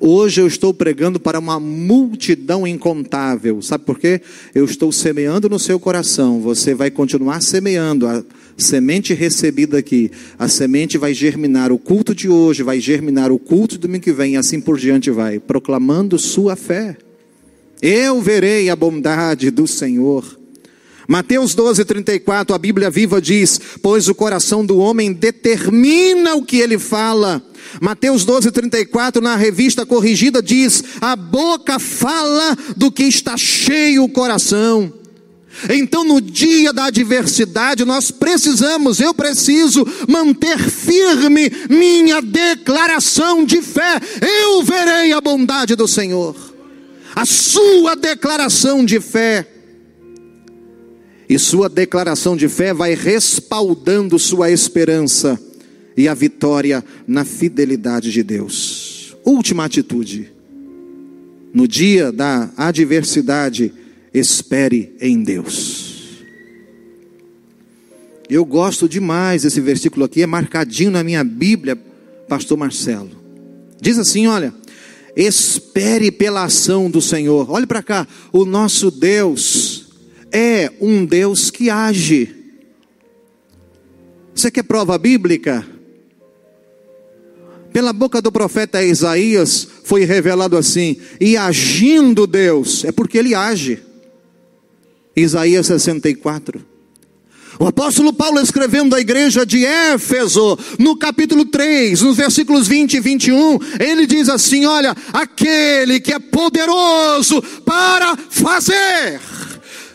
Hoje 0.00 0.40
eu 0.40 0.46
estou 0.46 0.72
pregando 0.72 1.18
para 1.18 1.38
uma 1.38 1.58
multidão 1.58 2.66
incontável. 2.66 3.60
Sabe 3.60 3.84
por 3.84 3.98
quê? 3.98 4.20
Eu 4.54 4.64
estou 4.64 4.92
semeando 4.92 5.48
no 5.48 5.58
seu 5.58 5.80
coração. 5.80 6.40
Você 6.40 6.74
vai 6.74 6.90
continuar 6.90 7.40
semeando 7.40 8.06
a 8.06 8.22
semente 8.56 9.12
recebida 9.12 9.78
aqui. 9.78 10.10
A 10.38 10.46
semente 10.48 10.96
vai 10.96 11.12
germinar 11.12 11.72
o 11.72 11.78
culto 11.78 12.14
de 12.14 12.28
hoje, 12.28 12.62
vai 12.62 12.80
germinar 12.80 13.32
o 13.32 13.38
culto 13.38 13.76
do 13.76 13.82
domingo 13.82 14.04
que 14.04 14.12
vem, 14.12 14.34
e 14.34 14.36
assim 14.36 14.60
por 14.60 14.78
diante 14.78 15.10
vai, 15.10 15.40
proclamando 15.40 16.18
sua 16.18 16.54
fé. 16.54 16.96
Eu 17.82 18.20
verei 18.20 18.70
a 18.70 18.76
bondade 18.76 19.50
do 19.50 19.66
Senhor. 19.66 20.37
Mateus 21.10 21.54
12, 21.54 21.86
34, 21.86 22.54
a 22.54 22.58
Bíblia 22.58 22.90
viva 22.90 23.18
diz: 23.18 23.58
Pois 23.82 24.08
o 24.08 24.14
coração 24.14 24.62
do 24.64 24.76
homem 24.76 25.10
determina 25.10 26.34
o 26.34 26.44
que 26.44 26.58
ele 26.58 26.78
fala. 26.78 27.42
Mateus 27.80 28.26
12, 28.26 28.50
34, 28.50 29.22
na 29.22 29.34
revista 29.34 29.86
corrigida, 29.86 30.42
diz: 30.42 30.84
A 31.00 31.16
boca 31.16 31.78
fala 31.78 32.54
do 32.76 32.92
que 32.92 33.04
está 33.04 33.38
cheio 33.38 34.04
o 34.04 34.08
coração. 34.10 34.92
Então, 35.70 36.04
no 36.04 36.20
dia 36.20 36.74
da 36.74 36.84
adversidade, 36.84 37.86
nós 37.86 38.10
precisamos, 38.10 39.00
eu 39.00 39.14
preciso 39.14 39.86
manter 40.06 40.58
firme 40.58 41.50
minha 41.70 42.20
declaração 42.20 43.46
de 43.46 43.62
fé. 43.62 43.98
Eu 44.20 44.62
verei 44.62 45.14
a 45.14 45.22
bondade 45.22 45.74
do 45.74 45.88
Senhor. 45.88 46.36
A 47.16 47.24
sua 47.24 47.96
declaração 47.96 48.84
de 48.84 49.00
fé 49.00 49.54
e 51.28 51.38
sua 51.38 51.68
declaração 51.68 52.36
de 52.36 52.48
fé 52.48 52.72
vai 52.72 52.94
respaldando 52.94 54.18
sua 54.18 54.50
esperança 54.50 55.38
e 55.96 56.08
a 56.08 56.14
vitória 56.14 56.82
na 57.06 57.24
fidelidade 57.24 58.10
de 58.10 58.22
Deus. 58.22 59.16
Última 59.24 59.64
atitude. 59.64 60.32
No 61.52 61.68
dia 61.68 62.10
da 62.10 62.50
adversidade, 62.56 63.72
espere 64.14 64.94
em 65.00 65.22
Deus. 65.22 66.22
Eu 68.30 68.44
gosto 68.44 68.88
demais 68.88 69.42
desse 69.42 69.60
versículo 69.60 70.04
aqui, 70.04 70.22
é 70.22 70.26
marcadinho 70.26 70.90
na 70.90 71.02
minha 71.02 71.24
Bíblia, 71.24 71.76
Pastor 72.28 72.56
Marcelo. 72.56 73.10
Diz 73.80 73.98
assim: 73.98 74.26
olha, 74.26 74.54
espere 75.16 76.10
pela 76.10 76.44
ação 76.44 76.90
do 76.90 77.00
Senhor. 77.00 77.50
Olhe 77.50 77.66
para 77.66 77.82
cá, 77.82 78.06
o 78.32 78.44
nosso 78.44 78.90
Deus 78.90 79.87
é 80.32 80.70
um 80.80 81.04
Deus 81.04 81.50
que 81.50 81.70
age. 81.70 82.34
Você 84.34 84.50
quer 84.50 84.62
prova 84.62 84.96
bíblica? 84.98 85.66
Pela 87.72 87.92
boca 87.92 88.22
do 88.22 88.32
profeta 88.32 88.82
Isaías 88.82 89.66
foi 89.84 90.04
revelado 90.04 90.56
assim: 90.56 90.96
e 91.20 91.36
agindo 91.36 92.26
Deus, 92.26 92.84
é 92.84 92.92
porque 92.92 93.18
ele 93.18 93.34
age. 93.34 93.82
Isaías 95.16 95.66
64. 95.66 96.64
O 97.58 97.66
apóstolo 97.66 98.12
Paulo 98.12 98.40
escrevendo 98.40 98.94
à 98.94 99.00
igreja 99.00 99.44
de 99.44 99.64
Éfeso, 99.64 100.56
no 100.78 100.96
capítulo 100.96 101.44
3, 101.44 102.00
nos 102.02 102.16
versículos 102.16 102.68
20 102.68 102.94
e 102.94 103.00
21, 103.00 103.58
ele 103.80 104.06
diz 104.06 104.28
assim: 104.28 104.64
Olha, 104.64 104.94
aquele 105.12 105.98
que 105.98 106.12
é 106.12 106.20
poderoso 106.20 107.42
para 107.64 108.16
fazer 108.30 109.20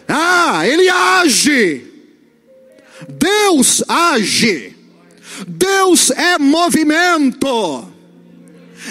ah, 0.07 0.67
ele 0.67 0.89
age. 0.89 1.83
Deus 3.09 3.83
age. 3.87 4.75
Deus 5.47 6.11
é 6.11 6.37
movimento. 6.37 7.87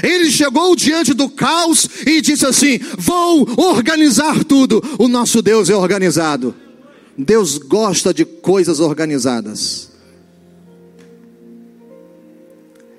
Ele 0.02 0.30
chegou 0.30 0.74
diante 0.74 1.12
do 1.12 1.28
caos 1.28 1.88
e 2.06 2.20
disse 2.20 2.46
assim: 2.46 2.78
Vou 2.96 3.46
organizar 3.58 4.42
tudo. 4.44 4.82
O 4.98 5.08
nosso 5.08 5.42
Deus 5.42 5.68
é 5.68 5.76
organizado. 5.76 6.54
Deus 7.16 7.58
gosta 7.58 8.14
de 8.14 8.24
coisas 8.24 8.80
organizadas. 8.80 9.90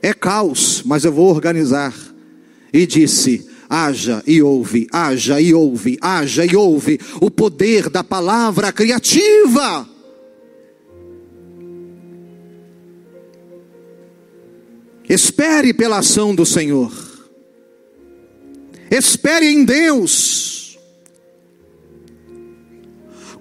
É 0.02 0.14
caos, 0.14 0.84
mas 0.86 1.06
eu 1.06 1.12
vou 1.12 1.30
organizar. 1.30 1.94
E 2.72 2.86
disse: 2.86 3.50
haja 3.74 4.22
e 4.28 4.40
ouve, 4.40 4.88
haja 4.92 5.42
e 5.42 5.52
ouve, 5.52 5.98
haja 6.00 6.46
e 6.46 6.56
ouve 6.56 7.00
o 7.20 7.32
poder 7.32 7.90
da 7.90 8.04
palavra 8.04 8.72
criativa. 8.72 9.90
Espere 15.10 15.74
pela 15.74 15.98
ação 15.98 16.36
do 16.36 16.46
Senhor. 16.46 16.94
Espere 18.92 19.48
em 19.48 19.66
Deus. 19.66 20.78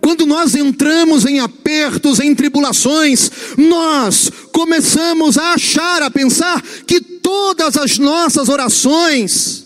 Quando 0.00 0.24
nós 0.24 0.54
entramos 0.54 1.26
em 1.26 1.40
apertos, 1.40 2.18
em 2.20 2.34
tribulações, 2.34 3.30
nós 3.58 4.32
começamos 4.50 5.36
a 5.36 5.52
achar, 5.52 6.02
a 6.02 6.10
pensar 6.10 6.62
que 6.86 7.00
todas 7.00 7.76
as 7.76 7.98
nossas 7.98 8.48
orações 8.48 9.61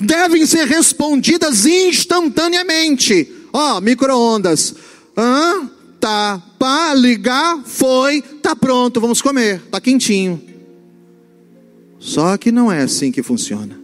devem 0.00 0.44
ser 0.46 0.66
respondidas 0.66 1.66
instantaneamente. 1.66 3.30
Ó, 3.52 3.76
oh, 3.76 3.80
micro-ondas. 3.80 4.74
Hã? 5.16 5.70
Tá, 6.00 6.40
pá, 6.58 6.94
ligar, 6.94 7.60
foi, 7.64 8.22
tá 8.22 8.54
pronto, 8.54 9.00
vamos 9.00 9.20
comer, 9.20 9.60
tá 9.68 9.80
quentinho. 9.80 10.40
Só 11.98 12.36
que 12.36 12.52
não 12.52 12.70
é 12.70 12.82
assim 12.82 13.10
que 13.10 13.20
funciona. 13.20 13.78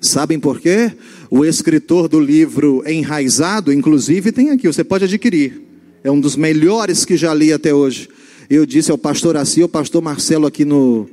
Sabem 0.00 0.38
por 0.38 0.60
quê? 0.60 0.92
O 1.28 1.44
escritor 1.44 2.08
do 2.08 2.20
livro 2.20 2.82
Enraizado, 2.86 3.72
inclusive, 3.72 4.30
tem 4.30 4.50
aqui, 4.50 4.68
você 4.68 4.84
pode 4.84 5.04
adquirir. 5.04 5.62
É 6.04 6.10
um 6.10 6.20
dos 6.20 6.36
melhores 6.36 7.04
que 7.04 7.16
já 7.16 7.34
li 7.34 7.52
até 7.52 7.74
hoje. 7.74 8.08
Eu 8.48 8.64
disse 8.64 8.90
ao 8.90 8.98
pastor 8.98 9.36
Assi, 9.36 9.62
ao 9.62 9.68
pastor 9.68 10.02
Marcelo 10.02 10.46
aqui 10.46 10.64
no, 10.64 11.08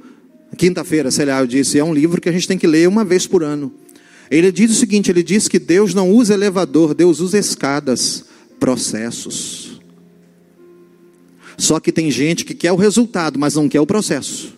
Quinta-feira, 0.58 1.12
sei 1.12 1.26
lá, 1.26 1.40
eu 1.40 1.48
disse, 1.48 1.80
é 1.80 1.84
um 1.84 1.94
livro 1.94 2.20
que 2.20 2.28
a 2.28 2.32
gente 2.32 2.48
tem 2.48 2.58
que 2.58 2.68
ler 2.68 2.88
uma 2.88 3.06
vez 3.06 3.26
por 3.28 3.44
ano. 3.44 3.72
Ele 4.30 4.52
diz 4.52 4.72
o 4.72 4.76
seguinte: 4.76 5.10
ele 5.10 5.24
diz 5.24 5.48
que 5.48 5.60
Deus 5.60 5.94
não 5.94 6.12
usa 6.12 6.34
elevador, 6.34 6.94
Deus 6.94 7.20
usa 7.20 7.38
escadas, 7.38 8.26
processos. 8.60 9.82
Só 11.58 11.80
que 11.80 11.92
tem 11.92 12.10
gente 12.10 12.46
que 12.46 12.54
quer 12.54 12.72
o 12.72 12.78
resultado, 12.78 13.38
mas 13.38 13.56
não 13.56 13.68
quer 13.68 13.82
o 13.82 13.86
processo, 13.86 14.54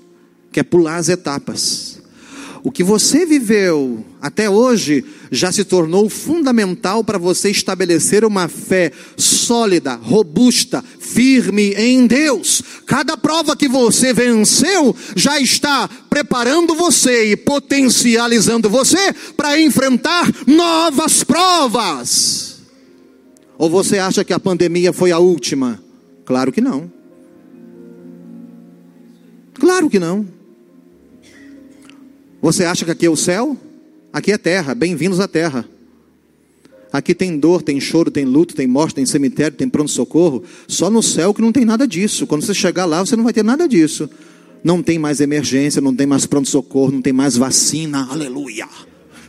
quer 0.51 0.63
pular 0.63 0.97
as 0.97 1.09
etapas. 1.09 1.90
O 2.63 2.71
que 2.71 2.83
você 2.83 3.25
viveu 3.25 4.05
até 4.21 4.47
hoje 4.47 5.03
já 5.31 5.51
se 5.51 5.63
tornou 5.63 6.07
fundamental 6.09 7.03
para 7.03 7.17
você 7.17 7.49
estabelecer 7.49 8.23
uma 8.23 8.47
fé 8.47 8.91
sólida, 9.17 9.95
robusta, 9.95 10.83
firme 10.99 11.73
em 11.73 12.05
Deus. 12.05 12.61
Cada 12.85 13.17
prova 13.17 13.55
que 13.55 13.67
você 13.67 14.13
venceu 14.13 14.95
já 15.15 15.39
está 15.39 15.89
preparando 16.07 16.75
você 16.75 17.31
e 17.31 17.35
potencializando 17.35 18.69
você 18.69 19.11
para 19.35 19.59
enfrentar 19.59 20.31
novas 20.45 21.23
provas. 21.23 22.61
Ou 23.57 23.71
você 23.71 23.97
acha 23.97 24.23
que 24.23 24.33
a 24.33 24.39
pandemia 24.39 24.93
foi 24.93 25.11
a 25.11 25.17
última? 25.17 25.81
Claro 26.25 26.51
que 26.51 26.61
não. 26.61 26.91
Claro 29.55 29.89
que 29.89 29.97
não. 29.97 30.40
Você 32.41 32.65
acha 32.65 32.83
que 32.83 32.91
aqui 32.91 33.05
é 33.05 33.09
o 33.09 33.15
céu? 33.15 33.55
Aqui 34.11 34.31
é 34.31 34.37
terra, 34.37 34.73
bem-vindos 34.73 35.19
à 35.19 35.27
terra. 35.27 35.63
Aqui 36.91 37.13
tem 37.13 37.37
dor, 37.37 37.61
tem 37.61 37.79
choro, 37.79 38.09
tem 38.09 38.25
luto, 38.25 38.55
tem 38.55 38.65
morte, 38.65 38.95
tem 38.95 39.05
cemitério, 39.05 39.55
tem 39.55 39.69
pronto-socorro. 39.69 40.43
Só 40.67 40.89
no 40.89 41.03
céu 41.03 41.33
que 41.33 41.41
não 41.41 41.51
tem 41.51 41.63
nada 41.63 41.87
disso. 41.87 42.25
Quando 42.25 42.43
você 42.43 42.53
chegar 42.53 42.85
lá, 42.85 42.99
você 43.05 43.15
não 43.15 43.23
vai 43.23 43.31
ter 43.31 43.43
nada 43.43 43.67
disso. 43.67 44.09
Não 44.63 44.81
tem 44.81 44.97
mais 44.97 45.21
emergência, 45.21 45.79
não 45.81 45.95
tem 45.95 46.07
mais 46.07 46.25
pronto-socorro, 46.25 46.91
não 46.91 47.01
tem 47.01 47.13
mais 47.13 47.37
vacina. 47.37 48.07
Aleluia. 48.09 48.67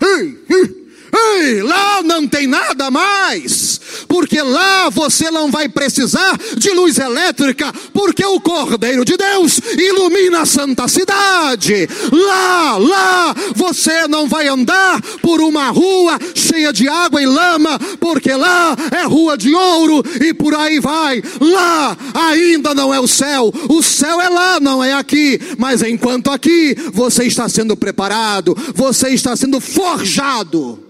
Ei, 0.00 0.38
ei. 0.48 0.81
Ei, 1.14 1.62
lá 1.62 2.02
não 2.02 2.26
tem 2.26 2.46
nada 2.46 2.90
mais, 2.90 3.78
porque 4.08 4.40
lá 4.40 4.88
você 4.88 5.30
não 5.30 5.50
vai 5.50 5.68
precisar 5.68 6.38
de 6.56 6.70
luz 6.70 6.98
elétrica, 6.98 7.70
porque 7.92 8.24
o 8.24 8.40
Cordeiro 8.40 9.04
de 9.04 9.18
Deus 9.18 9.60
ilumina 9.76 10.40
a 10.40 10.46
santa 10.46 10.88
cidade. 10.88 11.86
Lá, 12.10 12.78
lá 12.78 13.34
você 13.54 14.08
não 14.08 14.26
vai 14.26 14.48
andar 14.48 15.02
por 15.20 15.42
uma 15.42 15.68
rua 15.68 16.18
cheia 16.34 16.72
de 16.72 16.88
água 16.88 17.20
e 17.20 17.26
lama, 17.26 17.78
porque 18.00 18.32
lá 18.32 18.74
é 18.90 19.02
rua 19.02 19.36
de 19.36 19.54
ouro 19.54 20.02
e 20.18 20.32
por 20.32 20.54
aí 20.54 20.80
vai. 20.80 21.22
Lá 21.40 21.96
ainda 22.14 22.74
não 22.74 22.92
é 22.92 22.98
o 22.98 23.06
céu, 23.06 23.52
o 23.68 23.82
céu 23.82 24.18
é 24.18 24.30
lá, 24.30 24.58
não 24.58 24.82
é 24.82 24.94
aqui, 24.94 25.38
mas 25.58 25.82
enquanto 25.82 26.30
aqui 26.30 26.74
você 26.90 27.24
está 27.24 27.50
sendo 27.50 27.76
preparado, 27.76 28.56
você 28.74 29.10
está 29.10 29.36
sendo 29.36 29.60
forjado 29.60 30.81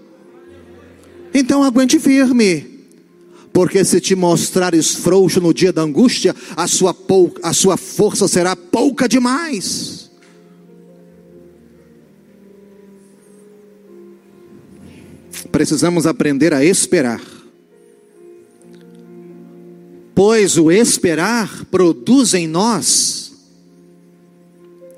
então 1.33 1.63
aguente 1.63 1.99
firme. 1.99 2.71
Porque 3.51 3.85
se 3.85 4.01
te 4.01 4.15
mostrares 4.15 4.95
frouxo 4.95 5.39
no 5.39 5.53
dia 5.53 5.71
da 5.71 5.83
angústia, 5.83 6.35
a 6.57 6.67
sua, 6.67 6.93
pou, 6.93 7.35
a 7.43 7.53
sua 7.53 7.77
força 7.77 8.27
será 8.27 8.55
pouca 8.55 9.07
demais. 9.07 10.09
Precisamos 15.51 16.07
aprender 16.07 16.51
a 16.51 16.65
esperar. 16.65 17.21
Pois 20.15 20.57
o 20.57 20.71
esperar 20.71 21.65
produz 21.65 22.33
em 22.33 22.47
nós 22.47 23.33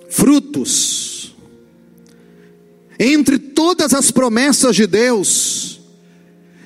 frutos. 0.09 1.35
Entre 2.97 3.37
todas 3.37 3.93
as 3.93 4.11
promessas 4.11 4.75
de 4.75 4.87
Deus, 4.87 5.74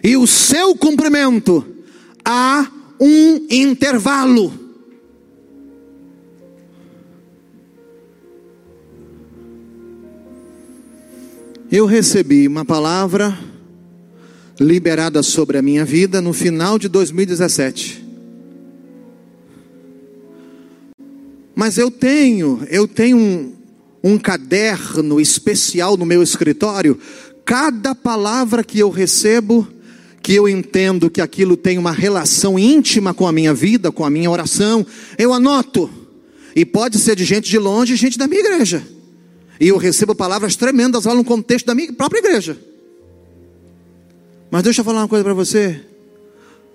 e 0.04 0.16
o 0.16 0.26
seu 0.26 0.76
cumprimento 0.76 1.66
há 2.24 2.70
um 3.00 3.46
intervalo. 3.50 4.54
Eu 11.72 11.86
recebi 11.86 12.48
uma 12.48 12.66
palavra 12.66 13.38
liberada 14.60 15.22
sobre 15.22 15.58
a 15.58 15.62
minha 15.62 15.86
vida 15.86 16.20
no 16.20 16.34
final 16.34 16.80
de 16.80 16.90
2017. 16.90 18.10
Mas 21.56 21.78
eu 21.78 21.92
tenho, 21.92 22.66
eu 22.70 22.88
tenho 22.88 23.18
um, 23.18 23.54
um 24.04 24.18
caderno 24.18 25.20
especial 25.20 25.96
no 25.96 26.06
meu 26.06 26.24
escritório. 26.24 26.98
Cada 27.46 27.94
palavra 27.94 28.64
que 28.64 28.80
eu 28.80 28.90
recebo, 28.90 29.68
que 30.22 30.34
eu 30.34 30.48
entendo 30.48 31.10
que 31.10 31.22
aquilo 31.22 31.56
tem 31.56 31.78
uma 31.78 31.92
relação 31.92 32.60
íntima 32.60 33.14
com 33.14 33.28
a 33.28 33.32
minha 33.32 33.54
vida, 33.54 33.92
com 33.92 34.04
a 34.06 34.10
minha 34.10 34.30
oração, 34.30 34.86
eu 35.18 35.34
anoto. 35.34 35.90
E 36.56 36.66
pode 36.66 36.98
ser 36.98 37.16
de 37.16 37.24
gente 37.24 37.50
de 37.50 37.58
longe, 37.58 37.96
gente 37.96 38.18
da 38.18 38.28
minha 38.28 38.42
igreja. 38.42 38.86
E 39.60 39.68
eu 39.68 39.78
recebo 39.78 40.16
palavras 40.16 40.56
tremendas 40.56 41.06
lá 41.06 41.14
no 41.14 41.24
contexto 41.24 41.66
da 41.66 41.76
minha 41.76 41.92
própria 41.94 42.20
igreja. 42.20 42.58
Mas 44.50 44.64
deixa 44.64 44.82
eu 44.82 44.86
falar 44.86 45.02
uma 45.02 45.08
coisa 45.08 45.24
para 45.24 45.34
você. 45.34 45.82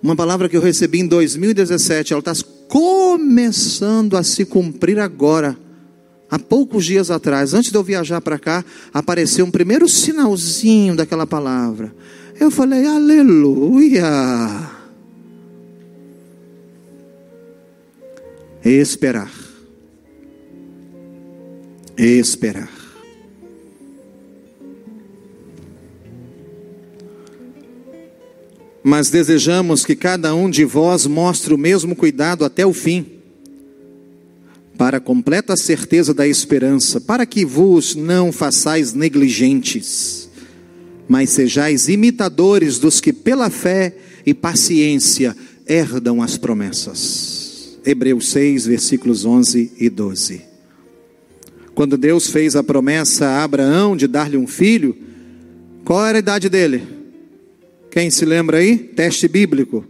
Uma 0.02 0.14
palavra 0.14 0.48
que 0.48 0.56
eu 0.56 0.60
recebi 0.60 1.00
em 1.00 1.06
2017, 1.06 2.12
ela 2.12 2.20
está 2.20 2.32
começando 2.68 4.16
a 4.16 4.22
se 4.22 4.44
cumprir 4.44 4.98
agora. 4.98 5.56
Há 6.30 6.38
poucos 6.38 6.84
dias 6.84 7.10
atrás, 7.10 7.54
antes 7.54 7.70
de 7.70 7.78
eu 7.78 7.82
viajar 7.82 8.20
para 8.20 8.38
cá, 8.38 8.64
apareceu 8.92 9.46
um 9.46 9.50
primeiro 9.50 9.88
sinalzinho 9.88 10.94
daquela 10.94 11.26
palavra. 11.26 11.94
Eu 12.38 12.50
falei, 12.50 12.86
aleluia. 12.86 14.04
Esperar. 18.64 19.32
Esperar. 21.96 22.72
Mas 28.82 29.08
desejamos 29.10 29.84
que 29.84 29.96
cada 29.96 30.34
um 30.34 30.50
de 30.50 30.64
vós 30.64 31.06
mostre 31.06 31.54
o 31.54 31.58
mesmo 31.58 31.96
cuidado 31.96 32.44
até 32.44 32.66
o 32.66 32.72
fim, 32.72 33.06
para 34.76 35.00
completa 35.00 35.56
certeza 35.56 36.12
da 36.12 36.26
esperança, 36.26 37.00
para 37.00 37.24
que 37.24 37.46
vos 37.46 37.94
não 37.94 38.30
façais 38.30 38.92
negligentes 38.92 40.23
mas 41.08 41.30
sejais 41.30 41.88
imitadores 41.88 42.78
dos 42.78 43.00
que 43.00 43.12
pela 43.12 43.50
fé 43.50 43.96
e 44.24 44.32
paciência 44.32 45.36
herdam 45.66 46.22
as 46.22 46.36
promessas. 46.36 47.78
Hebreus 47.84 48.28
6, 48.28 48.66
versículos 48.66 49.24
11 49.24 49.72
e 49.78 49.90
12. 49.90 50.42
Quando 51.74 51.98
Deus 51.98 52.28
fez 52.28 52.56
a 52.56 52.62
promessa 52.62 53.26
a 53.26 53.42
Abraão 53.42 53.96
de 53.96 54.06
dar-lhe 54.06 54.36
um 54.36 54.46
filho, 54.46 54.96
qual 55.84 56.06
era 56.06 56.18
a 56.18 56.20
idade 56.20 56.48
dele? 56.48 56.86
Quem 57.90 58.08
se 58.10 58.24
lembra 58.24 58.58
aí? 58.58 58.78
Teste 58.78 59.26
bíblico. 59.28 59.84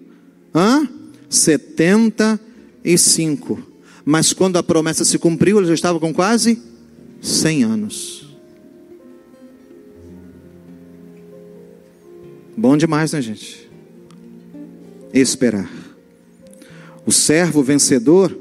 Hã? 0.55 0.89
75. 1.29 3.63
Mas 4.05 4.33
quando 4.33 4.57
a 4.57 4.63
promessa 4.63 5.05
se 5.05 5.19
cumpriu, 5.19 5.59
ele 5.59 5.67
já 5.69 5.75
estava 5.75 6.01
com 6.01 6.13
quase 6.13 6.61
100 7.21 7.65
anos. 7.65 8.24
Bom 12.57 12.77
demais, 12.77 13.13
né, 13.13 13.21
gente? 13.21 13.69
Esperar. 15.13 15.71
O 17.05 17.11
servo 17.13 17.63
vencedor 17.63 18.37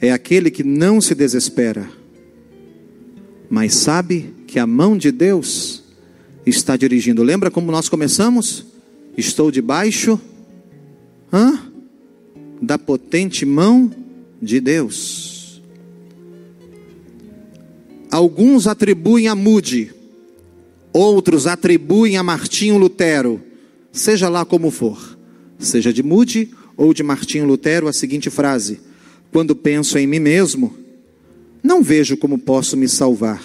é 0.00 0.12
aquele 0.12 0.50
que 0.50 0.62
não 0.62 1.00
se 1.00 1.14
desespera, 1.14 1.88
mas 3.48 3.74
sabe 3.74 4.34
que 4.46 4.58
a 4.58 4.66
mão 4.66 4.96
de 4.96 5.10
Deus 5.10 5.82
está 6.44 6.76
dirigindo. 6.76 7.22
Lembra 7.22 7.50
como 7.50 7.72
nós 7.72 7.88
começamos? 7.88 8.66
Estou 9.16 9.50
debaixo 9.50 10.20
hã? 11.32 11.70
da 12.60 12.78
potente 12.78 13.46
mão 13.46 13.90
de 14.40 14.60
Deus. 14.60 15.62
Alguns 18.10 18.66
atribuem 18.66 19.28
a 19.28 19.34
Mude 19.34 19.92
Outros 20.92 21.46
atribuem 21.46 22.16
a 22.16 22.22
Martinho 22.22 22.76
Lutero, 22.76 23.40
seja 23.92 24.28
lá 24.28 24.44
como 24.44 24.70
for, 24.70 25.16
seja 25.58 25.92
de 25.92 26.02
Moody 26.02 26.50
ou 26.76 26.92
de 26.92 27.02
Martinho 27.02 27.46
Lutero, 27.46 27.86
a 27.86 27.92
seguinte 27.92 28.28
frase: 28.28 28.80
Quando 29.30 29.54
penso 29.54 29.98
em 29.98 30.06
mim 30.06 30.18
mesmo, 30.18 30.74
não 31.62 31.82
vejo 31.82 32.16
como 32.16 32.38
posso 32.38 32.76
me 32.76 32.88
salvar. 32.88 33.42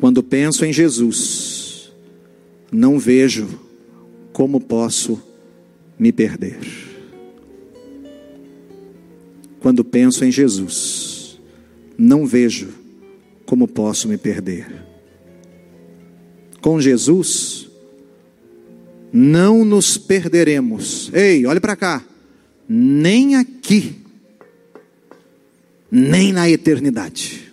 Quando 0.00 0.22
penso 0.22 0.64
em 0.64 0.72
Jesus, 0.72 1.92
não 2.72 2.98
vejo 2.98 3.48
como 4.32 4.60
posso 4.60 5.22
me 5.98 6.10
perder. 6.10 6.58
Quando 9.60 9.84
penso 9.84 10.24
em 10.24 10.30
Jesus, 10.30 11.40
não 11.96 12.26
vejo 12.26 12.68
como 13.46 13.66
posso 13.68 14.08
me 14.08 14.18
perder 14.18 14.85
com 16.66 16.80
Jesus, 16.80 17.68
não 19.12 19.64
nos 19.64 19.96
perderemos. 19.96 21.08
Ei, 21.14 21.46
olhe 21.46 21.60
para 21.60 21.76
cá. 21.76 22.04
Nem 22.68 23.36
aqui, 23.36 23.94
nem 25.88 26.32
na 26.32 26.50
eternidade. 26.50 27.52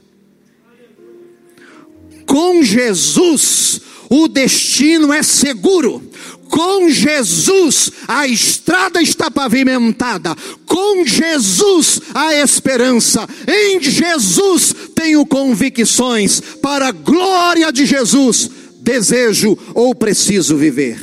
Com 2.26 2.64
Jesus, 2.64 3.82
o 4.10 4.28
destino 4.28 5.14
é 5.14 5.22
seguro. 5.22 6.02
Com 6.50 6.90
Jesus 6.90 7.92
a 8.08 8.28
estrada 8.28 9.00
está 9.00 9.30
pavimentada. 9.30 10.36
Com 10.66 11.06
Jesus 11.06 12.02
a 12.16 12.34
esperança. 12.34 13.28
Em 13.48 13.80
Jesus 13.80 14.74
tenho 14.96 15.24
convicções. 15.24 16.42
Para 16.64 16.88
a 16.88 16.92
glória 16.92 17.72
de 17.72 17.86
Jesus 17.86 18.50
desejo 18.84 19.58
ou 19.74 19.96
preciso 19.96 20.58
viver. 20.58 21.00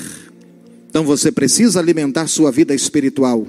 Então 0.89 1.03
você 1.03 1.33
precisa 1.33 1.81
alimentar 1.81 2.27
sua 2.27 2.53
vida 2.53 2.75
espiritual. 2.75 3.47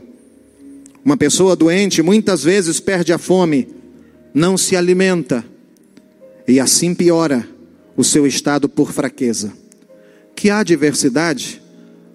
Uma 1.04 1.18
pessoa 1.18 1.54
doente 1.56 2.02
muitas 2.02 2.44
vezes 2.44 2.80
perde 2.80 3.12
a 3.12 3.18
fome, 3.18 3.68
não 4.34 4.58
se 4.58 4.78
alimenta 4.78 5.44
e 6.48 6.62
assim 6.62 6.96
piora 6.96 7.46
o 7.98 8.06
seu 8.06 8.26
estado 8.26 8.70
por 8.70 8.94
fraqueza. 8.94 9.52
Que 10.34 10.50
a 10.50 10.60
adversidade 10.60 11.62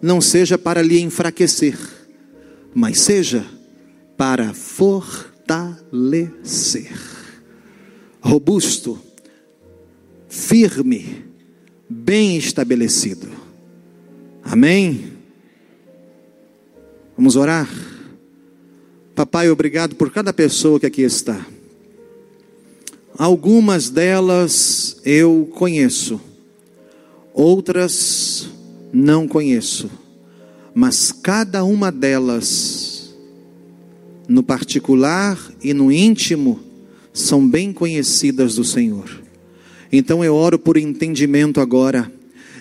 não 0.01 0.19
seja 0.21 0.57
para 0.57 0.81
lhe 0.81 1.01
enfraquecer, 1.01 1.77
mas 2.75 3.01
seja 3.01 3.45
para 4.17 4.55
fortalecer. 4.55 6.93
Robusto, 8.21 8.99
firme, 10.29 11.27
bem 11.89 12.37
estabelecido. 12.37 13.29
Amém? 14.43 15.13
Vamos 17.17 17.37
orar? 17.37 17.69
Papai, 19.15 19.49
obrigado 19.51 19.95
por 19.97 20.11
cada 20.11 20.33
pessoa 20.33 20.79
que 20.79 20.87
aqui 20.87 21.03
está. 21.03 21.47
Algumas 23.17 23.89
delas 23.89 25.01
eu 25.03 25.49
conheço, 25.55 26.21
outras 27.33 28.51
não 28.93 29.27
conheço, 29.27 29.91
mas 30.75 31.13
cada 31.13 31.65
uma 31.65 31.91
delas, 31.91 33.15
no 34.29 34.43
particular 34.43 35.39
e 35.63 35.73
no 35.73 35.91
íntimo, 35.91 36.61
são 37.15 37.49
bem 37.49 37.73
conhecidas 37.73 38.57
do 38.57 38.65
Senhor. 38.65 39.26
Então 39.93 40.25
eu 40.25 40.35
oro 40.35 40.59
por 40.59 40.77
entendimento 40.77 41.61
agora, 41.61 42.11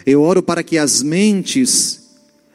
eu 0.05 0.21
oro 0.21 0.43
para 0.43 0.63
que 0.63 0.77
as 0.77 1.01
mentes 1.01 2.01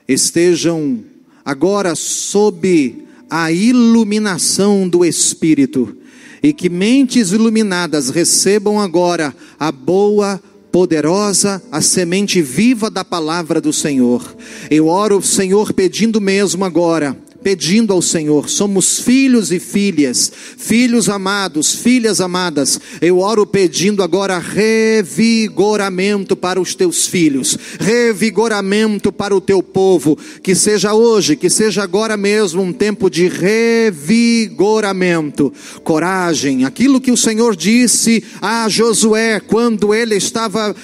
estejam 0.06 1.00
agora 1.44 1.94
sob 1.94 3.04
a 3.28 3.50
iluminação 3.50 4.88
do 4.88 5.04
Espírito 5.04 5.96
e 6.42 6.52
que 6.52 6.68
mentes 6.68 7.32
iluminadas 7.32 8.10
recebam 8.10 8.80
agora 8.80 9.34
a 9.58 9.70
boa, 9.70 10.40
poderosa, 10.72 11.62
a 11.70 11.80
semente 11.80 12.40
viva 12.40 12.88
da 12.88 13.04
palavra 13.04 13.60
do 13.60 13.72
Senhor. 13.72 14.36
Eu 14.70 14.86
oro, 14.86 15.20
Senhor, 15.20 15.72
pedindo 15.72 16.20
mesmo 16.20 16.64
agora 16.64 17.16
pedindo 17.42 17.92
ao 17.92 18.00
Senhor, 18.02 18.48
somos 18.48 19.00
filhos 19.00 19.52
e 19.52 19.58
filhas, 19.58 20.30
filhos 20.56 21.08
amados, 21.08 21.74
filhas 21.74 22.20
amadas. 22.20 22.80
Eu 23.00 23.18
oro 23.18 23.44
pedindo 23.46 24.00
agora 24.02 24.38
revigoramento 24.38 26.36
para 26.36 26.60
os 26.60 26.74
teus 26.74 27.06
filhos, 27.06 27.56
revigoramento 27.78 29.12
para 29.12 29.34
o 29.34 29.40
teu 29.40 29.62
povo, 29.62 30.18
que 30.42 30.54
seja 30.54 30.92
hoje, 30.94 31.36
que 31.36 31.48
seja 31.48 31.82
agora 31.82 32.14
mesmo 32.16 32.62
um 32.62 32.72
tempo 32.72 33.10
de 33.10 33.28
revigoramento, 33.28 35.52
coragem, 35.82 36.64
aquilo 36.64 37.00
que 37.00 37.10
o 37.10 37.16
Senhor 37.16 37.56
disse 37.56 38.22
a 38.40 38.68
Josué 38.68 39.40
quando 39.40 39.92
ele 39.94 40.16
estava 40.16 40.76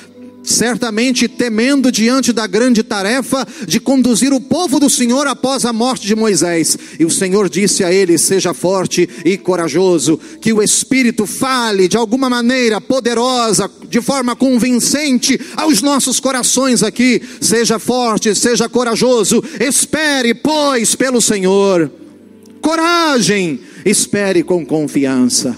certamente 0.46 1.26
temendo 1.26 1.90
diante 1.90 2.32
da 2.32 2.46
grande 2.46 2.84
tarefa 2.84 3.46
de 3.66 3.80
conduzir 3.80 4.32
o 4.32 4.40
povo 4.40 4.78
do 4.78 4.88
Senhor 4.88 5.26
após 5.26 5.64
a 5.64 5.72
morte 5.72 6.06
de 6.06 6.14
Moisés. 6.14 6.78
E 6.98 7.04
o 7.04 7.10
Senhor 7.10 7.48
disse 7.48 7.82
a 7.82 7.92
ele: 7.92 8.16
Seja 8.16 8.54
forte 8.54 9.08
e 9.24 9.36
corajoso, 9.36 10.18
que 10.40 10.52
o 10.52 10.62
Espírito 10.62 11.26
fale 11.26 11.88
de 11.88 11.96
alguma 11.96 12.30
maneira 12.30 12.80
poderosa, 12.80 13.68
de 13.88 14.00
forma 14.00 14.36
convincente 14.36 15.38
aos 15.56 15.82
nossos 15.82 16.20
corações 16.20 16.82
aqui. 16.82 17.20
Seja 17.40 17.78
forte, 17.78 18.34
seja 18.34 18.68
corajoso, 18.68 19.42
espere, 19.60 20.32
pois, 20.32 20.94
pelo 20.94 21.20
Senhor. 21.20 21.90
Coragem, 22.60 23.60
espere 23.84 24.44
com 24.44 24.64
confiança. 24.64 25.56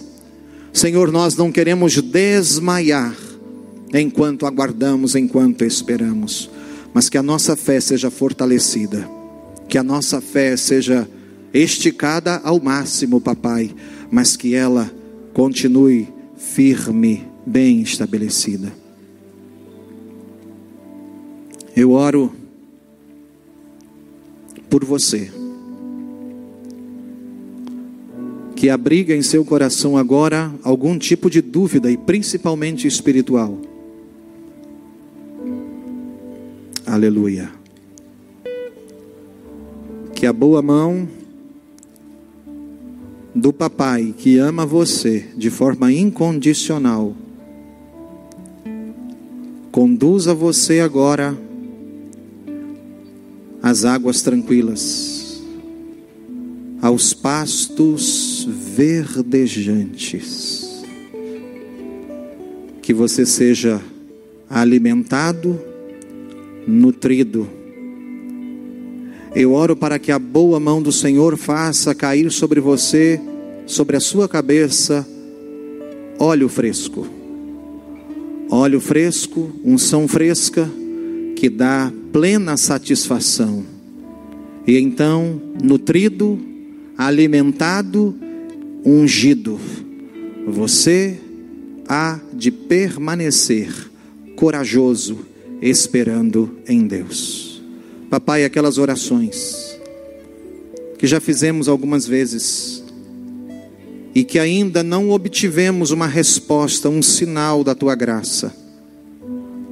Senhor, 0.72 1.10
nós 1.10 1.36
não 1.36 1.50
queremos 1.50 2.00
desmaiar 2.00 3.27
enquanto 3.92 4.46
aguardamos, 4.46 5.14
enquanto 5.14 5.64
esperamos, 5.64 6.50
mas 6.92 7.08
que 7.08 7.18
a 7.18 7.22
nossa 7.22 7.56
fé 7.56 7.80
seja 7.80 8.10
fortalecida, 8.10 9.08
que 9.68 9.78
a 9.78 9.82
nossa 9.82 10.20
fé 10.20 10.56
seja 10.56 11.08
esticada 11.52 12.40
ao 12.44 12.60
máximo, 12.60 13.20
papai, 13.20 13.74
mas 14.10 14.36
que 14.36 14.54
ela 14.54 14.90
continue 15.32 16.08
firme, 16.36 17.26
bem 17.46 17.80
estabelecida. 17.80 18.72
Eu 21.74 21.92
oro 21.92 22.32
por 24.68 24.84
você. 24.84 25.30
Que 28.56 28.68
abriga 28.68 29.14
em 29.14 29.22
seu 29.22 29.44
coração 29.44 29.96
agora 29.96 30.52
algum 30.64 30.98
tipo 30.98 31.30
de 31.30 31.40
dúvida 31.40 31.90
e 31.90 31.96
principalmente 31.96 32.88
espiritual. 32.88 33.56
Aleluia. 36.90 37.50
Que 40.14 40.24
a 40.24 40.32
boa 40.32 40.62
mão 40.62 41.06
do 43.34 43.52
papai 43.52 44.14
que 44.16 44.38
ama 44.38 44.64
você 44.64 45.26
de 45.36 45.50
forma 45.50 45.92
incondicional 45.92 47.14
conduza 49.70 50.32
você 50.32 50.80
agora 50.80 51.36
às 53.62 53.84
águas 53.84 54.22
tranquilas, 54.22 55.42
aos 56.80 57.12
pastos 57.12 58.48
verdejantes. 58.48 60.82
Que 62.80 62.94
você 62.94 63.26
seja 63.26 63.78
alimentado 64.48 65.68
nutrido. 66.68 67.48
Eu 69.34 69.52
oro 69.52 69.74
para 69.74 69.98
que 69.98 70.12
a 70.12 70.18
boa 70.18 70.60
mão 70.60 70.82
do 70.82 70.92
Senhor 70.92 71.36
faça 71.38 71.94
cair 71.94 72.30
sobre 72.30 72.60
você, 72.60 73.18
sobre 73.66 73.96
a 73.96 74.00
sua 74.00 74.28
cabeça, 74.28 75.06
óleo 76.18 76.48
fresco. 76.48 77.06
Óleo 78.50 78.80
fresco, 78.80 79.50
unção 79.64 80.06
fresca, 80.06 80.70
que 81.36 81.48
dá 81.48 81.92
plena 82.12 82.56
satisfação. 82.56 83.64
E 84.66 84.78
então, 84.78 85.40
nutrido, 85.62 86.38
alimentado, 86.96 88.14
ungido, 88.84 89.58
você 90.46 91.18
há 91.88 92.18
de 92.32 92.50
permanecer 92.50 93.70
corajoso 94.36 95.18
esperando 95.60 96.58
em 96.66 96.86
Deus. 96.86 97.62
Papai, 98.10 98.44
aquelas 98.44 98.78
orações 98.78 99.78
que 100.98 101.06
já 101.06 101.20
fizemos 101.20 101.68
algumas 101.68 102.06
vezes 102.06 102.82
e 104.14 104.24
que 104.24 104.38
ainda 104.38 104.82
não 104.82 105.10
obtivemos 105.10 105.90
uma 105.90 106.06
resposta, 106.06 106.88
um 106.88 107.02
sinal 107.02 107.62
da 107.62 107.74
tua 107.74 107.94
graça, 107.94 108.54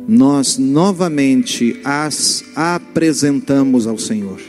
nós 0.07 0.57
novamente 0.57 1.81
as 1.85 2.45
apresentamos 2.55 3.87
ao 3.87 3.99
Senhor. 3.99 4.41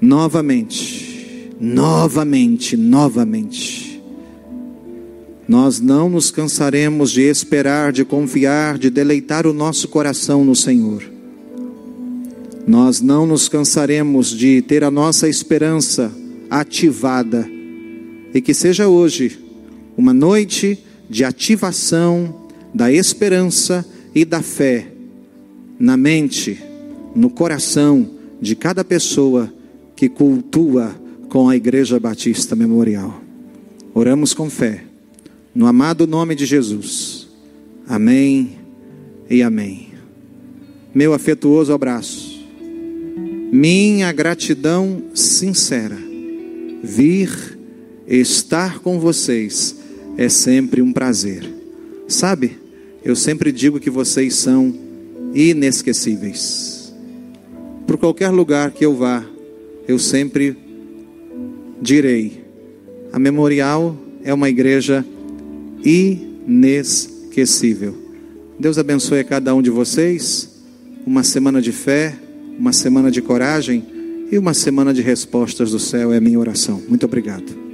Novamente, 0.00 1.50
novamente, 1.60 2.76
novamente 2.76 3.87
nós 5.48 5.80
não 5.80 6.10
nos 6.10 6.30
cansaremos 6.30 7.10
de 7.10 7.22
esperar, 7.22 7.90
de 7.90 8.04
confiar, 8.04 8.76
de 8.76 8.90
deleitar 8.90 9.46
o 9.46 9.54
nosso 9.54 9.88
coração 9.88 10.44
no 10.44 10.54
Senhor. 10.54 11.02
Nós 12.66 13.00
não 13.00 13.26
nos 13.26 13.48
cansaremos 13.48 14.28
de 14.28 14.60
ter 14.60 14.84
a 14.84 14.90
nossa 14.90 15.26
esperança 15.26 16.12
ativada. 16.50 17.48
E 18.34 18.42
que 18.42 18.52
seja 18.52 18.88
hoje 18.88 19.42
uma 19.96 20.12
noite 20.12 20.78
de 21.08 21.24
ativação 21.24 22.42
da 22.74 22.92
esperança 22.92 23.86
e 24.14 24.26
da 24.26 24.42
fé 24.42 24.92
na 25.80 25.96
mente, 25.96 26.62
no 27.14 27.30
coração 27.30 28.10
de 28.38 28.54
cada 28.54 28.84
pessoa 28.84 29.50
que 29.96 30.10
cultua 30.10 30.94
com 31.30 31.48
a 31.48 31.56
Igreja 31.56 31.98
Batista 31.98 32.54
Memorial. 32.54 33.22
Oramos 33.94 34.34
com 34.34 34.50
fé 34.50 34.87
no 35.58 35.66
amado 35.66 36.06
nome 36.06 36.36
de 36.36 36.46
Jesus. 36.46 37.26
Amém 37.88 38.52
e 39.28 39.42
amém. 39.42 39.88
Meu 40.94 41.12
afetuoso 41.12 41.72
abraço. 41.72 42.46
Minha 43.50 44.12
gratidão 44.12 45.02
sincera. 45.12 45.98
Vir 46.80 47.58
estar 48.06 48.78
com 48.78 49.00
vocês 49.00 49.74
é 50.16 50.28
sempre 50.28 50.80
um 50.80 50.92
prazer. 50.92 51.52
Sabe, 52.06 52.56
eu 53.04 53.16
sempre 53.16 53.50
digo 53.50 53.80
que 53.80 53.90
vocês 53.90 54.36
são 54.36 54.72
inesquecíveis. 55.34 56.94
Por 57.84 57.98
qualquer 57.98 58.30
lugar 58.30 58.70
que 58.70 58.86
eu 58.86 58.94
vá, 58.94 59.26
eu 59.88 59.98
sempre 59.98 60.56
direi: 61.82 62.44
a 63.12 63.18
Memorial 63.18 63.96
é 64.22 64.32
uma 64.32 64.48
igreja. 64.48 65.04
Inesquecível. 65.84 67.94
Deus 68.58 68.78
abençoe 68.78 69.20
a 69.20 69.24
cada 69.24 69.54
um 69.54 69.62
de 69.62 69.70
vocês. 69.70 70.58
Uma 71.06 71.22
semana 71.22 71.62
de 71.62 71.72
fé, 71.72 72.16
uma 72.58 72.72
semana 72.72 73.10
de 73.10 73.22
coragem 73.22 73.84
e 74.30 74.36
uma 74.36 74.52
semana 74.52 74.92
de 74.92 75.00
respostas 75.00 75.70
do 75.70 75.78
céu 75.78 76.12
é 76.12 76.16
a 76.16 76.20
minha 76.20 76.38
oração. 76.38 76.82
Muito 76.88 77.06
obrigado. 77.06 77.67